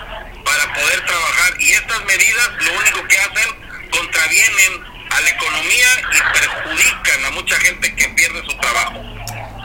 para 0.45 0.75
poder 0.75 1.07
trabajar. 1.07 1.61
Y 1.61 1.73
estas 1.73 2.05
medidas 2.05 2.51
lo 2.61 2.73
único 2.79 3.09
que 3.09 3.19
hacen 3.19 3.91
contravienen 3.91 4.85
a 5.11 5.21
la 5.21 5.29
economía 5.31 5.89
y 6.13 6.39
perjudican 6.39 7.25
a 7.27 7.31
mucha 7.33 7.57
gente 7.57 7.95
que 7.95 8.09
pierde 8.09 8.43
su 8.49 8.57
trabajo. 8.59 9.03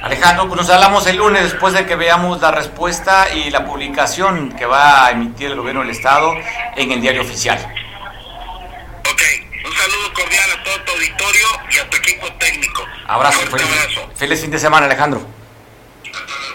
Alejandro, 0.03 0.47
pues 0.47 0.61
nos 0.61 0.69
hablamos 0.69 1.07
el 1.07 1.17
lunes 1.17 1.43
después 1.43 1.73
de 1.73 1.86
que 1.86 1.95
veamos 1.95 2.39
la 2.39 2.51
respuesta 2.51 3.34
y 3.34 3.49
la 3.49 3.65
publicación 3.65 4.51
que 4.51 4.65
va 4.65 5.07
a 5.07 5.11
emitir 5.11 5.47
el 5.47 5.55
gobierno 5.55 5.82
del 5.82 5.89
Estado 5.89 6.34
en 6.75 6.91
el 6.91 7.01
diario 7.01 7.21
oficial. 7.21 7.57
Ok, 9.09 9.21
un 9.65 9.73
saludo 9.75 10.13
cordial 10.13 10.49
a 10.51 10.63
todo 10.63 10.82
tu 10.84 10.91
auditorio 10.93 11.47
y 11.71 11.78
a 11.80 11.89
tu 11.89 11.97
equipo 11.97 12.28
técnico. 12.34 12.86
Abrazo, 13.07 13.39
feliz, 13.39 13.67
abrazo. 13.67 14.11
feliz 14.15 14.41
fin 14.41 14.51
de 14.51 14.59
semana, 14.59 14.86
Alejandro. 14.86 15.36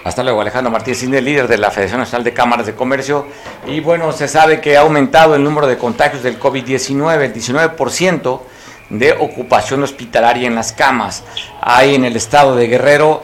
Hasta 0.05 0.24
luego, 0.24 0.40
Alejandro 0.40 0.72
Martínez 0.72 1.03
líder 1.05 1.46
de 1.46 1.59
la 1.59 1.70
Federación 1.70 2.00
Nacional 2.00 2.24
de 2.24 2.32
Cámaras 2.32 2.66
de 2.66 2.74
Comercio. 2.74 3.26
Y 3.66 3.78
bueno, 3.80 4.11
se 4.12 4.26
sabe 4.26 4.61
que 4.61 4.76
ha 4.76 4.80
aumentado 4.80 5.36
el 5.36 5.44
número 5.44 5.68
de 5.68 5.78
contagios 5.78 6.24
del 6.24 6.40
COVID-19, 6.40 7.20
el 7.20 7.32
19% 7.32 8.40
de 8.90 9.12
ocupación 9.12 9.82
hospitalaria 9.82 10.48
en 10.48 10.57
las 10.57 10.72
camas. 10.72 11.22
Hay 11.61 11.94
en 11.94 12.05
el 12.05 12.16
estado 12.16 12.57
de 12.57 12.66
Guerrero, 12.66 13.22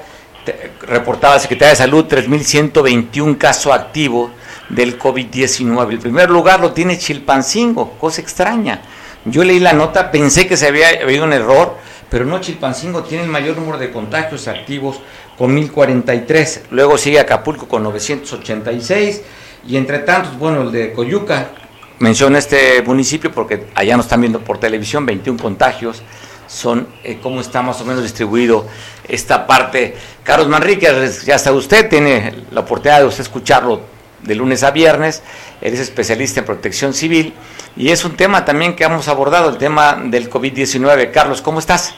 reportaba 0.83 1.35
la 1.35 1.41
Secretaría 1.41 1.71
de 1.71 1.77
Salud, 1.77 2.07
3.121 2.07 3.37
casos 3.37 3.73
activos 3.73 4.31
del 4.69 4.99
COVID-19. 4.99 5.91
El 5.91 5.99
primer 5.99 6.31
lugar 6.31 6.61
lo 6.61 6.73
tiene 6.73 6.97
Chilpancingo, 6.97 7.99
cosa 7.99 8.21
extraña. 8.21 8.83
Yo 9.25 9.43
leí 9.43 9.59
la 9.59 9.73
nota, 9.73 10.11
pensé 10.11 10.47
que 10.47 10.57
se 10.57 10.69
había 10.69 10.89
habido 11.03 11.25
un 11.25 11.33
error, 11.33 11.77
pero 12.11 12.25
no, 12.25 12.41
Chilpancingo 12.41 13.03
tiene 13.03 13.25
el 13.25 13.31
mayor 13.31 13.57
número 13.57 13.79
de 13.79 13.91
contagios 13.91 14.49
activos 14.49 15.01
con 15.37 15.55
1043. 15.55 16.63
Luego 16.71 16.97
sigue 16.97 17.21
Acapulco 17.21 17.69
con 17.69 17.83
986. 17.83 19.23
Y 19.67 19.77
entre 19.77 19.99
tantos, 20.01 20.39
bueno, 20.39 20.63
el 20.63 20.73
de 20.73 20.93
Coyuca, 20.93 21.51
menciono 21.99 22.39
este 22.39 22.83
municipio 22.83 23.31
porque 23.31 23.67
allá 23.75 23.97
nos 23.97 24.07
están 24.07 24.21
viendo 24.21 24.41
por 24.41 24.59
televisión, 24.59 25.05
21 25.05 25.41
contagios. 25.41 26.03
Son 26.47 26.89
eh, 27.05 27.19
cómo 27.23 27.43
está 27.43 27.61
más 27.61 27.79
o 27.83 27.85
menos 27.85 28.03
distribuido 28.03 28.67
esta 29.07 29.47
parte. 29.47 29.95
Carlos 30.25 30.49
Manríquez, 30.49 31.25
ya 31.27 31.35
está 31.35 31.53
usted, 31.53 31.91
tiene 31.91 32.45
la 32.51 32.61
oportunidad 32.61 33.01
de 33.01 33.07
usted 33.07 33.21
escucharlo 33.21 33.98
de 34.21 34.35
lunes 34.35 34.63
a 34.63 34.71
viernes. 34.71 35.23
Él 35.61 35.75
es 35.75 35.81
especialista 35.81 36.41
en 36.41 36.47
protección 36.47 36.95
civil 36.95 37.35
y 37.77 37.91
es 37.91 38.05
un 38.05 38.17
tema 38.17 38.45
también 38.45 38.75
que 38.77 38.85
hemos 38.85 39.09
abordado, 39.09 39.51
el 39.51 39.59
tema 39.59 39.95
del 40.03 40.31
COVID-19. 40.31 41.11
Carlos, 41.13 41.43
¿cómo 41.43 41.59
estás? 41.59 41.95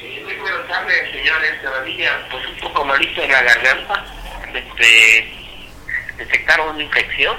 Muy 0.00 0.34
buenas 0.34 0.68
tardes, 0.68 1.10
señores 1.12 1.62
Radilla. 1.62 2.28
Pues 2.30 2.46
un 2.46 2.56
poco 2.58 2.84
malito 2.84 3.22
en 3.22 3.30
la 3.30 3.42
garganta. 3.42 4.04
Este, 4.54 5.32
detectaron 6.16 6.74
una 6.74 6.82
infección, 6.82 7.36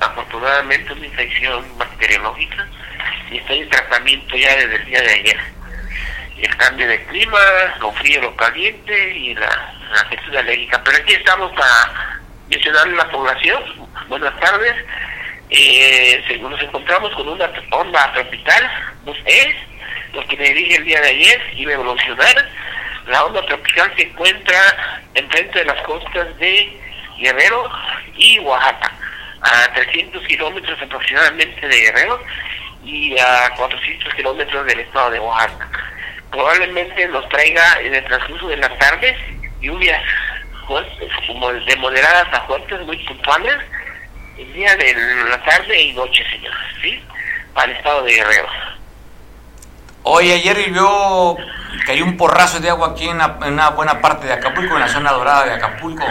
afortunadamente 0.00 0.92
una 0.92 1.06
infección 1.06 1.64
bacteriológica, 1.78 2.66
y 3.30 3.38
estoy 3.38 3.60
en 3.60 3.68
tratamiento 3.68 4.36
ya 4.36 4.56
desde 4.56 4.76
el 4.76 4.84
día 4.86 5.02
de 5.02 5.10
ayer. 5.10 5.40
El 6.38 6.56
cambio 6.56 6.86
de 6.86 7.02
clima, 7.04 7.38
con 7.80 7.94
frío 7.94 8.20
lo 8.20 8.36
caliente 8.36 9.16
y 9.16 9.34
la, 9.34 9.74
la 10.32 10.40
alérgica. 10.40 10.82
Pero 10.84 10.98
aquí 10.98 11.14
estamos 11.14 11.50
para 11.52 12.20
mencionarle 12.48 12.94
a 12.94 13.04
la 13.04 13.10
población. 13.10 13.62
Buenas 14.08 14.38
tardes. 14.40 14.74
Eh, 15.50 16.38
nos 16.40 16.60
encontramos 16.62 17.12
con 17.14 17.28
una 17.28 17.50
onda 17.70 18.12
tropical, 18.12 18.70
pues 19.04 19.16
es 19.24 19.54
lo 20.12 20.24
que 20.26 20.36
le 20.36 20.54
dije 20.54 20.76
el 20.76 20.84
día 20.84 21.00
de 21.00 21.08
ayer, 21.08 21.42
iba 21.56 21.70
a 21.72 21.74
evolucionar. 21.74 22.48
La 23.06 23.24
onda 23.24 23.44
tropical 23.46 23.92
se 23.96 24.02
encuentra 24.02 24.58
enfrente 25.14 25.60
de 25.60 25.64
las 25.66 25.80
costas 25.82 26.36
de 26.38 26.80
Guerrero 27.18 27.70
y 28.16 28.38
Oaxaca, 28.40 28.92
a 29.42 29.72
300 29.74 30.26
kilómetros 30.26 30.80
aproximadamente 30.82 31.68
de 31.68 31.80
Guerrero 31.80 32.20
y 32.84 33.16
a 33.18 33.50
400 33.56 34.14
kilómetros 34.14 34.66
del 34.66 34.80
estado 34.80 35.10
de 35.10 35.20
Oaxaca. 35.20 35.68
Probablemente 36.30 37.08
nos 37.08 37.28
traiga 37.28 37.80
en 37.80 37.94
el 37.94 38.04
transcurso 38.04 38.48
de 38.48 38.56
las 38.56 38.76
tardes 38.78 39.16
lluvias 39.60 40.02
fuertes, 40.66 41.10
como 41.26 41.52
de 41.52 41.76
moderadas 41.76 42.26
a 42.32 42.40
fuertes, 42.46 42.80
muy 42.82 42.96
puntuales, 43.04 43.56
el 44.38 44.52
día 44.52 44.76
de 44.76 44.94
la 45.30 45.42
tarde 45.44 45.80
y 45.80 45.92
noche, 45.94 46.24
señores, 46.30 46.58
¿sí? 46.82 47.02
Para 47.54 47.70
el 47.70 47.76
estado 47.76 48.02
de 48.02 48.12
Guerrero. 48.14 48.48
Hoy 50.02 50.30
ayer 50.30 50.56
llovió, 50.72 51.36
cayó 51.86 52.04
un 52.04 52.16
porrazo 52.16 52.60
de 52.60 52.70
agua 52.70 52.88
aquí 52.90 53.08
en 53.08 53.16
una, 53.16 53.38
en 53.42 53.54
una 53.54 53.70
buena 53.70 54.00
parte 54.00 54.26
de 54.26 54.32
Acapulco, 54.34 54.74
en 54.74 54.80
la 54.80 54.88
zona 54.88 55.10
dorada 55.12 55.46
de 55.46 55.52
Acapulco. 55.54 56.04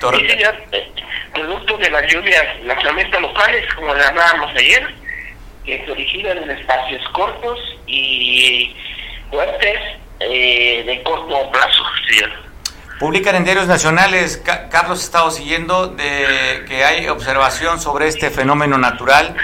Tor- 0.00 0.16
Sí, 0.18 0.28
señor. 0.28 0.54
Eh, 0.72 0.92
Producto 1.34 1.76
de 1.76 1.90
las 1.90 2.10
lluvias, 2.10 2.44
las 2.64 2.82
tormentas 2.82 3.20
locales, 3.20 3.72
como 3.74 3.94
le 3.94 4.02
hablábamos 4.04 4.50
ayer, 4.56 4.92
que 5.64 5.84
se 5.84 5.92
originan 5.92 6.38
en 6.38 6.50
espacios 6.50 7.06
cortos 7.10 7.58
y 7.86 8.74
fuertes 9.30 9.78
eh, 10.20 10.82
de 10.86 11.02
corto 11.02 11.50
plazo, 11.50 11.82
señor. 12.08 12.30
Publican 12.98 13.36
en 13.36 13.44
diarios 13.44 13.66
nacionales, 13.68 14.38
Ca- 14.44 14.68
Carlos 14.68 15.02
estado 15.04 15.30
siguiendo, 15.30 15.86
de 15.88 16.64
que 16.66 16.84
hay 16.84 17.08
observación 17.08 17.80
sobre 17.80 18.08
este 18.08 18.30
fenómeno 18.30 18.76
natural 18.76 19.36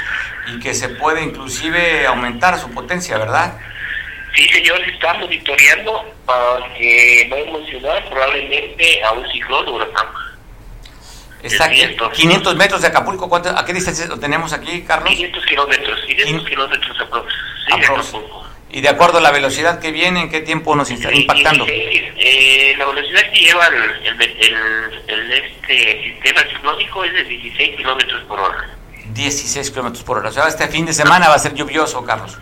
y 0.49 0.59
que 0.59 0.75
se 0.75 0.89
puede 0.89 1.23
inclusive 1.23 2.07
aumentar 2.07 2.59
su 2.59 2.71
potencia, 2.73 3.17
¿verdad? 3.17 3.57
Sí, 4.35 4.49
señor, 4.49 4.85
se 4.85 4.91
está 4.91 5.15
monitoreando 5.15 6.05
porque 6.27 7.29
va 7.31 7.37
a 7.37 7.41
evolucionar 7.41 8.05
probablemente 8.11 9.05
a 9.05 9.13
un 9.13 9.31
ciclón 9.31 9.69
huracán. 9.69 10.07
Está 11.41 11.67
aquí, 11.67 11.77
500. 11.77 12.13
500 12.15 12.57
metros 12.57 12.81
de 12.83 12.89
Acapulco, 12.89 13.29
¿cuánto- 13.29 13.51
¿a 13.57 13.65
qué 13.65 13.73
distancia 13.75 14.07
lo 14.07 14.19
tenemos 14.19 14.53
aquí, 14.53 14.83
Carlos? 14.83 15.11
500 15.11 15.47
kilómetros, 15.47 16.01
500 16.07 16.49
kilómetros 16.49 16.97
aprox. 17.01 17.33
Sí. 18.09 18.19
Y 18.71 18.81
de 18.81 18.89
acuerdo 18.89 19.19
a 19.19 19.21
la 19.21 19.31
velocidad 19.31 19.79
que 19.81 19.93
viene, 19.93 20.23
¿en 20.23 20.31
qué 20.31 20.41
tiempo 20.41 20.75
nos 20.75 20.91
está 20.91 21.13
impactando? 21.15 21.65
Eh, 21.69 22.75
la 22.77 22.87
velocidad 22.87 23.23
que 23.33 23.39
lleva 23.41 23.67
el, 23.69 23.75
el, 24.07 24.23
el- 24.23 25.05
el, 25.07 25.33
este 25.33 26.03
sistema 26.03 26.43
ciclónico 26.51 27.05
es 27.05 27.13
de 27.15 27.25
16 27.25 27.77
kilómetros 27.77 28.23
por 28.25 28.41
hora. 28.41 28.69
16 29.11 29.71
kilómetros 29.71 30.03
por 30.03 30.19
hora. 30.19 30.31
O 30.31 30.33
sea, 30.33 30.49
este 30.49 30.67
fin 30.69 30.87
de 30.87 30.93
semana 30.93 31.29
va 31.29 31.35
a 31.35 31.39
ser 31.39 31.55
lluvioso, 31.55 32.05
Carlos. 32.05 32.37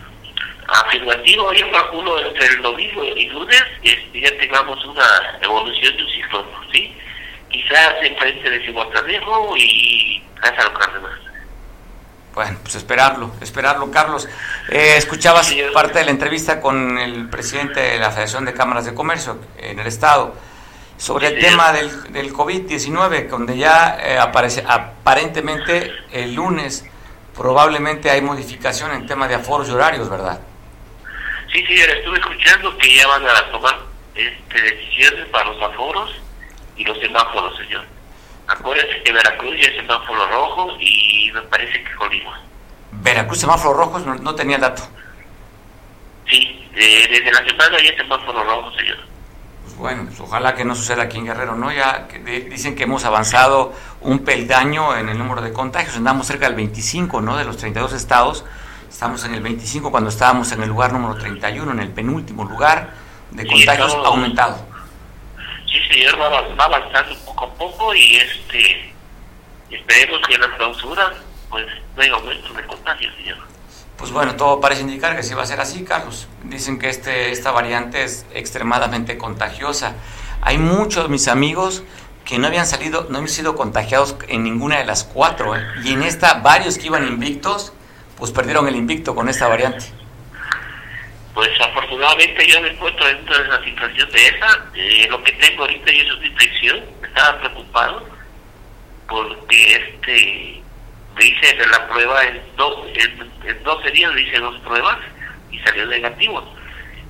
afirmativo, 0.67 1.53
yo 1.53 1.69
calculo 1.71 2.25
entre 2.25 2.47
el 2.47 2.61
domingo 2.61 3.03
y 3.03 3.27
lunes 3.27 3.63
este, 3.83 4.21
ya 4.21 4.35
tengamos 4.39 4.83
una 4.85 5.05
evolución 5.41 5.95
de 5.97 6.03
un 6.03 6.09
ciclón, 6.09 6.45
¿sí? 6.71 6.91
Quizás 7.49 7.93
enfrente 8.01 8.49
de 8.49 8.65
Cihuatanejo 8.65 9.55
y 9.57 10.23
Lázaro 10.41 10.73
Cárdenas. 10.73 11.19
Bueno, 12.33 12.57
pues 12.63 12.75
esperarlo, 12.75 13.31
esperarlo, 13.41 13.91
Carlos. 13.91 14.27
Eh, 14.69 14.95
escuchabas 14.97 15.53
parte 15.73 15.99
de 15.99 16.05
la 16.05 16.11
entrevista 16.11 16.59
con 16.59 16.97
el 16.97 17.29
presidente 17.29 17.79
de 17.79 17.99
la 17.99 18.09
Federación 18.09 18.45
de 18.45 18.53
Cámaras 18.53 18.85
de 18.85 18.93
Comercio 18.93 19.39
en 19.57 19.79
el 19.79 19.87
Estado 19.87 20.35
sobre 20.97 21.27
el 21.27 21.39
tema 21.39 21.71
del, 21.73 22.11
del 22.11 22.33
COVID-19, 22.33 23.27
donde 23.27 23.57
ya 23.57 23.97
eh, 24.01 24.17
aparece 24.17 24.63
aparentemente 24.67 25.91
el 26.11 26.33
lunes 26.33 26.85
probablemente 27.35 28.09
hay 28.09 28.21
modificación 28.21 28.91
en 28.91 29.05
tema 29.05 29.27
de 29.27 29.35
aforos 29.35 29.67
y 29.69 29.71
horarios, 29.71 30.09
¿verdad? 30.09 30.39
Sí, 31.51 31.63
sí, 31.67 31.73
estuve 31.73 32.17
escuchando 32.17 32.77
que 32.77 32.95
ya 32.95 33.07
van 33.07 33.25
a 33.25 33.51
tomar 33.51 33.79
este, 34.15 34.61
decisiones 34.61 35.27
para 35.27 35.45
los 35.45 35.61
aforos 35.61 36.11
y 36.77 36.83
los 36.83 36.97
semáforos, 36.99 37.57
señor. 37.57 37.85
Acuérdense 38.47 39.03
que 39.03 39.11
Veracruz 39.11 39.55
ya 39.59 39.67
es 39.67 39.75
semáforo 39.75 40.27
rojo 40.27 40.77
y 40.79 41.12
me 41.33 41.41
parece 41.43 41.83
que 41.83 41.95
Colima. 41.95 42.41
Veracruz, 42.91 43.39
semáforo 43.39 43.73
rojo, 43.73 43.99
no, 43.99 44.35
tenía 44.35 44.57
dato. 44.57 44.83
Sí, 46.29 46.69
desde 46.73 47.31
la 47.31 47.43
semana 47.45 47.77
ya 47.81 47.95
semáforo 47.97 48.43
rojo, 48.43 48.71
señor. 48.77 48.97
Pues 49.63 49.75
bueno, 49.75 50.03
pues 50.05 50.19
ojalá 50.19 50.55
que 50.55 50.63
no 50.63 50.75
suceda 50.75 51.03
aquí 51.03 51.17
en 51.17 51.25
Guerrero, 51.25 51.55
¿no? 51.55 51.71
Ya 51.71 52.07
dicen 52.49 52.75
que 52.75 52.83
hemos 52.83 53.05
avanzado 53.05 53.73
un 54.01 54.19
peldaño 54.19 54.95
en 54.95 55.09
el 55.09 55.17
número 55.17 55.41
de 55.41 55.51
contagios, 55.51 55.95
andamos 55.95 56.27
cerca 56.27 56.45
del 56.45 56.55
25, 56.55 57.21
¿no? 57.21 57.37
De 57.37 57.45
los 57.45 57.57
32 57.57 57.93
estados, 57.93 58.45
estamos 58.89 59.25
en 59.25 59.33
el 59.33 59.41
25 59.41 59.89
cuando 59.89 60.09
estábamos 60.09 60.51
en 60.51 60.61
el 60.61 60.69
lugar 60.69 60.93
número 60.93 61.15
31, 61.15 61.71
en 61.71 61.79
el 61.79 61.89
penúltimo 61.89 62.45
lugar 62.45 62.93
de 63.31 63.47
contagios 63.47 63.93
aumentado. 64.05 64.65
Sí, 65.65 65.79
señor, 65.91 66.19
va, 66.19 66.65
avanzando 66.65 67.15
poco 67.25 67.45
a 67.45 67.53
poco 67.55 67.95
y 67.95 68.17
este 68.17 68.93
esperemos 69.71 70.21
que 70.27 70.35
en 70.35 70.41
la 70.41 70.55
clausura 70.55 71.13
pues 71.53 71.67
no 71.95 72.01
haya 72.01 72.13
aumento 72.13 72.51
de 72.51 72.63
contagios, 72.63 73.13
señor. 73.15 73.37
Pues 73.95 74.11
bueno, 74.11 74.35
todo 74.35 74.59
parece 74.59 74.81
indicar 74.81 75.15
que 75.15 75.21
sí 75.21 75.35
va 75.35 75.43
a 75.43 75.45
ser 75.45 75.61
así, 75.61 75.83
Carlos. 75.83 76.27
Dicen 76.45 76.79
que 76.79 76.89
este, 76.89 77.31
esta 77.31 77.51
variante 77.51 78.03
es 78.03 78.25
extremadamente 78.33 79.19
contagiosa. 79.19 79.93
Hay 80.41 80.57
muchos 80.57 81.03
de 81.03 81.09
mis 81.09 81.27
amigos 81.27 81.83
que 82.25 82.39
no 82.39 82.47
habían 82.47 82.65
salido, 82.65 83.05
no 83.11 83.19
habían 83.19 83.29
sido 83.29 83.55
contagiados 83.55 84.15
en 84.29 84.43
ninguna 84.43 84.79
de 84.79 84.85
las 84.85 85.03
cuatro. 85.03 85.55
¿eh? 85.55 85.61
Y 85.83 85.93
en 85.93 86.01
esta, 86.01 86.41
varios 86.41 86.79
que 86.79 86.87
iban 86.87 87.07
invictos, 87.07 87.71
pues 88.17 88.31
perdieron 88.31 88.67
el 88.67 88.75
invicto 88.75 89.13
con 89.13 89.29
esta 89.29 89.47
variante. 89.47 89.85
Pues 91.35 91.51
afortunadamente 91.61 92.47
yo 92.47 92.61
me 92.61 92.71
encuentro 92.71 93.05
dentro 93.05 93.37
de 93.37 93.43
esa 93.43 93.63
situación 93.63 94.09
de 94.09 94.27
esa. 94.27 94.65
Eh, 94.73 95.07
lo 95.07 95.23
que 95.23 95.33
tengo 95.33 95.61
ahorita 95.61 95.91
es 95.91 96.11
una 96.11 96.25
infección. 96.25 96.83
Estaba 97.03 97.39
preocupado 97.41 98.07
porque 99.07 99.75
este 99.75 100.62
me 101.15 101.25
hice 101.25 101.55
la 101.67 101.87
prueba 101.87 102.23
en, 102.23 102.41
en, 103.45 103.63
12 103.63 103.91
días, 103.91 104.13
me 104.13 104.21
hice 104.21 104.39
dos 104.39 104.59
pruebas 104.61 104.97
y 105.51 105.59
salió 105.59 105.85
negativo. 105.85 106.43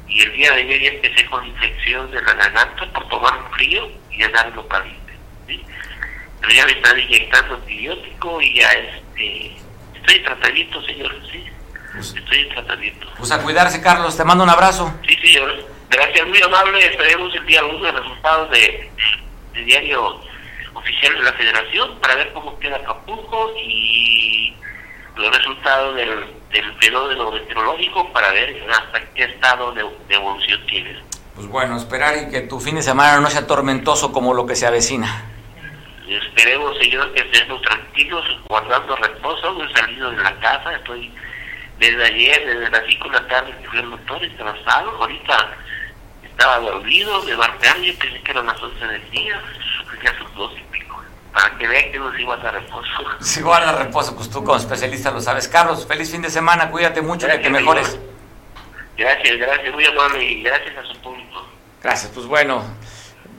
Y 0.07 0.21
el 0.21 0.33
día 0.33 0.51
de 0.51 0.61
ayer 0.61 0.81
ya 0.81 0.89
empecé 0.89 1.25
con 1.25 1.45
infección 1.45 2.11
de 2.11 2.21
la 2.21 2.33
garganta 2.33 2.85
por 2.93 3.07
tomar 3.09 3.33
frío 3.55 3.89
y 4.11 4.23
andarlo 4.23 4.67
caliente. 4.67 5.13
¿sí? 5.47 5.63
Pero 6.41 6.53
ya 6.53 6.65
me 6.65 6.73
están 6.73 6.99
inyectando 6.99 7.55
antibiótico 7.55 8.41
y 8.41 8.59
ya 8.59 8.69
este, 8.71 9.55
estoy 9.95 10.15
en 10.15 10.23
tratamiento, 10.23 10.81
señor. 10.83 11.15
¿sí? 11.31 11.43
Pues, 11.93 12.15
estoy 12.15 12.39
en 12.39 12.49
tratamiento. 12.49 13.07
Pues 13.17 13.31
a 13.31 13.41
cuidarse, 13.41 13.81
Carlos. 13.81 14.17
Te 14.17 14.23
mando 14.23 14.43
un 14.43 14.49
abrazo. 14.49 14.93
Sí, 15.07 15.15
señor. 15.15 15.67
Gracias, 15.89 16.27
muy 16.27 16.41
amable. 16.41 16.85
Esperemos 16.85 17.33
el 17.35 17.45
día 17.45 17.63
1 17.63 17.79
los 17.79 18.03
resultados 18.03 18.51
de, 18.51 18.91
de 19.53 19.61
diario 19.63 20.21
oficial 20.73 21.13
de 21.13 21.23
la 21.23 21.33
federación 21.33 21.99
para 21.99 22.15
ver 22.15 22.33
cómo 22.33 22.57
queda 22.59 22.77
Acapulco 22.77 23.53
y 23.63 24.55
los 25.15 25.35
resultados 25.37 25.95
del, 25.95 26.25
del 26.51 26.73
fenómeno 26.79 27.31
meteorológico 27.31 28.11
para 28.13 28.31
ver 28.31 28.65
hasta 28.71 29.01
qué 29.13 29.23
estado 29.25 29.73
de, 29.73 29.85
evolución 30.09 30.65
tienes. 30.67 30.97
Pues 31.35 31.47
bueno, 31.47 31.77
esperar 31.77 32.15
y 32.17 32.29
que 32.29 32.41
tu 32.41 32.59
fin 32.59 32.75
de 32.75 32.83
semana 32.83 33.19
no 33.19 33.29
sea 33.29 33.47
tormentoso 33.47 34.11
como 34.11 34.33
lo 34.33 34.45
que 34.45 34.55
se 34.55 34.67
avecina. 34.67 35.25
Esperemos, 36.07 36.77
señor, 36.77 37.11
que 37.13 37.21
estemos 37.21 37.61
tranquilos, 37.61 38.23
guardando 38.47 38.95
reposo. 38.97 39.53
No 39.53 39.65
he 39.65 39.73
salido 39.73 40.11
de 40.11 40.17
la 40.17 40.39
casa, 40.39 40.75
estoy 40.75 41.11
desde 41.79 42.03
ayer, 42.03 42.45
desde 42.45 42.69
las 42.69 42.83
5 42.87 43.09
de 43.09 43.13
la 43.13 43.27
tarde 43.27 43.55
que 43.61 43.69
fui 43.69 43.79
al 43.79 43.89
doctor, 43.89 44.23
estresado. 44.23 44.91
Ahorita 44.99 45.57
estaba 46.23 46.59
dormido, 46.59 47.23
me 47.23 47.35
marqué 47.35 47.67
alguien, 47.67 47.97
pensé 47.97 48.21
que 48.21 48.31
eran 48.31 48.45
las 48.45 48.61
11 48.61 48.85
del 48.85 49.11
día, 49.11 49.41
ya 50.03 50.17
sus 50.17 50.33
12 50.35 50.59
y 50.59 50.63
pico. 50.71 51.01
Para 51.33 51.57
que 51.57 51.67
vean 51.67 51.91
que 51.91 51.99
no 51.99 52.15
se 52.15 52.23
guarda 52.23 52.51
reposo. 52.51 52.89
Si 53.19 53.41
guarda 53.41 53.71
reposo, 53.71 54.15
pues 54.15 54.29
tú 54.29 54.43
como 54.43 54.57
especialista 54.57 55.11
lo 55.11 55.19
sabes. 55.19 55.47
Carlos, 55.47 55.85
feliz 55.87 56.11
fin 56.11 56.21
de 56.21 56.29
semana, 56.29 56.69
cuídate 56.69 57.01
mucho, 57.01 57.27
que 57.27 57.39
te 57.39 57.49
mejores. 57.49 57.97
Gracias, 58.97 59.37
gracias, 59.37 59.73
muy 59.73 59.85
amable 59.85 60.23
y 60.23 60.43
gracias 60.43 60.77
a 60.77 60.83
su 60.93 60.99
público. 61.01 61.43
Gracias, 61.81 62.11
pues 62.13 62.27
bueno, 62.27 62.63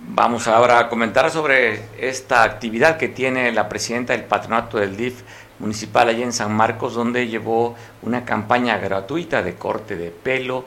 vamos 0.08 0.48
ahora 0.48 0.80
a 0.80 0.88
comentar 0.88 1.30
sobre 1.30 1.88
esta 1.98 2.42
actividad 2.42 2.96
que 2.96 3.08
tiene 3.08 3.52
la 3.52 3.68
presidenta 3.68 4.12
del 4.12 4.24
patronato 4.24 4.78
del 4.78 4.96
DIF 4.96 5.22
municipal 5.58 6.08
allí 6.08 6.22
en 6.22 6.32
San 6.32 6.52
Marcos, 6.52 6.94
donde 6.94 7.28
llevó 7.28 7.76
una 8.02 8.24
campaña 8.24 8.78
gratuita 8.78 9.42
de 9.42 9.54
corte 9.54 9.96
de 9.96 10.10
pelo, 10.10 10.66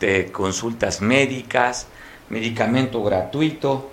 de 0.00 0.30
consultas 0.32 1.00
médicas, 1.00 1.86
medicamento 2.28 3.02
gratuito. 3.02 3.92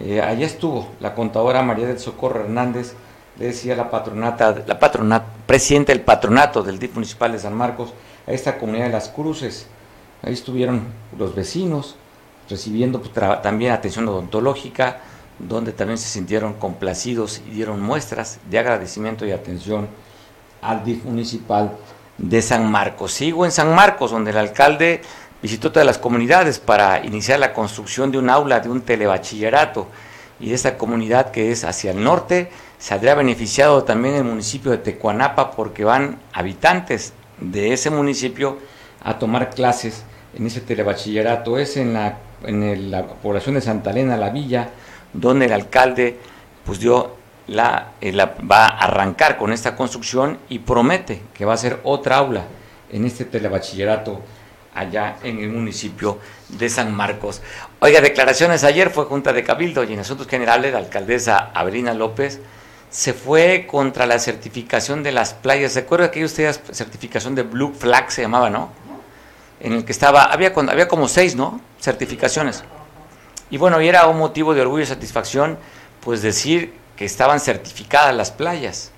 Eh, 0.00 0.20
allá 0.20 0.46
estuvo 0.46 0.88
la 1.00 1.14
contadora 1.14 1.62
María 1.62 1.86
del 1.86 1.98
Socorro 1.98 2.40
Hernández, 2.40 2.94
le 3.38 3.46
decía 3.46 3.76
la 3.76 3.90
patronata, 3.90 4.62
la 4.66 4.78
patronata, 4.78 5.26
presidenta 5.46 5.92
del 5.92 6.02
patronato 6.02 6.62
del 6.62 6.78
DIF 6.78 6.94
municipal 6.94 7.32
de 7.32 7.38
San 7.38 7.54
Marcos, 7.54 7.92
a 8.26 8.32
esta 8.32 8.58
comunidad 8.58 8.86
de 8.86 8.92
las 8.92 9.08
cruces. 9.08 9.66
Ahí 10.22 10.32
estuvieron 10.32 10.86
los 11.18 11.34
vecinos 11.34 11.96
recibiendo 12.48 13.00
pues, 13.00 13.12
también 13.42 13.72
atención 13.72 14.08
odontológica, 14.08 15.00
donde 15.38 15.72
también 15.72 15.98
se 15.98 16.08
sintieron 16.08 16.54
complacidos 16.54 17.42
y 17.46 17.50
dieron 17.50 17.80
muestras 17.80 18.38
de 18.50 18.58
agradecimiento 18.58 19.26
y 19.26 19.32
atención 19.32 19.88
al 20.60 20.84
DIF 20.84 21.04
municipal 21.04 21.76
de 22.18 22.42
San 22.42 22.70
Marcos. 22.70 23.12
Sigo 23.12 23.44
en 23.44 23.50
San 23.50 23.74
Marcos, 23.74 24.10
donde 24.10 24.30
el 24.30 24.36
alcalde 24.36 25.02
visitó 25.42 25.72
todas 25.72 25.86
las 25.86 25.98
comunidades 25.98 26.58
para 26.58 27.04
iniciar 27.04 27.40
la 27.40 27.52
construcción 27.52 28.12
de 28.12 28.18
un 28.18 28.30
aula 28.30 28.60
de 28.60 28.70
un 28.70 28.80
telebachillerato 28.82 29.88
y 30.40 30.48
de 30.48 30.54
esta 30.54 30.78
comunidad 30.78 31.30
que 31.32 31.50
es 31.50 31.64
hacia 31.64 31.90
el 31.90 32.02
norte 32.02 32.50
saldrá 32.78 33.14
beneficiado 33.14 33.84
también 33.84 34.14
el 34.16 34.24
municipio 34.24 34.70
de 34.70 34.78
Tecuanapa 34.78 35.52
porque 35.52 35.84
van 35.84 36.18
habitantes 36.32 37.12
de 37.40 37.72
ese 37.72 37.90
municipio 37.90 38.58
a 39.04 39.18
tomar 39.18 39.50
clases 39.50 40.04
en 40.34 40.46
ese 40.46 40.60
telebachillerato. 40.60 41.58
Es 41.58 41.76
en 41.76 41.92
la, 41.92 42.18
en 42.44 42.90
la 42.90 43.06
población 43.06 43.54
de 43.54 43.60
Santa 43.60 43.90
Elena, 43.90 44.16
la 44.16 44.30
villa, 44.30 44.70
donde 45.12 45.46
el 45.46 45.52
alcalde 45.52 46.18
pues 46.64 46.80
dio 46.80 47.16
la, 47.46 47.92
eh, 48.00 48.12
la, 48.12 48.34
va 48.50 48.66
a 48.66 48.84
arrancar 48.84 49.36
con 49.36 49.52
esta 49.52 49.76
construcción 49.76 50.38
y 50.48 50.60
promete 50.60 51.22
que 51.34 51.44
va 51.44 51.54
a 51.54 51.58
ser 51.58 51.80
otra 51.84 52.16
aula 52.16 52.44
en 52.90 53.04
este 53.04 53.24
telebachillerato 53.24 54.20
allá 54.74 55.16
en 55.22 55.38
el 55.38 55.50
municipio 55.50 56.18
de 56.48 56.68
San 56.68 56.94
Marcos. 56.94 57.42
Oiga, 57.80 58.00
declaraciones 58.00 58.64
ayer 58.64 58.90
fue 58.90 59.04
Junta 59.04 59.32
de 59.32 59.44
Cabildo 59.44 59.84
y 59.84 59.92
en 59.92 60.00
Asuntos 60.00 60.26
Generales 60.26 60.72
la 60.72 60.78
alcaldesa 60.78 61.50
Avelina 61.54 61.94
López 61.94 62.40
se 62.90 63.14
fue 63.14 63.66
contra 63.66 64.06
la 64.06 64.18
certificación 64.18 65.02
de 65.02 65.12
las 65.12 65.32
playas. 65.32 65.72
¿Se 65.72 65.80
acuerda 65.80 66.10
que 66.10 66.24
usted 66.24 66.54
certificación 66.72 67.34
de 67.34 67.42
Blue 67.42 67.72
Flag 67.72 68.12
se 68.12 68.22
llamaba, 68.22 68.50
no? 68.50 68.70
En 69.60 69.72
el 69.72 69.84
que 69.84 69.92
estaba, 69.92 70.24
había, 70.24 70.52
había 70.54 70.88
como 70.88 71.08
seis, 71.08 71.34
¿no? 71.34 71.60
Certificaciones. 71.80 72.62
Y 73.50 73.56
bueno, 73.56 73.80
y 73.80 73.88
era 73.88 74.06
un 74.06 74.18
motivo 74.18 74.54
de 74.54 74.60
orgullo 74.60 74.82
y 74.82 74.86
satisfacción, 74.86 75.58
pues 76.00 76.20
decir 76.20 76.74
que 76.96 77.06
estaban 77.06 77.40
certificadas 77.40 78.14
las 78.14 78.30
playas. 78.30 78.90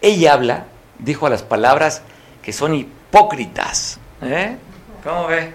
Ella 0.00 0.32
habla, 0.32 0.66
dijo 0.98 1.26
a 1.26 1.30
las 1.30 1.42
palabras 1.42 2.02
que 2.42 2.52
son 2.52 2.74
hipócritas. 2.74 3.98
¿eh? 4.22 4.56
¿Cómo 5.06 5.28
ve? 5.28 5.52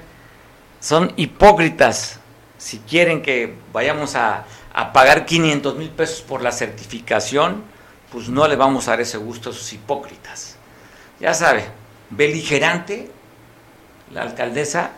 Son 0.79 1.11
hipócritas 1.17 2.21
si 2.57 2.79
quieren 2.79 3.21
que 3.21 3.53
vayamos 3.73 4.15
a, 4.15 4.45
a 4.73 4.93
pagar 4.93 5.25
500 5.25 5.75
mil 5.75 5.89
pesos 5.89 6.21
por 6.21 6.41
la 6.41 6.53
certificación, 6.53 7.63
pues 8.13 8.29
no 8.29 8.47
le 8.47 8.55
vamos 8.55 8.87
a 8.87 8.91
dar 8.91 9.01
ese 9.01 9.17
gusto 9.17 9.49
a 9.49 9.51
esos 9.51 9.73
hipócritas. 9.73 10.55
Ya 11.19 11.33
sabe, 11.33 11.65
beligerante 12.11 13.11
la 14.13 14.21
alcaldesa 14.21 14.91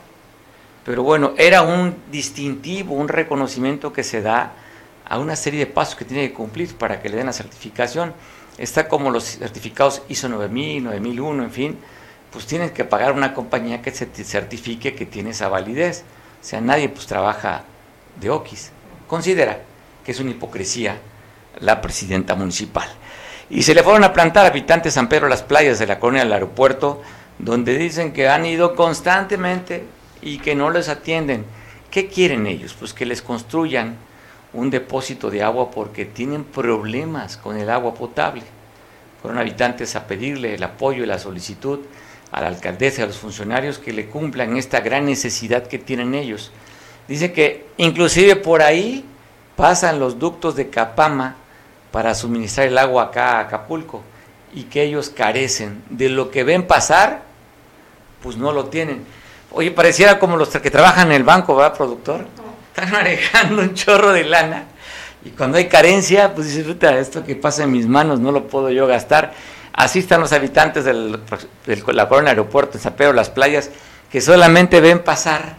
pero 0.86 1.02
bueno, 1.02 1.34
era 1.38 1.62
un 1.62 1.96
distintivo, 2.12 2.96
un 2.96 3.08
reconocimiento 3.08 3.94
que 3.94 4.04
se 4.04 4.22
da 4.22 4.54
a 5.06 5.18
una 5.18 5.36
serie 5.36 5.60
de 5.60 5.66
pasos 5.66 5.96
que 5.96 6.06
tiene 6.06 6.28
que 6.28 6.34
cumplir 6.34 6.76
para 6.76 7.02
que 7.02 7.10
le 7.10 7.18
den 7.18 7.26
la 7.26 7.34
certificación. 7.34 8.14
Está 8.58 8.88
como 8.88 9.10
los 9.10 9.24
certificados 9.24 10.04
ISO 10.10 10.30
9000, 10.30 10.84
9001, 10.84 11.44
en 11.44 11.52
fin, 11.52 11.80
pues 12.34 12.48
tienes 12.48 12.72
que 12.72 12.84
pagar 12.84 13.14
una 13.14 13.36
compañía 13.36 13.84
que 13.84 13.92
se 13.92 14.08
certifique 14.08 14.96
que 14.96 15.06
tiene 15.06 15.30
esa 15.30 15.50
validez. 15.50 16.04
O 16.42 16.44
sea, 16.44 16.60
nadie 16.60 16.90
pues 16.90 17.06
trabaja 17.06 17.64
de 18.20 18.32
Oquis. 18.32 18.72
Considera 19.08 19.62
que 20.04 20.12
es 20.12 20.20
una 20.20 20.32
hipocresía 20.32 20.98
la 21.60 21.80
presidenta 21.80 22.34
municipal. 22.34 22.90
Y 23.52 23.62
se 23.62 23.76
le 23.76 23.84
fueron 23.84 24.04
a 24.04 24.14
plantar 24.14 24.48
habitantes 24.48 24.94
de 24.94 25.00
San 25.00 25.10
Pedro 25.10 25.30
las 25.30 25.44
playas 25.44 25.78
de 25.78 25.86
la 25.86 26.00
colonia 26.00 26.24
del 26.24 26.34
aeropuerto, 26.34 27.04
donde 27.38 27.78
dicen 27.78 28.12
que 28.14 28.28
han 28.28 28.48
ido 28.48 28.76
constantemente 28.76 29.86
y 30.24 30.40
que 30.40 30.56
no 30.56 30.72
les 30.72 30.90
atienden. 30.90 31.46
¿Qué 31.92 32.08
quieren 32.08 32.48
ellos? 32.48 32.74
Pues 32.74 32.94
que 32.94 33.06
les 33.06 33.22
construyan 33.22 33.96
un 34.54 34.72
depósito 34.72 35.30
de 35.30 35.44
agua 35.44 35.70
porque 35.70 36.06
tienen 36.06 36.44
problemas 36.44 37.38
con 37.38 37.58
el 37.58 37.70
agua 37.70 37.94
potable. 37.94 38.42
Fueron 39.22 39.40
habitantes 39.40 39.96
a 39.96 40.08
pedirle 40.08 40.56
el 40.56 40.64
apoyo 40.64 41.04
y 41.04 41.08
la 41.08 41.20
solicitud 41.20 41.80
a 42.34 42.42
la 42.42 42.48
alcaldesa 42.48 43.04
a 43.04 43.06
los 43.06 43.20
funcionarios 43.20 43.78
que 43.78 43.94
le 43.94 44.08
cumplan 44.08 44.58
esta 44.58 44.82
gran 44.82 45.06
necesidad 45.06 45.68
que 45.68 45.78
tienen 45.78 46.16
ellos. 46.16 46.52
Dice 47.08 47.32
que 47.32 47.68
inclusive 47.78 48.36
por 48.36 48.64
ahí 48.64 49.06
pasan 49.56 50.00
los 50.00 50.18
ductos 50.18 50.56
de 50.56 50.70
Capama 50.70 51.36
para 51.92 52.16
suministrar 52.16 52.68
el 52.68 52.78
agua 52.80 53.04
acá 53.04 53.38
a 53.38 53.40
Acapulco 53.42 54.02
y 54.52 54.64
que 54.64 54.82
ellos 54.82 55.12
carecen 55.12 55.84
de 55.92 56.10
lo 56.10 56.32
que 56.32 56.44
ven 56.44 56.66
pasar, 56.66 57.22
pues 58.24 58.36
no 58.36 58.52
lo 58.52 58.66
tienen. 58.66 59.06
Oye, 59.52 59.70
pareciera 59.70 60.18
como 60.18 60.36
los 60.36 60.50
que 60.50 60.72
trabajan 60.72 61.10
en 61.10 61.18
el 61.18 61.24
banco, 61.24 61.56
¿verdad, 61.56 61.78
productor? 61.78 62.26
Están 62.76 62.92
manejando 62.92 63.62
un 63.62 63.76
chorro 63.76 64.12
de 64.12 64.24
lana 64.24 64.66
y 65.24 65.30
cuando 65.30 65.58
hay 65.58 65.68
carencia, 65.68 66.34
pues 66.34 66.54
dice, 66.54 66.76
esto 67.00 67.24
que 67.24 67.36
pasa 67.36 67.64
en 67.64 67.72
mis 67.72 67.88
manos 67.88 68.20
no 68.20 68.32
lo 68.32 68.48
puedo 68.48 68.72
yo 68.72 68.88
gastar. 68.88 69.34
Así 69.74 70.00
están 70.00 70.22
los 70.22 70.32
habitantes 70.32 70.86
de 70.86 70.94
la 71.94 72.08
colonia 72.08 72.30
aeropuerto, 72.30 72.78
en 72.78 72.84
San 72.84 72.96
las 73.16 73.30
playas, 73.30 73.72
que 74.12 74.22
solamente 74.22 74.80
ven 74.82 75.00
pasar 75.04 75.58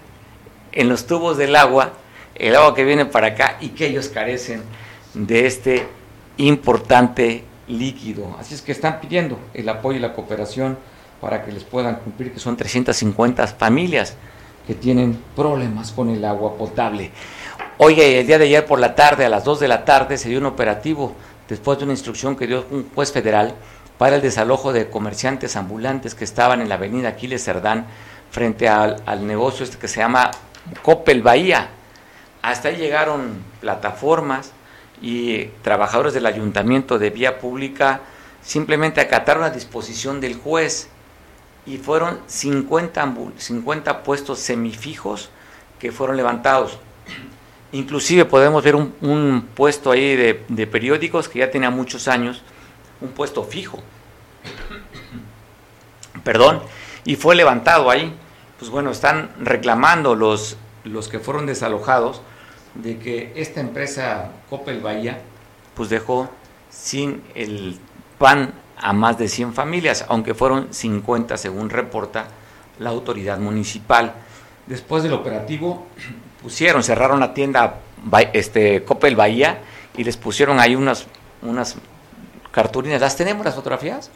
en 0.73 0.89
los 0.89 1.07
tubos 1.07 1.37
del 1.37 1.57
agua 1.57 1.93
el 2.35 2.57
agua 2.57 2.75
que 2.75 2.85
viene 2.85 3.07
para 3.07 3.29
acá 3.29 3.57
y 3.61 3.71
que 3.71 3.87
ellos 3.87 4.09
carecen 4.09 4.63
de 5.15 5.47
este 5.47 5.87
importante 6.37 7.45
líquido. 7.69 8.37
Así 8.39 8.55
es 8.55 8.63
que 8.63 8.73
están 8.73 9.01
pidiendo 9.01 9.39
el 9.55 9.69
apoyo 9.69 9.99
y 9.99 10.01
la 10.01 10.13
cooperación 10.13 10.77
para 11.21 11.45
que 11.45 11.53
les 11.53 11.65
puedan 11.65 11.97
cumplir, 11.97 12.33
que 12.33 12.41
son 12.41 12.57
350 12.57 13.47
familias 13.47 14.17
que 14.67 14.75
tienen 14.75 15.19
problemas 15.37 15.93
con 15.93 16.11
el 16.11 16.25
agua 16.25 16.57
potable. 16.57 17.11
Hoy, 17.79 18.01
el 18.01 18.27
día 18.27 18.39
de 18.39 18.47
ayer 18.47 18.67
por 18.67 18.79
la 18.79 18.95
tarde, 18.95 19.25
a 19.25 19.29
las 19.29 19.45
2 19.45 19.61
de 19.61 19.69
la 19.69 19.85
tarde, 19.85 20.17
se 20.19 20.29
dio 20.29 20.39
un 20.39 20.47
operativo 20.47 21.15
después 21.49 21.79
de 21.79 21.85
una 21.85 21.93
instrucción 21.93 22.37
que 22.37 22.47
dio 22.47 22.65
un 22.71 22.89
juez 22.95 23.13
federal 23.13 23.55
para 23.99 24.17
el 24.17 24.23
desalojo 24.23 24.73
de 24.73 24.91
comerciantes 24.91 25.57
ambulantes 25.57 26.15
que 26.15 26.25
estaban 26.25 26.61
en 26.61 26.69
la 26.69 26.77
avenida 26.77 27.11
Aquiles 27.11 27.45
Cerdán 27.45 27.87
frente 28.31 28.69
al, 28.69 29.03
al 29.07 29.27
negocio 29.27 29.65
este 29.65 29.79
que 29.79 29.89
se 29.89 30.01
llama 30.01 30.31
Coppel 30.83 31.23
Bahía. 31.23 31.69
Hasta 32.43 32.69
ahí 32.69 32.77
llegaron 32.77 33.43
plataformas, 33.61 34.53
y 35.05 35.47
trabajadores 35.63 36.15
del 36.15 36.27
ayuntamiento 36.27 36.99
de 36.99 37.11
vía 37.11 37.39
pública 37.39 38.01
simplemente 38.43 39.01
acataron 39.01 39.43
la 39.43 39.51
disposición 39.51 40.21
del 40.21 40.35
juez 40.35 40.89
y 41.67 41.79
fueron 41.79 42.21
50, 42.27 43.15
50 43.37 44.03
puestos 44.03 44.39
semifijos 44.39 45.31
que 45.79 45.93
fueron 45.93 46.17
levantados. 46.17 46.79
Inclusive 47.73 48.25
podemos 48.25 48.63
ver 48.63 48.77
un, 48.77 49.49
puesto 49.55 49.91
ahí 49.91 50.15
de, 50.15 50.45
de, 50.49 50.67
periódicos 50.67 51.29
que 51.29 51.41
ya 51.41 51.51
tenía 51.51 51.71
muchos 51.71 52.07
años, 52.07 52.43
un 53.05 53.11
puesto 53.11 53.45
fijo. 53.45 53.79
Perdón, 56.25 56.63
y 57.05 57.17
fue 57.17 57.35
levantado 57.35 57.91
ahí. 57.91 58.15
Pues 58.59 58.71
bueno, 58.71 58.91
están 58.91 59.31
reclamando 59.41 60.15
los, 60.15 60.57
los 60.85 61.09
que 61.09 61.19
fueron 61.19 61.47
desalojados 61.47 62.23
de 62.75 62.99
que 62.99 63.33
esta 63.37 63.61
empresa 63.61 64.31
Coppel 64.49 64.81
Bahía 64.81 65.21
pues 65.75 65.91
dejó 65.91 66.31
sin 66.71 67.23
el 67.35 67.79
pan 68.19 68.55
a 68.77 68.93
más 68.93 69.19
de 69.19 69.29
100 69.29 69.55
familias, 69.55 70.05
aunque 70.09 70.35
fueron 70.35 70.73
50 70.73 71.37
según 71.37 71.71
reporta 71.71 72.29
la 72.79 72.91
autoridad 72.91 73.39
municipal. 73.39 74.15
Después 74.67 75.03
del 75.03 75.13
operativo 75.13 75.87
pusieron, 76.43 76.83
cerraron 76.83 77.21
la 77.21 77.35
tienda 77.35 77.81
este, 78.33 78.83
Coppel 78.85 79.17
Bahía 79.17 79.61
y 79.97 80.05
les 80.05 80.17
pusieron 80.17 80.59
ahí 80.59 80.75
unas, 80.75 81.07
unas 81.43 81.77
cartulinas. 82.55 83.01
¿Las 83.01 83.17
tenemos 83.17 83.45
las 83.45 83.55
fotografías? 83.55 84.11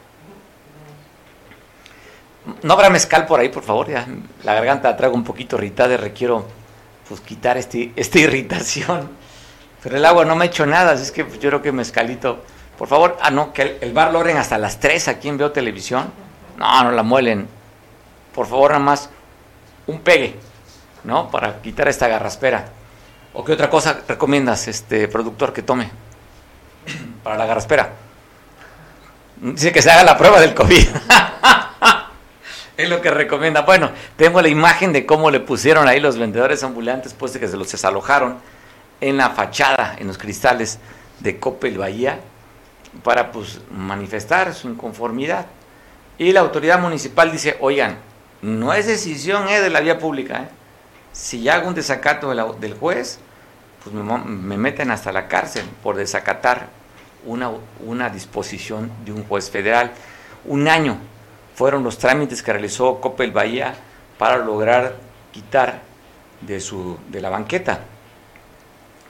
No 2.63 2.73
habrá 2.73 2.89
mezcal 2.89 3.25
por 3.25 3.39
ahí, 3.39 3.49
por 3.49 3.63
favor. 3.63 3.89
Ya 3.89 4.07
la 4.43 4.53
garganta 4.53 4.95
traigo 4.95 5.15
un 5.15 5.25
poquito 5.25 5.57
irritada 5.57 5.93
y 5.93 5.97
requiero 5.97 6.45
pues 7.07 7.19
quitar 7.19 7.57
este, 7.57 7.91
esta 7.95 8.19
irritación. 8.19 9.09
Pero 9.83 9.97
el 9.97 10.05
agua 10.05 10.25
no 10.25 10.35
me 10.35 10.45
ha 10.45 10.47
hecho 10.47 10.65
nada, 10.65 10.93
así 10.93 11.03
es 11.03 11.11
que 11.11 11.23
yo 11.23 11.49
creo 11.49 11.61
que 11.61 11.71
mezcalito. 11.71 12.43
Por 12.77 12.87
favor, 12.87 13.17
ah, 13.21 13.29
no, 13.29 13.51
que 13.51 13.77
el, 13.81 13.91
bar 13.91 14.13
lo 14.13 14.21
hasta 14.21 14.57
las 14.57 14.79
3 14.79 15.09
aquí 15.09 15.27
en 15.27 15.37
Veo 15.37 15.51
Televisión. 15.51 16.11
No, 16.57 16.83
no 16.83 16.91
la 16.91 17.03
muelen. 17.03 17.47
Por 18.33 18.47
favor, 18.47 18.71
nada 18.71 18.83
más 18.83 19.09
un 19.87 19.99
pegue, 19.99 20.35
¿no? 21.03 21.29
Para 21.29 21.61
quitar 21.61 21.89
esta 21.89 22.07
garraspera. 22.07 22.69
¿O 23.33 23.43
qué 23.43 23.51
otra 23.51 23.69
cosa 23.69 23.99
recomiendas, 24.07 24.67
este 24.67 25.07
productor, 25.07 25.51
que 25.51 25.61
tome 25.61 25.89
para 27.23 27.37
la 27.37 27.45
garraspera? 27.45 27.89
Dice 29.41 29.71
que 29.71 29.81
se 29.81 29.89
haga 29.89 30.03
la 30.03 30.17
prueba 30.17 30.39
del 30.39 30.53
COVID. 30.53 30.87
Es 32.77 32.87
lo 32.87 33.01
que 33.01 33.11
recomienda. 33.11 33.63
Bueno, 33.63 33.91
tengo 34.15 34.41
la 34.41 34.47
imagen 34.47 34.93
de 34.93 35.05
cómo 35.05 35.31
le 35.31 35.41
pusieron 35.41 35.89
ahí 35.89 35.99
los 35.99 36.17
vendedores 36.17 36.63
ambulantes, 36.63 37.13
pues 37.13 37.33
de 37.33 37.39
que 37.41 37.49
se 37.49 37.57
los 37.57 37.69
desalojaron 37.69 38.37
en 39.01 39.17
la 39.17 39.31
fachada, 39.31 39.97
en 39.99 40.07
los 40.07 40.17
cristales 40.17 40.79
de 41.19 41.39
Coppel 41.39 41.77
Bahía, 41.77 42.21
para 43.03 43.33
pues 43.33 43.59
manifestar 43.69 44.53
su 44.53 44.69
inconformidad. 44.69 45.47
Y 46.17 46.31
la 46.31 46.39
autoridad 46.39 46.79
municipal 46.79 47.33
dice, 47.33 47.57
oigan, 47.59 47.97
no 48.41 48.73
es 48.73 48.87
decisión 48.87 49.49
eh, 49.49 49.59
de 49.59 49.69
la 49.69 49.81
vía 49.81 49.99
pública. 49.99 50.43
Eh. 50.43 50.49
Si 51.11 51.49
hago 51.49 51.67
un 51.67 51.75
desacato 51.75 52.33
del 52.55 52.73
juez, 52.75 53.19
pues 53.83 53.93
me, 53.93 54.57
meten 54.57 54.91
hasta 54.91 55.11
la 55.11 55.27
cárcel 55.27 55.65
por 55.83 55.95
desacatar 55.95 56.67
una, 57.25 57.51
una 57.85 58.09
disposición 58.09 58.91
de 59.05 59.11
un 59.11 59.23
juez 59.23 59.49
federal. 59.49 59.91
Un 60.45 60.67
año 60.67 60.97
fueron 61.55 61.83
los 61.83 61.97
trámites 61.97 62.41
que 62.41 62.53
realizó 62.53 63.01
Coppel 63.01 63.31
Bahía 63.31 63.75
para 64.17 64.37
lograr 64.37 64.95
quitar 65.31 65.81
de, 66.41 66.59
su, 66.59 66.97
de 67.09 67.21
la 67.21 67.29
banqueta 67.29 67.81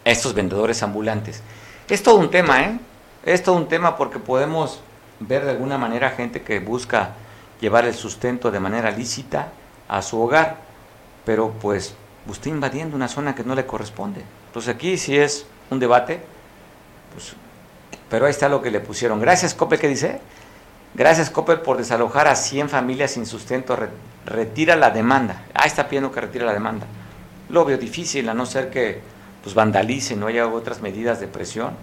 a 0.05 0.09
estos 0.09 0.33
vendedores 0.33 0.81
ambulantes. 0.81 1.43
Es 1.87 2.03
todo 2.03 2.15
un 2.15 2.29
tema, 2.29 2.61
¿eh? 2.61 2.79
Es 3.25 3.43
todo 3.43 3.55
un 3.55 3.67
tema 3.67 3.97
porque 3.97 4.19
podemos 4.19 4.81
ver 5.19 5.43
de 5.45 5.51
alguna 5.51 5.77
manera 5.77 6.11
gente 6.11 6.41
que 6.41 6.59
busca 6.59 7.11
llevar 7.59 7.85
el 7.85 7.93
sustento 7.93 8.51
de 8.51 8.59
manera 8.59 8.91
lícita 8.91 9.49
a 9.87 10.01
su 10.01 10.21
hogar, 10.21 10.57
pero 11.25 11.51
pues 11.51 11.93
usted 12.27 12.51
invadiendo 12.51 12.95
una 12.95 13.07
zona 13.07 13.35
que 13.35 13.43
no 13.43 13.55
le 13.55 13.65
corresponde. 13.65 14.23
Entonces 14.47 14.73
aquí 14.73 14.97
sí 14.97 15.17
es 15.17 15.45
un 15.69 15.79
debate, 15.79 16.21
pues, 17.13 17.33
pero 18.09 18.25
ahí 18.25 18.31
está 18.31 18.49
lo 18.49 18.61
que 18.61 18.71
le 18.71 18.79
pusieron. 18.79 19.19
Gracias, 19.19 19.53
Coppel, 19.53 19.79
¿qué 19.79 19.87
dice? 19.87 20.19
Gracias, 20.93 21.29
Coppel, 21.29 21.61
por 21.61 21.77
desalojar 21.77 22.27
a 22.27 22.35
100 22.35 22.69
familias 22.69 23.11
sin 23.11 23.25
sustento. 23.25 23.77
retira 24.25 24.75
la 24.75 24.89
demanda. 24.89 25.45
Ah, 25.53 25.65
está 25.65 25.87
pidiendo 25.87 26.11
que 26.11 26.21
retire 26.21 26.45
la 26.45 26.53
demanda. 26.53 26.85
Lo 27.49 27.65
veo 27.65 27.77
difícil, 27.77 28.27
a 28.29 28.33
no 28.33 28.45
ser 28.45 28.69
que 28.69 29.01
pues, 29.43 29.55
vandalice, 29.55 30.15
no 30.15 30.27
haya 30.27 30.47
otras 30.47 30.81
medidas 30.81 31.19
de 31.19 31.27
presión 31.27 31.73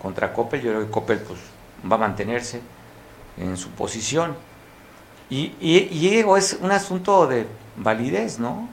contra 0.00 0.32
Coppel. 0.32 0.62
Yo 0.62 0.70
creo 0.70 0.84
que 0.84 0.90
Coppel 0.90 1.18
pues, 1.18 1.40
va 1.90 1.96
a 1.96 1.98
mantenerse 1.98 2.60
en 3.36 3.56
su 3.56 3.70
posición. 3.70 4.34
Y, 5.28 5.54
y, 5.60 6.22
es 6.36 6.58
un 6.60 6.70
asunto 6.70 7.26
de 7.26 7.46
validez, 7.76 8.38
¿no? 8.38 8.68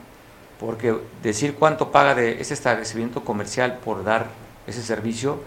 Porque 0.60 0.96
decir 1.22 1.56
cuánto 1.56 1.90
paga 1.90 2.14
de 2.14 2.40
ese 2.40 2.54
establecimiento 2.54 3.24
comercial 3.24 3.78
por 3.84 4.04
dar 4.04 4.28
ese 4.66 4.82
servicio, 4.82 5.42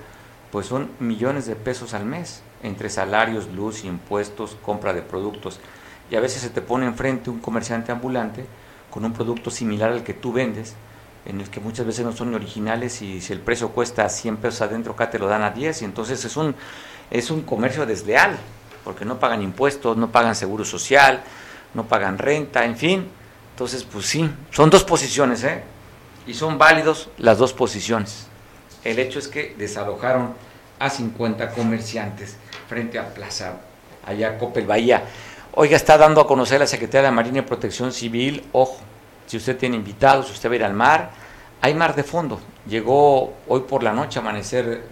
pues 0.52 0.68
son 0.68 0.90
millones 1.00 1.46
de 1.46 1.56
pesos 1.56 1.94
al 1.94 2.06
mes 2.06 2.42
entre 2.64 2.90
salarios, 2.90 3.48
luz, 3.54 3.84
impuestos, 3.84 4.58
compra 4.64 4.94
de 4.94 5.02
productos. 5.02 5.60
Y 6.10 6.16
a 6.16 6.20
veces 6.20 6.42
se 6.42 6.50
te 6.50 6.62
pone 6.62 6.86
enfrente 6.86 7.30
un 7.30 7.40
comerciante 7.40 7.92
ambulante 7.92 8.46
con 8.90 9.04
un 9.06 9.14
producto 9.14 9.52
similar 9.52 9.92
al 9.92 10.04
que 10.04 10.14
tú 10.14 10.32
vendes, 10.32 10.76
en 11.26 11.42
el 11.42 11.50
que 11.50 11.60
muchas 11.60 11.86
veces 11.86 12.06
no 12.06 12.14
son 12.14 12.34
originales 12.34 13.02
y 13.02 13.20
si 13.20 13.34
el 13.34 13.42
precio 13.42 13.70
cuesta 13.70 14.08
100 14.08 14.38
pesos 14.38 14.62
adentro, 14.62 14.94
acá 14.94 15.10
te 15.10 15.20
lo 15.20 15.28
dan 15.28 15.42
a 15.42 15.52
10 15.52 15.82
y 15.82 15.86
entonces 15.86 16.24
es 16.24 16.38
un, 16.38 16.56
es 17.12 17.30
un 17.30 17.42
comercio 17.42 17.86
desleal, 17.86 18.38
porque 18.86 19.04
no 19.04 19.20
pagan 19.20 19.42
impuestos, 19.42 19.98
no 19.98 20.10
pagan 20.10 20.36
seguro 20.36 20.64
social, 20.64 21.22
no 21.74 21.86
pagan 21.86 22.18
renta, 22.18 22.64
en 22.64 22.78
fin. 22.78 23.08
Entonces, 23.52 23.84
pues 23.84 24.06
sí, 24.06 24.30
son 24.52 24.70
dos 24.70 24.86
posiciones, 24.86 25.44
¿eh? 25.44 25.64
Y 26.26 26.34
son 26.34 26.58
válidos 26.58 27.10
las 27.18 27.38
dos 27.38 27.52
posiciones. 27.52 28.28
El 28.84 29.00
hecho 29.00 29.20
es 29.20 29.28
que 29.28 29.56
desalojaron 29.58 30.34
a 30.80 30.90
50 30.90 31.50
comerciantes 31.52 32.38
frente 32.68 33.00
a 33.00 33.14
Plaza, 33.14 33.58
allá 34.06 34.38
Copel 34.38 34.66
Bahía. 34.66 35.04
Oiga, 35.54 35.76
está 35.76 35.98
dando 35.98 36.22
a 36.22 36.28
conocer 36.28 36.60
la 36.60 36.68
Secretaría 36.68 37.10
de 37.10 37.16
Marina 37.16 37.40
y 37.40 37.42
Protección 37.42 37.92
Civil, 37.92 38.44
ojo, 38.52 38.78
si 39.26 39.38
usted 39.38 39.58
tiene 39.58 39.76
invitados, 39.76 40.28
si 40.28 40.34
usted 40.34 40.50
va 40.50 40.54
a 40.54 40.56
ir 40.56 40.64
al 40.64 40.74
mar, 40.74 41.10
hay 41.62 41.74
mar 41.74 41.96
de 41.96 42.04
fondo. 42.04 42.40
Llegó 42.68 43.34
hoy 43.48 43.62
por 43.62 43.84
la 43.84 43.92
noche, 43.92 44.20
amanecer 44.20 44.84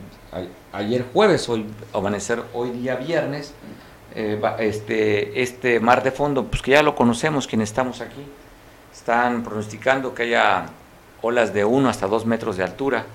ayer 0.73 1.05
jueves, 1.13 1.47
hoy 1.47 1.65
amanecer 1.93 2.41
hoy 2.53 2.71
día 2.71 2.95
viernes, 2.95 3.53
eh, 4.15 4.41
este, 4.59 5.41
este 5.41 5.79
mar 5.79 6.03
de 6.03 6.11
fondo, 6.11 6.45
pues 6.45 6.61
que 6.61 6.71
ya 6.71 6.81
lo 6.83 6.95
conocemos 6.95 7.47
quienes 7.47 7.69
estamos 7.69 8.01
aquí. 8.01 8.25
Están 8.93 9.43
pronosticando 9.43 10.13
que 10.13 10.23
haya 10.23 10.65
olas 11.21 11.53
de 11.53 11.63
1 11.63 11.89
hasta 11.89 12.07
2 12.07 12.25
metros 12.25 12.57
de 12.57 12.63
altura 12.63 13.05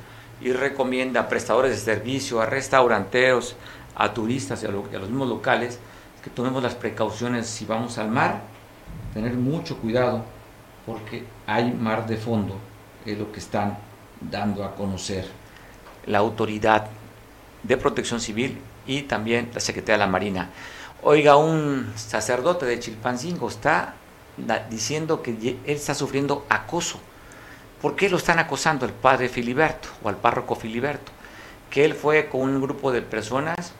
y 0.40 0.52
recomienda 0.52 1.20
a 1.20 1.28
prestadores 1.28 1.72
de 1.72 1.94
servicio, 1.94 2.40
a 2.40 2.46
restauranteros, 2.46 3.56
a 3.94 4.12
turistas 4.14 4.62
y 4.62 4.66
a, 4.66 4.70
los 4.70 4.90
mismos 4.90 5.28
locales 5.28 5.78
que 6.22 6.30
tomemos 6.30 6.62
las 6.62 6.74
precauciones 6.74 7.46
si 7.46 7.64
vamos 7.64 7.98
al 7.98 8.10
mar, 8.10 8.42
tener 9.14 9.34
mucho 9.34 9.76
cuidado 9.78 10.24
porque 10.86 11.24
hay 11.46 11.72
mar 11.72 12.06
de 12.06 12.16
fondo, 12.16 12.56
es 13.04 13.18
lo 13.18 13.30
que 13.32 13.40
están 13.40 13.78
dando 14.20 14.64
a 14.64 14.74
conocer. 14.74 15.26
La 16.06 16.18
autoridad 16.18 16.88
de 17.62 17.76
protección 17.76 18.20
civil 18.20 18.58
y 18.86 19.02
también 19.02 19.50
la 19.54 19.60
Secretaría 19.60 19.94
de 19.94 20.06
la 20.06 20.06
Marina. 20.06 20.50
Oiga, 21.02 21.36
un 21.36 21.92
sacerdote 21.96 22.66
de 22.66 22.78
Chilpancingo 22.78 23.48
está 23.48 23.94
diciendo 24.70 25.22
que 25.22 25.30
él 25.30 25.58
está 25.64 25.94
sufriendo 25.94 26.46
acoso 26.48 27.00
¿Por 27.80 27.96
qué 27.96 28.10
lo 28.10 28.18
están 28.18 28.38
acosando 28.38 28.84
el 28.84 28.92
padre 28.92 29.30
Filiberto 29.30 29.88
o 30.02 30.10
al 30.10 30.16
párroco 30.16 30.54
Filiberto? 30.54 31.12
Que 31.70 31.84
él 31.84 31.94
fue 31.94 32.28
con 32.28 32.42
un 32.42 32.60
grupo 32.60 32.92
de 32.92 33.00
personas 33.00 33.72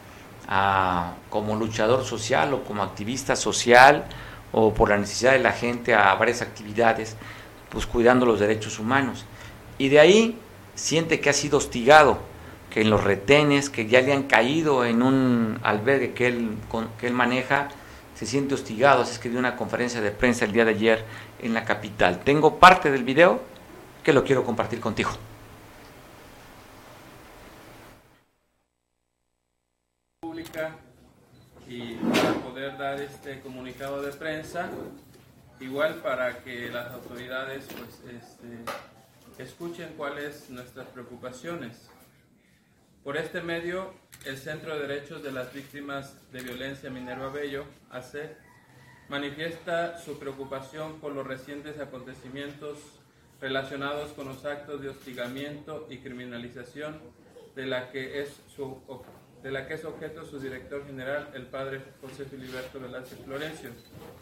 como 1.29 1.55
luchador 1.55 2.05
social 2.05 2.55
o 2.55 2.65
como 2.65 2.83
activista 2.83 3.37
social 3.37 4.07
o 4.53 4.73
por 4.73 4.89
la 4.89 4.97
necesidad 4.97 5.33
de 5.33 5.39
la 5.41 5.53
gente 5.53 5.95
a 5.95 6.15
varias 6.15 6.41
actividades, 6.41 7.17
pues 7.69 7.87
cuidando 7.87 8.25
los 8.25 8.41
derechos 8.41 8.79
humanos. 8.79 9.27
Y 9.77 9.91
de 9.91 10.01
ahí 10.01 10.39
siente 10.75 11.21
que 11.21 11.31
ha 11.31 11.35
sido 11.35 11.59
hostigado, 11.59 12.19
que 12.71 12.81
en 12.81 12.91
los 12.91 13.05
retenes, 13.05 13.69
que 13.69 13.87
ya 13.87 14.01
le 14.01 14.13
han 14.13 14.25
caído 14.25 14.85
en 14.85 15.03
un 15.03 15.61
albergue 15.63 16.15
que 16.15 16.27
él, 16.27 16.57
que 16.99 17.07
él 17.07 17.13
maneja, 17.13 17.69
se 18.15 18.27
siente 18.27 18.55
hostigado. 18.55 19.03
Así 19.03 19.13
es 19.13 19.19
que 19.19 19.29
dio 19.29 19.39
una 19.39 19.57
conferencia 19.57 20.01
de 20.01 20.11
prensa 20.11 20.47
el 20.47 20.53
día 20.53 20.65
de 20.65 20.71
ayer 20.73 21.05
en 21.41 21.53
la 21.53 21.65
capital. 21.65 22.21
Tengo 22.25 22.59
parte 22.59 22.91
del 22.91 23.05
video 23.05 23.41
que 24.03 24.13
lo 24.13 24.25
quiero 24.25 24.45
compartir 24.45 24.81
contigo. 24.81 25.11
Pública 30.21 30.77
y 31.69 31.95
para 31.95 32.33
poder 32.35 32.79
dar 32.79 33.01
este 33.01 33.41
comunicado 33.41 34.03
de 34.03 34.13
prensa, 34.13 34.69
igual 35.61 35.97
para 35.97 36.43
que 36.43 36.69
las 36.71 36.93
autoridades 36.93 37.67
pues 37.67 38.15
este, 38.15 39.43
escuchen 39.43 39.95
cuáles 39.97 40.51
nuestras 40.51 40.89
preocupaciones. 40.89 41.89
Por 43.05 43.17
este 43.17 43.41
medio, 43.41 43.95
el 44.25 44.37
Centro 44.37 44.75
de 44.75 44.87
Derechos 44.87 45.23
de 45.23 45.33
las 45.33 45.53
Víctimas 45.53 46.15
de 46.33 46.43
Violencia 46.43 46.91
Minerva 46.91 47.31
Bello, 47.31 47.65
AC, 47.91 48.37
manifiesta 49.09 49.99
su 49.99 50.19
preocupación 50.19 51.01
por 51.01 51.13
los 51.13 51.27
recientes 51.27 51.79
acontecimientos 51.81 52.79
relacionados 53.41 54.13
con 54.13 54.29
los 54.29 54.45
actos 54.45 54.83
de 54.83 54.91
hostigamiento 54.91 55.87
y 55.91 55.99
criminalización 55.99 57.01
de 57.57 57.67
la 57.67 57.91
que 57.91 58.21
es 58.21 58.41
de 59.43 59.51
la 59.51 59.67
que 59.67 59.75
es 59.75 59.85
objeto 59.87 60.27
su 60.27 60.39
director 60.39 60.87
general, 60.87 61.31
el 61.35 61.47
padre 61.47 61.81
José 62.03 62.27
Filiberto 62.27 62.79
Velázquez 62.79 63.19
Florencio, 63.25 63.71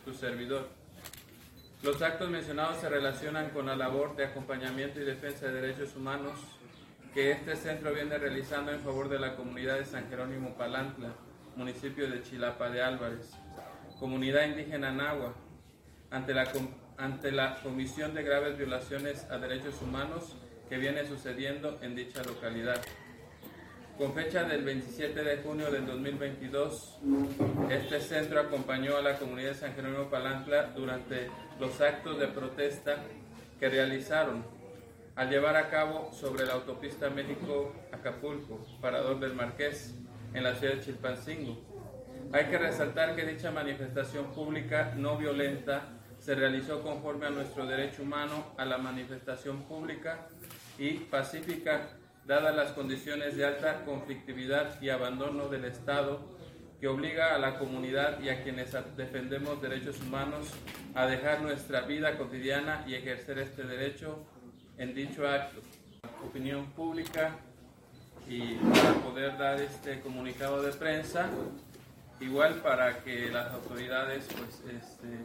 su 0.05 0.15
servidor. 0.15 0.69
Los 1.83 2.01
actos 2.03 2.31
mencionados 2.31 2.79
se 2.79 2.89
relacionan 2.89 3.51
con 3.51 3.67
la 3.67 3.75
labor 3.75 4.15
de 4.15 4.27
acompañamiento 4.27 5.01
y 5.01 5.05
defensa 5.05 5.47
de 5.47 5.61
derechos 5.61 5.97
humanos 5.97 6.39
que 7.15 7.33
este 7.33 7.57
centro 7.57 7.93
viene 7.93 8.17
realizando 8.17 8.71
en 8.71 8.81
favor 8.81 9.09
de 9.09 9.19
la 9.19 9.35
comunidad 9.35 9.79
de 9.79 9.85
San 9.85 10.09
Jerónimo 10.09 10.57
Palantla, 10.57 11.11
municipio 11.57 12.09
de 12.09 12.23
Chilapa 12.23 12.71
de 12.71 12.83
Álvarez, 12.83 13.31
comunidad 13.99 14.47
indígena 14.47 14.93
Nahua, 14.93 15.35
ante 16.11 16.33
la 16.33 16.47
ante 16.99 17.31
la 17.31 17.63
comisión 17.63 18.13
de 18.13 18.25
graves 18.25 18.59
violaciones 18.59 19.25
a 19.31 19.39
derechos 19.39 19.81
humanos 19.81 20.37
que 20.69 20.77
viene 20.77 21.07
sucediendo 21.07 21.79
en 21.81 21.95
dicha 21.95 22.23
localidad. 22.25 22.81
Con 23.97 24.15
fecha 24.15 24.45
del 24.45 24.65
27 24.65 25.25
de 25.25 25.39
junio 25.39 25.71
del 25.71 25.87
2022, 25.87 26.99
este 27.71 28.01
centro 28.01 28.41
acompañó 28.41 28.97
a 28.97 29.03
la 29.03 29.17
comunidad 29.17 29.51
de 29.51 29.55
San 29.55 29.75
Jerónimo 29.75 30.11
Palantla 30.11 30.73
durante 30.75 31.31
los 31.59 31.81
actos 31.81 32.19
de 32.19 32.29
protesta 32.29 32.97
que 33.59 33.69
realizaron 33.69 34.45
al 35.17 35.31
llevar 35.31 35.57
a 35.57 35.69
cabo 35.69 36.13
sobre 36.13 36.47
la 36.47 36.53
autopista 36.53 37.11
México-Acapulco, 37.11 38.65
Parador 38.81 39.19
del 39.19 39.35
Marqués, 39.35 39.95
en 40.33 40.45
la 40.45 40.55
ciudad 40.55 40.75
de 40.75 40.81
Chilpancingo. 40.81 41.59
Hay 42.33 42.45
que 42.47 42.59
resaltar 42.59 43.17
que 43.17 43.25
dicha 43.25 43.51
manifestación 43.51 44.27
pública 44.33 44.93
no 44.97 45.17
violenta 45.17 45.98
se 46.29 46.35
realizó 46.35 46.83
conforme 46.83 47.25
a 47.25 47.31
nuestro 47.31 47.65
derecho 47.65 48.03
humano 48.03 48.53
a 48.59 48.67
la 48.67 48.77
manifestación 48.77 49.63
pública 49.63 50.27
y 50.77 50.91
pacífica, 50.93 51.89
dadas 52.27 52.55
las 52.55 52.73
condiciones 52.73 53.35
de 53.35 53.47
alta 53.47 53.83
conflictividad 53.87 54.79
y 54.83 54.91
abandono 54.91 55.49
del 55.49 55.65
Estado 55.65 56.21
que 56.83 56.87
obliga 56.87 57.35
a 57.35 57.39
la 57.39 57.59
comunidad 57.59 58.21
y 58.21 58.29
a 58.29 58.43
quienes 58.43 58.77
defendemos 58.95 59.63
derechos 59.63 60.03
humanos 60.03 60.49
a 60.95 61.07
dejar 61.07 61.41
nuestra 61.41 61.81
vida 61.87 62.19
cotidiana 62.19 62.85
y 62.87 62.95
ejercer 62.95 63.39
este 63.39 63.63
derecho 63.63 64.19
en 64.77 64.95
dicho 64.95 65.27
acto. 65.27 65.63
Opinión 66.27 66.67
pública 66.73 67.39
y 68.29 68.57
para 68.57 68.93
poder 68.97 69.39
dar 69.39 69.59
este 69.63 70.03
comunicado 70.03 70.61
de 70.61 70.73
prensa, 70.73 71.31
igual 72.21 72.57
para 72.57 73.03
que 73.03 73.31
las 73.31 73.51
autoridades 73.51 74.29
pues 74.37 74.77
este, 74.77 75.25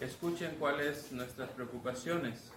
escuchen 0.00 0.56
cuáles 0.58 1.12
nuestras 1.12 1.50
preocupaciones. 1.50 2.50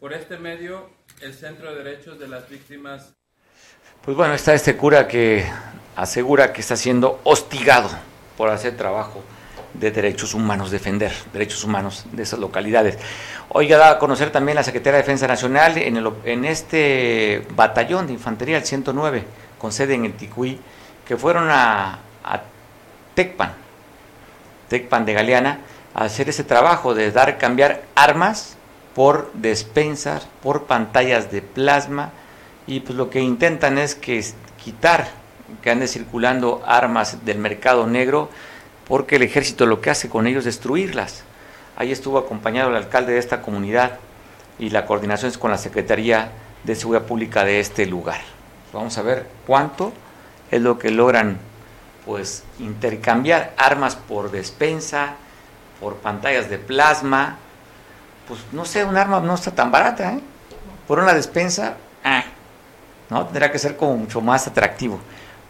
Por 0.00 0.12
este 0.12 0.36
medio, 0.36 0.90
el 1.20 1.32
Centro 1.32 1.74
de 1.74 1.82
Derechos 1.82 2.18
de 2.18 2.28
las 2.28 2.48
Víctimas. 2.48 3.14
Pues 4.04 4.16
bueno, 4.16 4.34
está 4.34 4.52
este 4.52 4.76
cura 4.76 5.08
que 5.08 5.46
asegura 5.96 6.52
que 6.52 6.60
está 6.60 6.76
siendo 6.76 7.20
hostigado 7.24 7.88
por 8.36 8.50
hacer 8.50 8.76
trabajo 8.76 9.22
de 9.72 9.90
derechos 9.90 10.34
humanos, 10.34 10.70
defender 10.70 11.12
derechos 11.32 11.64
humanos 11.64 12.04
de 12.12 12.22
esas 12.22 12.38
localidades. 12.38 12.98
Oiga, 13.48 13.78
da 13.78 13.90
a 13.92 13.98
conocer 13.98 14.30
también 14.30 14.56
la 14.56 14.62
Secretaría 14.62 14.96
de 14.96 15.02
Defensa 15.02 15.26
Nacional 15.26 15.78
en, 15.78 15.96
el, 15.96 16.10
en 16.24 16.44
este 16.44 17.46
batallón 17.54 18.06
de 18.06 18.12
infantería, 18.12 18.58
el 18.58 18.64
109, 18.64 19.24
con 19.58 19.72
sede 19.72 19.94
en 19.94 20.04
el 20.04 20.14
Ticuí, 20.14 20.60
que 21.06 21.16
fueron 21.16 21.48
a, 21.50 21.98
a 22.24 22.42
Tecpan, 23.14 23.52
Tecpan 24.68 25.04
de 25.04 25.12
Galeana, 25.12 25.58
hacer 25.94 26.28
ese 26.28 26.44
trabajo 26.44 26.94
de 26.94 27.10
dar, 27.10 27.38
cambiar 27.38 27.82
armas 27.94 28.56
por 28.94 29.32
despensas, 29.34 30.26
por 30.42 30.64
pantallas 30.64 31.30
de 31.30 31.42
plasma 31.42 32.10
y 32.66 32.80
pues 32.80 32.96
lo 32.96 33.10
que 33.10 33.20
intentan 33.20 33.78
es 33.78 33.94
que 33.94 34.24
quitar 34.62 35.08
que 35.62 35.70
ande 35.70 35.86
circulando 35.86 36.62
armas 36.66 37.24
del 37.24 37.38
mercado 37.38 37.86
negro 37.86 38.30
porque 38.86 39.16
el 39.16 39.22
ejército 39.22 39.66
lo 39.66 39.80
que 39.80 39.90
hace 39.90 40.08
con 40.08 40.26
ellos 40.26 40.40
es 40.40 40.56
destruirlas. 40.56 41.24
Ahí 41.76 41.92
estuvo 41.92 42.18
acompañado 42.18 42.70
el 42.70 42.76
alcalde 42.76 43.12
de 43.12 43.18
esta 43.18 43.42
comunidad 43.42 43.98
y 44.58 44.70
la 44.70 44.86
coordinación 44.86 45.30
es 45.30 45.38
con 45.38 45.50
la 45.50 45.58
Secretaría 45.58 46.30
de 46.64 46.74
Seguridad 46.74 47.06
Pública 47.06 47.44
de 47.44 47.60
este 47.60 47.86
lugar. 47.86 48.20
Vamos 48.72 48.96
a 48.98 49.02
ver 49.02 49.26
cuánto 49.46 49.92
es 50.50 50.60
lo 50.60 50.78
que 50.78 50.90
logran 50.90 51.38
pues 52.04 52.44
intercambiar 52.58 53.54
armas 53.56 53.96
por 53.96 54.30
despensa, 54.30 55.16
por 55.84 55.96
pantallas 55.96 56.48
de 56.48 56.56
plasma, 56.56 57.36
pues 58.26 58.40
no 58.52 58.64
sé, 58.64 58.86
un 58.86 58.96
arma 58.96 59.20
no 59.20 59.34
está 59.34 59.50
tan 59.50 59.70
barata, 59.70 60.14
¿eh? 60.14 60.20
Por 60.88 60.98
una 60.98 61.12
despensa, 61.12 61.76
ah, 62.02 62.24
¿no? 63.10 63.26
Tendrá 63.26 63.52
que 63.52 63.58
ser 63.58 63.76
como 63.76 63.98
mucho 63.98 64.22
más 64.22 64.46
atractivo. 64.46 64.98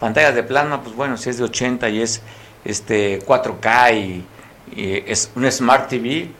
Pantallas 0.01 0.35
de 0.35 0.43
plasma, 0.43 0.83
pues 0.83 0.97
bueno, 0.97 1.17
si 1.17 1.31
es 1.31 1.39
de 1.39 1.45
80 1.45 1.89
y 1.91 2.03
es 2.03 2.21
este 2.65 3.21
4K 3.25 3.95
y, 3.95 4.27
es 4.77 5.31
un 5.37 5.49
Smart 5.53 5.89
TV, 5.89 6.33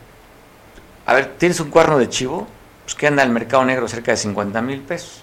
a 1.07 1.15
ver, 1.15 1.37
¿tienes 1.39 1.61
un 1.61 1.71
cuerno 1.71 1.97
de 1.97 2.09
chivo? 2.09 2.49
Pues 2.83 2.97
que 2.97 3.07
anda 3.07 3.23
el 3.23 3.31
mercado 3.31 3.65
negro 3.65 3.87
cerca 3.87 4.11
de 4.11 4.17
50 4.17 4.61
mil 4.61 4.81
pesos. 4.81 5.23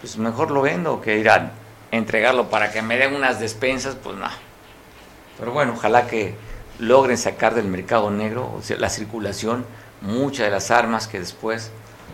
Pues 0.00 0.16
mejor 0.16 0.50
lo 0.50 0.62
vendo 0.62 1.02
que 1.02 1.18
ir 1.18 1.28
a 1.28 1.50
entregarlo 1.90 2.48
para 2.48 2.72
que 2.72 2.80
me 2.80 2.96
den 2.96 3.14
unas 3.14 3.38
despensas, 3.38 3.96
pues 4.02 4.16
no. 4.16 4.28
Pero 5.38 5.52
bueno, 5.52 5.74
ojalá 5.76 6.06
que 6.06 6.47
logren 6.78 7.18
sacar 7.18 7.54
del 7.54 7.66
mercado 7.66 8.10
negro, 8.10 8.52
o 8.56 8.62
sea, 8.62 8.76
la 8.78 8.88
circulación, 8.88 9.64
muchas 10.00 10.46
de 10.46 10.50
las 10.50 10.70
armas 10.70 11.08
que 11.08 11.18
después 11.18 11.70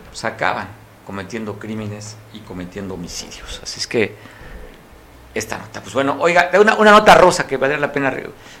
pues, 0.09 0.25
acaban 0.25 0.67
cometiendo 1.05 1.59
crímenes 1.59 2.15
y 2.33 2.39
cometiendo 2.39 2.95
homicidios. 2.95 3.59
Así 3.61 3.79
es 3.79 3.87
que 3.87 4.15
esta 5.35 5.57
nota. 5.57 5.81
Pues 5.81 5.93
bueno, 5.93 6.17
oiga, 6.19 6.49
una, 6.59 6.75
una 6.75 6.91
nota 6.91 7.15
rosa 7.15 7.45
que 7.45 7.57
valdría 7.57 7.79
la 7.79 7.91
pena. 7.91 8.13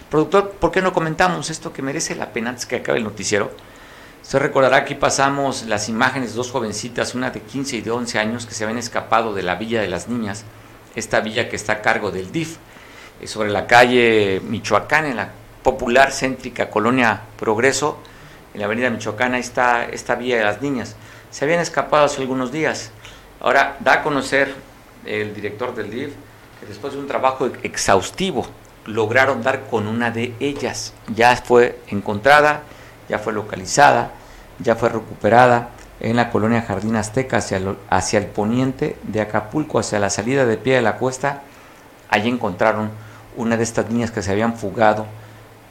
Productor, 0.09 0.51
¿por 0.51 0.71
qué 0.71 0.81
no 0.81 0.93
comentamos 0.93 1.49
esto 1.49 1.73
que 1.73 1.81
merece 1.81 2.15
la 2.15 2.31
pena 2.31 2.51
antes 2.51 2.65
que 2.65 2.77
acabe 2.77 2.99
el 2.99 3.03
noticiero? 3.03 3.51
Se 4.21 4.39
recordará 4.39 4.85
que 4.85 4.95
pasamos 4.95 5.63
las 5.63 5.87
imágenes 5.87 6.31
de 6.31 6.37
dos 6.37 6.51
jovencitas, 6.51 7.15
una 7.15 7.31
de 7.31 7.41
15 7.41 7.77
y 7.77 7.81
de 7.81 7.91
11 7.91 8.19
años, 8.19 8.45
que 8.45 8.53
se 8.53 8.63
habían 8.63 8.79
escapado 8.79 9.33
de 9.33 9.43
la 9.43 9.55
Villa 9.55 9.81
de 9.81 9.87
las 9.87 10.07
Niñas, 10.07 10.45
esta 10.95 11.19
villa 11.21 11.47
que 11.47 11.55
está 11.55 11.73
a 11.73 11.81
cargo 11.81 12.11
del 12.11 12.31
DIF, 12.31 12.57
sobre 13.25 13.49
la 13.49 13.67
calle 13.67 14.41
Michoacán, 14.43 15.05
en 15.05 15.17
la 15.17 15.29
popular 15.65 16.11
céntrica 16.11 16.69
colonia 16.69 17.21
Progreso, 17.39 17.97
en 18.53 18.59
la 18.59 18.67
avenida 18.67 18.91
Michoacán, 18.91 19.33
está 19.33 19.85
esta 19.85 20.13
Villa 20.13 20.37
de 20.37 20.43
las 20.43 20.61
Niñas. 20.61 20.95
Se 21.31 21.43
habían 21.43 21.59
escapado 21.59 22.05
hace 22.05 22.21
algunos 22.21 22.51
días. 22.51 22.91
Ahora 23.41 23.75
da 23.79 23.93
a 23.93 24.03
conocer 24.03 24.53
el 25.07 25.33
director 25.33 25.73
del 25.73 25.89
DIF 25.89 26.13
que 26.59 26.67
después 26.67 26.93
de 26.93 26.99
un 26.99 27.07
trabajo 27.07 27.49
exhaustivo 27.63 28.45
lograron 28.85 29.41
dar 29.41 29.65
con 29.65 29.87
una 29.87 30.11
de 30.11 30.35
ellas. 30.39 30.93
Ya 31.07 31.35
fue 31.35 31.79
encontrada 31.87 32.61
ya 33.09 33.19
fue 33.19 33.33
localizada, 33.33 34.11
ya 34.59 34.75
fue 34.75 34.89
recuperada 34.89 35.69
en 35.99 36.15
la 36.15 36.29
colonia 36.29 36.61
Jardín 36.61 36.95
Azteca 36.95 37.37
hacia 37.37 37.57
el, 37.57 37.75
hacia 37.89 38.19
el 38.19 38.27
poniente 38.27 38.97
de 39.03 39.21
Acapulco, 39.21 39.79
hacia 39.79 39.99
la 39.99 40.09
salida 40.09 40.45
de 40.45 40.57
pie 40.57 40.75
de 40.75 40.81
la 40.81 40.97
cuesta. 40.97 41.41
Allí 42.09 42.29
encontraron 42.29 42.91
una 43.35 43.57
de 43.57 43.63
estas 43.63 43.89
niñas 43.89 44.11
que 44.11 44.21
se 44.21 44.31
habían 44.31 44.57
fugado 44.57 45.07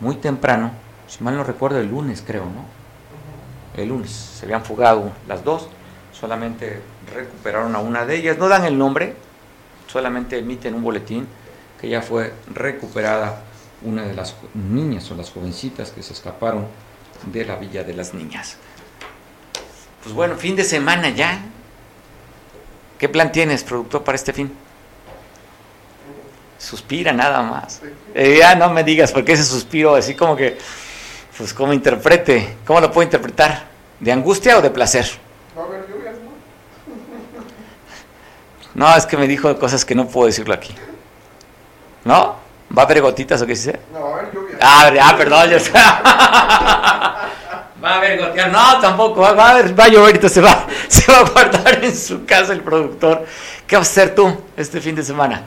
muy 0.00 0.16
temprano, 0.16 0.72
si 1.06 1.22
mal 1.22 1.36
no 1.36 1.44
recuerdo 1.44 1.78
el 1.78 1.88
lunes 1.88 2.22
creo, 2.26 2.44
¿no? 2.44 2.64
El 3.80 3.88
lunes 3.88 4.10
se 4.10 4.46
habían 4.46 4.64
fugado 4.64 5.12
las 5.26 5.44
dos, 5.44 5.68
solamente 6.12 6.80
recuperaron 7.12 7.74
a 7.74 7.80
una 7.80 8.06
de 8.06 8.16
ellas, 8.16 8.38
no 8.38 8.48
dan 8.48 8.64
el 8.64 8.78
nombre, 8.78 9.14
solamente 9.86 10.38
emiten 10.38 10.74
un 10.74 10.82
boletín 10.82 11.26
que 11.80 11.88
ya 11.88 12.02
fue 12.02 12.32
recuperada 12.52 13.42
una 13.82 14.02
de 14.02 14.14
las 14.14 14.34
niñas 14.54 15.10
o 15.10 15.14
las 15.14 15.30
jovencitas 15.30 15.90
que 15.90 16.02
se 16.02 16.12
escaparon 16.12 16.66
de 17.26 17.44
la 17.44 17.56
Villa 17.56 17.84
de 17.84 17.94
las 17.94 18.14
Niñas. 18.14 18.56
Pues 20.02 20.14
bueno, 20.14 20.36
fin 20.36 20.56
de 20.56 20.64
semana 20.64 21.10
ya. 21.10 21.40
¿Qué 22.98 23.08
plan 23.08 23.32
tienes, 23.32 23.64
productor, 23.64 24.04
para 24.04 24.16
este 24.16 24.32
fin? 24.32 24.52
Suspira 26.64 27.12
nada 27.12 27.42
más. 27.42 27.82
Eh, 28.14 28.38
ya 28.38 28.54
no 28.54 28.70
me 28.70 28.82
digas 28.82 29.12
por 29.12 29.22
qué 29.22 29.32
ese 29.32 29.44
suspiro, 29.44 29.94
así 29.94 30.14
como 30.14 30.34
que, 30.34 30.56
pues 31.36 31.52
cómo 31.52 31.74
interprete, 31.74 32.56
cómo 32.66 32.80
lo 32.80 32.90
puedo 32.90 33.04
interpretar, 33.04 33.64
de 34.00 34.10
angustia 34.10 34.56
o 34.56 34.62
de 34.62 34.70
placer. 34.70 35.06
Va 35.56 35.62
a 35.62 35.66
haber 35.66 35.86
lluvias, 35.86 36.14
¿no? 36.14 36.30
No, 38.86 38.96
es 38.96 39.04
que 39.04 39.18
me 39.18 39.28
dijo 39.28 39.54
cosas 39.58 39.84
que 39.84 39.94
no 39.94 40.08
puedo 40.08 40.26
decirlo 40.26 40.54
aquí. 40.54 40.74
¿No? 42.04 42.36
¿Va 42.76 42.82
a 42.82 42.84
haber 42.86 43.02
gotitas 43.02 43.42
o 43.42 43.46
qué 43.46 43.52
dice? 43.52 43.78
No, 43.92 44.00
va 44.00 44.08
a 44.08 44.20
haber 44.20 44.32
lluvia. 44.32 44.58
Ah, 44.62 44.90
ah 45.02 45.16
perdón, 45.18 45.50
ya 45.50 45.56
está. 45.58 46.00
va 47.84 47.90
a 47.90 47.96
haber 47.96 48.18
gotitas. 48.18 48.50
No, 48.50 48.80
tampoco. 48.80 49.20
Va, 49.20 49.28
a, 49.28 49.50
haber, 49.50 49.78
va 49.78 49.84
a 49.84 49.88
llover 49.88 50.18
y 50.24 50.28
se 50.30 50.40
va, 50.40 50.66
se 50.88 51.12
va 51.12 51.18
a 51.18 51.24
guardar 51.28 51.84
en 51.84 51.94
su 51.94 52.24
casa 52.24 52.54
el 52.54 52.62
productor. 52.62 53.26
¿Qué 53.66 53.76
vas 53.76 53.86
a 53.88 53.90
hacer 53.90 54.14
tú 54.14 54.34
este 54.56 54.80
fin 54.80 54.94
de 54.94 55.02
semana? 55.02 55.42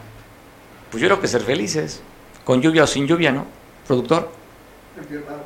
Pues 0.91 1.01
yo 1.01 1.07
creo 1.07 1.21
que 1.21 1.27
ser 1.27 1.41
felices. 1.41 2.01
Con 2.43 2.61
lluvia 2.61 2.83
o 2.83 2.87
sin 2.87 3.07
lluvia, 3.07 3.31
¿no? 3.31 3.45
Productor. 3.85 4.31
Empiernado. 4.97 5.43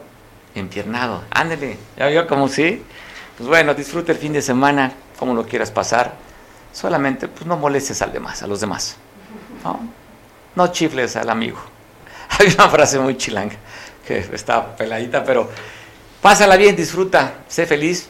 Empiernado. 0.54 1.24
Ándele. 1.32 1.78
¿Ya 1.98 2.08
vio 2.08 2.28
como 2.28 2.48
sí? 2.48 2.84
Pues 3.38 3.50
bueno, 3.50 3.74
disfrute 3.74 4.12
el 4.12 4.18
fin 4.18 4.34
de 4.34 4.42
semana 4.42 4.94
como 5.18 5.34
lo 5.34 5.46
quieras 5.46 5.72
pasar. 5.72 6.14
Solamente, 6.74 7.28
pues 7.28 7.46
no 7.46 7.58
molestes 7.58 8.02
al 8.02 8.14
demás, 8.14 8.44
a 8.44 8.48
los 8.48 8.62
demás. 8.62 8.98
¿no? 9.64 9.80
no 10.56 10.68
chifles 10.68 11.16
al 11.16 11.30
amigo. 11.30 11.60
Hay 12.40 12.48
una 12.54 12.70
frase 12.70 13.00
muy 13.00 13.18
chilanga, 13.18 13.56
que 14.06 14.20
está 14.34 14.76
peladita, 14.76 15.24
pero 15.24 15.50
pásala 16.22 16.56
bien, 16.56 16.76
disfruta, 16.76 17.36
sé 17.48 17.66
feliz. 17.66 18.10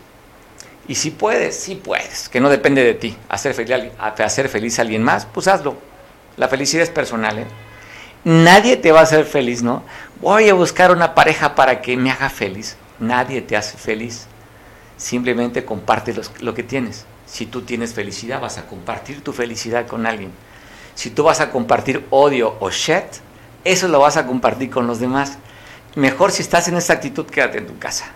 Y 0.87 0.95
si 0.95 1.11
puedes, 1.11 1.55
si 1.55 1.75
puedes, 1.75 2.27
que 2.27 2.39
no 2.39 2.49
depende 2.49 2.83
de 2.83 2.95
ti, 2.95 3.15
hacer 3.29 3.53
feliz, 3.53 3.91
hacer 3.99 4.49
feliz 4.49 4.79
a 4.79 4.81
alguien 4.81 5.03
más, 5.03 5.25
pues 5.25 5.47
hazlo. 5.47 5.77
La 6.41 6.47
felicidad 6.47 6.81
es 6.81 6.89
personal, 6.89 7.37
¿eh? 7.37 7.45
Nadie 8.23 8.75
te 8.75 8.91
va 8.91 9.01
a 9.01 9.03
hacer 9.03 9.25
feliz, 9.25 9.61
¿no? 9.61 9.83
Voy 10.21 10.49
a 10.49 10.55
buscar 10.55 10.89
una 10.89 11.13
pareja 11.13 11.53
para 11.53 11.83
que 11.83 11.95
me 11.95 12.09
haga 12.09 12.31
feliz. 12.31 12.77
Nadie 12.97 13.43
te 13.43 13.55
hace 13.55 13.77
feliz. 13.77 14.25
Simplemente 14.97 15.63
comparte 15.63 16.15
lo 16.39 16.55
que 16.55 16.63
tienes. 16.63 17.05
Si 17.27 17.45
tú 17.45 17.61
tienes 17.61 17.93
felicidad, 17.93 18.41
vas 18.41 18.57
a 18.57 18.65
compartir 18.65 19.23
tu 19.23 19.33
felicidad 19.33 19.85
con 19.85 20.07
alguien. 20.07 20.31
Si 20.95 21.11
tú 21.11 21.25
vas 21.25 21.41
a 21.41 21.51
compartir 21.51 22.07
odio 22.09 22.57
o 22.59 22.71
shit, 22.71 23.21
eso 23.63 23.87
lo 23.87 23.99
vas 23.99 24.17
a 24.17 24.25
compartir 24.25 24.71
con 24.71 24.87
los 24.87 24.99
demás. 24.99 25.37
Mejor 25.93 26.31
si 26.31 26.41
estás 26.41 26.67
en 26.67 26.75
esa 26.75 26.93
actitud, 26.93 27.27
quédate 27.27 27.59
en 27.59 27.67
tu 27.67 27.77
casa. 27.77 28.13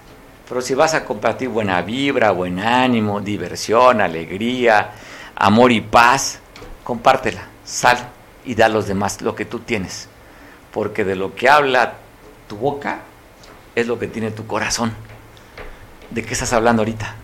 Pero 0.49 0.61
si 0.61 0.73
vas 0.73 0.95
a 0.95 1.05
compartir 1.05 1.49
buena 1.49 1.79
vibra, 1.83 2.31
buen 2.31 2.57
ánimo, 2.57 3.21
diversión, 3.21 4.01
alegría, 4.01 4.93
amor 5.35 5.71
y 5.71 5.81
paz, 5.81 6.39
compártela, 6.83 7.49
sal 7.63 8.14
y 8.45 8.55
da 8.55 8.67
a 8.67 8.69
los 8.69 8.87
demás 8.87 9.21
lo 9.21 9.35
que 9.35 9.45
tú 9.45 9.59
tienes. 9.59 10.07
Porque 10.71 11.03
de 11.03 11.15
lo 11.15 11.35
que 11.35 11.49
habla 11.49 11.95
tu 12.47 12.57
boca 12.57 12.99
es 13.75 13.87
lo 13.87 13.99
que 13.99 14.07
tiene 14.07 14.31
tu 14.31 14.45
corazón. 14.47 14.93
¿De 16.11 16.23
qué 16.23 16.33
estás 16.33 16.53
hablando 16.53 16.81
ahorita? 16.81 17.15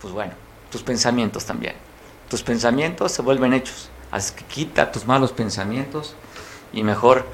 Pues 0.00 0.12
bueno, 0.12 0.32
tus 0.70 0.82
pensamientos 0.82 1.44
también. 1.44 1.74
Tus 2.28 2.42
pensamientos 2.42 3.12
se 3.12 3.22
vuelven 3.22 3.52
hechos. 3.52 3.90
Así 4.10 4.34
que 4.34 4.44
quita 4.44 4.90
tus 4.92 5.06
malos 5.06 5.32
pensamientos 5.32 6.14
y 6.72 6.82
mejor 6.82 7.26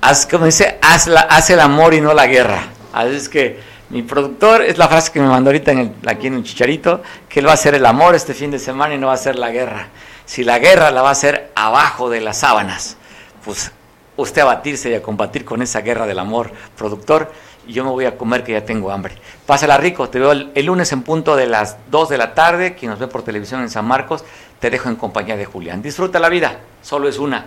haz, 0.00 0.26
como 0.26 0.46
dice, 0.46 0.78
haz, 0.82 1.50
el 1.50 1.60
amor 1.60 1.94
y 1.94 2.00
no 2.00 2.14
la 2.14 2.26
guerra. 2.26 2.68
Así 2.92 3.14
es 3.14 3.28
que 3.28 3.60
mi 3.90 4.02
productor, 4.02 4.62
es 4.62 4.78
la 4.78 4.88
frase 4.88 5.12
que 5.12 5.20
me 5.20 5.28
mandó 5.28 5.50
ahorita 5.50 5.72
en 5.72 5.94
aquí 6.06 6.26
en 6.26 6.34
el 6.34 6.42
chicharito, 6.42 7.02
que 7.28 7.40
él 7.40 7.46
va 7.46 7.52
a 7.52 7.54
hacer 7.54 7.74
el 7.74 7.86
amor 7.86 8.14
este 8.14 8.34
fin 8.34 8.50
de 8.50 8.58
semana 8.58 8.94
y 8.94 8.98
no 8.98 9.06
va 9.06 9.12
a 9.12 9.16
hacer 9.16 9.36
la 9.36 9.50
guerra. 9.50 9.88
Si 10.28 10.44
la 10.44 10.58
guerra 10.58 10.90
la 10.90 11.00
va 11.00 11.08
a 11.08 11.12
hacer 11.12 11.50
abajo 11.54 12.10
de 12.10 12.20
las 12.20 12.40
sábanas, 12.40 12.98
pues 13.46 13.72
usted 14.14 14.42
a 14.42 14.44
batirse 14.44 14.90
y 14.90 14.94
a 14.94 15.02
combatir 15.02 15.42
con 15.42 15.62
esa 15.62 15.80
guerra 15.80 16.06
del 16.06 16.18
amor, 16.18 16.50
productor, 16.76 17.32
y 17.66 17.72
yo 17.72 17.82
me 17.82 17.90
voy 17.90 18.04
a 18.04 18.18
comer 18.18 18.44
que 18.44 18.52
ya 18.52 18.62
tengo 18.62 18.90
hambre. 18.90 19.14
Pásala 19.46 19.78
rico, 19.78 20.10
te 20.10 20.18
veo 20.18 20.32
el, 20.32 20.52
el 20.54 20.66
lunes 20.66 20.92
en 20.92 21.00
punto 21.00 21.34
de 21.34 21.46
las 21.46 21.78
2 21.90 22.10
de 22.10 22.18
la 22.18 22.34
tarde, 22.34 22.74
quien 22.74 22.90
nos 22.90 23.00
ve 23.00 23.06
por 23.06 23.22
televisión 23.22 23.62
en 23.62 23.70
San 23.70 23.86
Marcos, 23.86 24.22
te 24.60 24.68
dejo 24.68 24.90
en 24.90 24.96
compañía 24.96 25.34
de 25.34 25.46
Julián. 25.46 25.80
Disfruta 25.80 26.18
la 26.18 26.28
vida, 26.28 26.58
solo 26.82 27.08
es 27.08 27.18
una. 27.18 27.46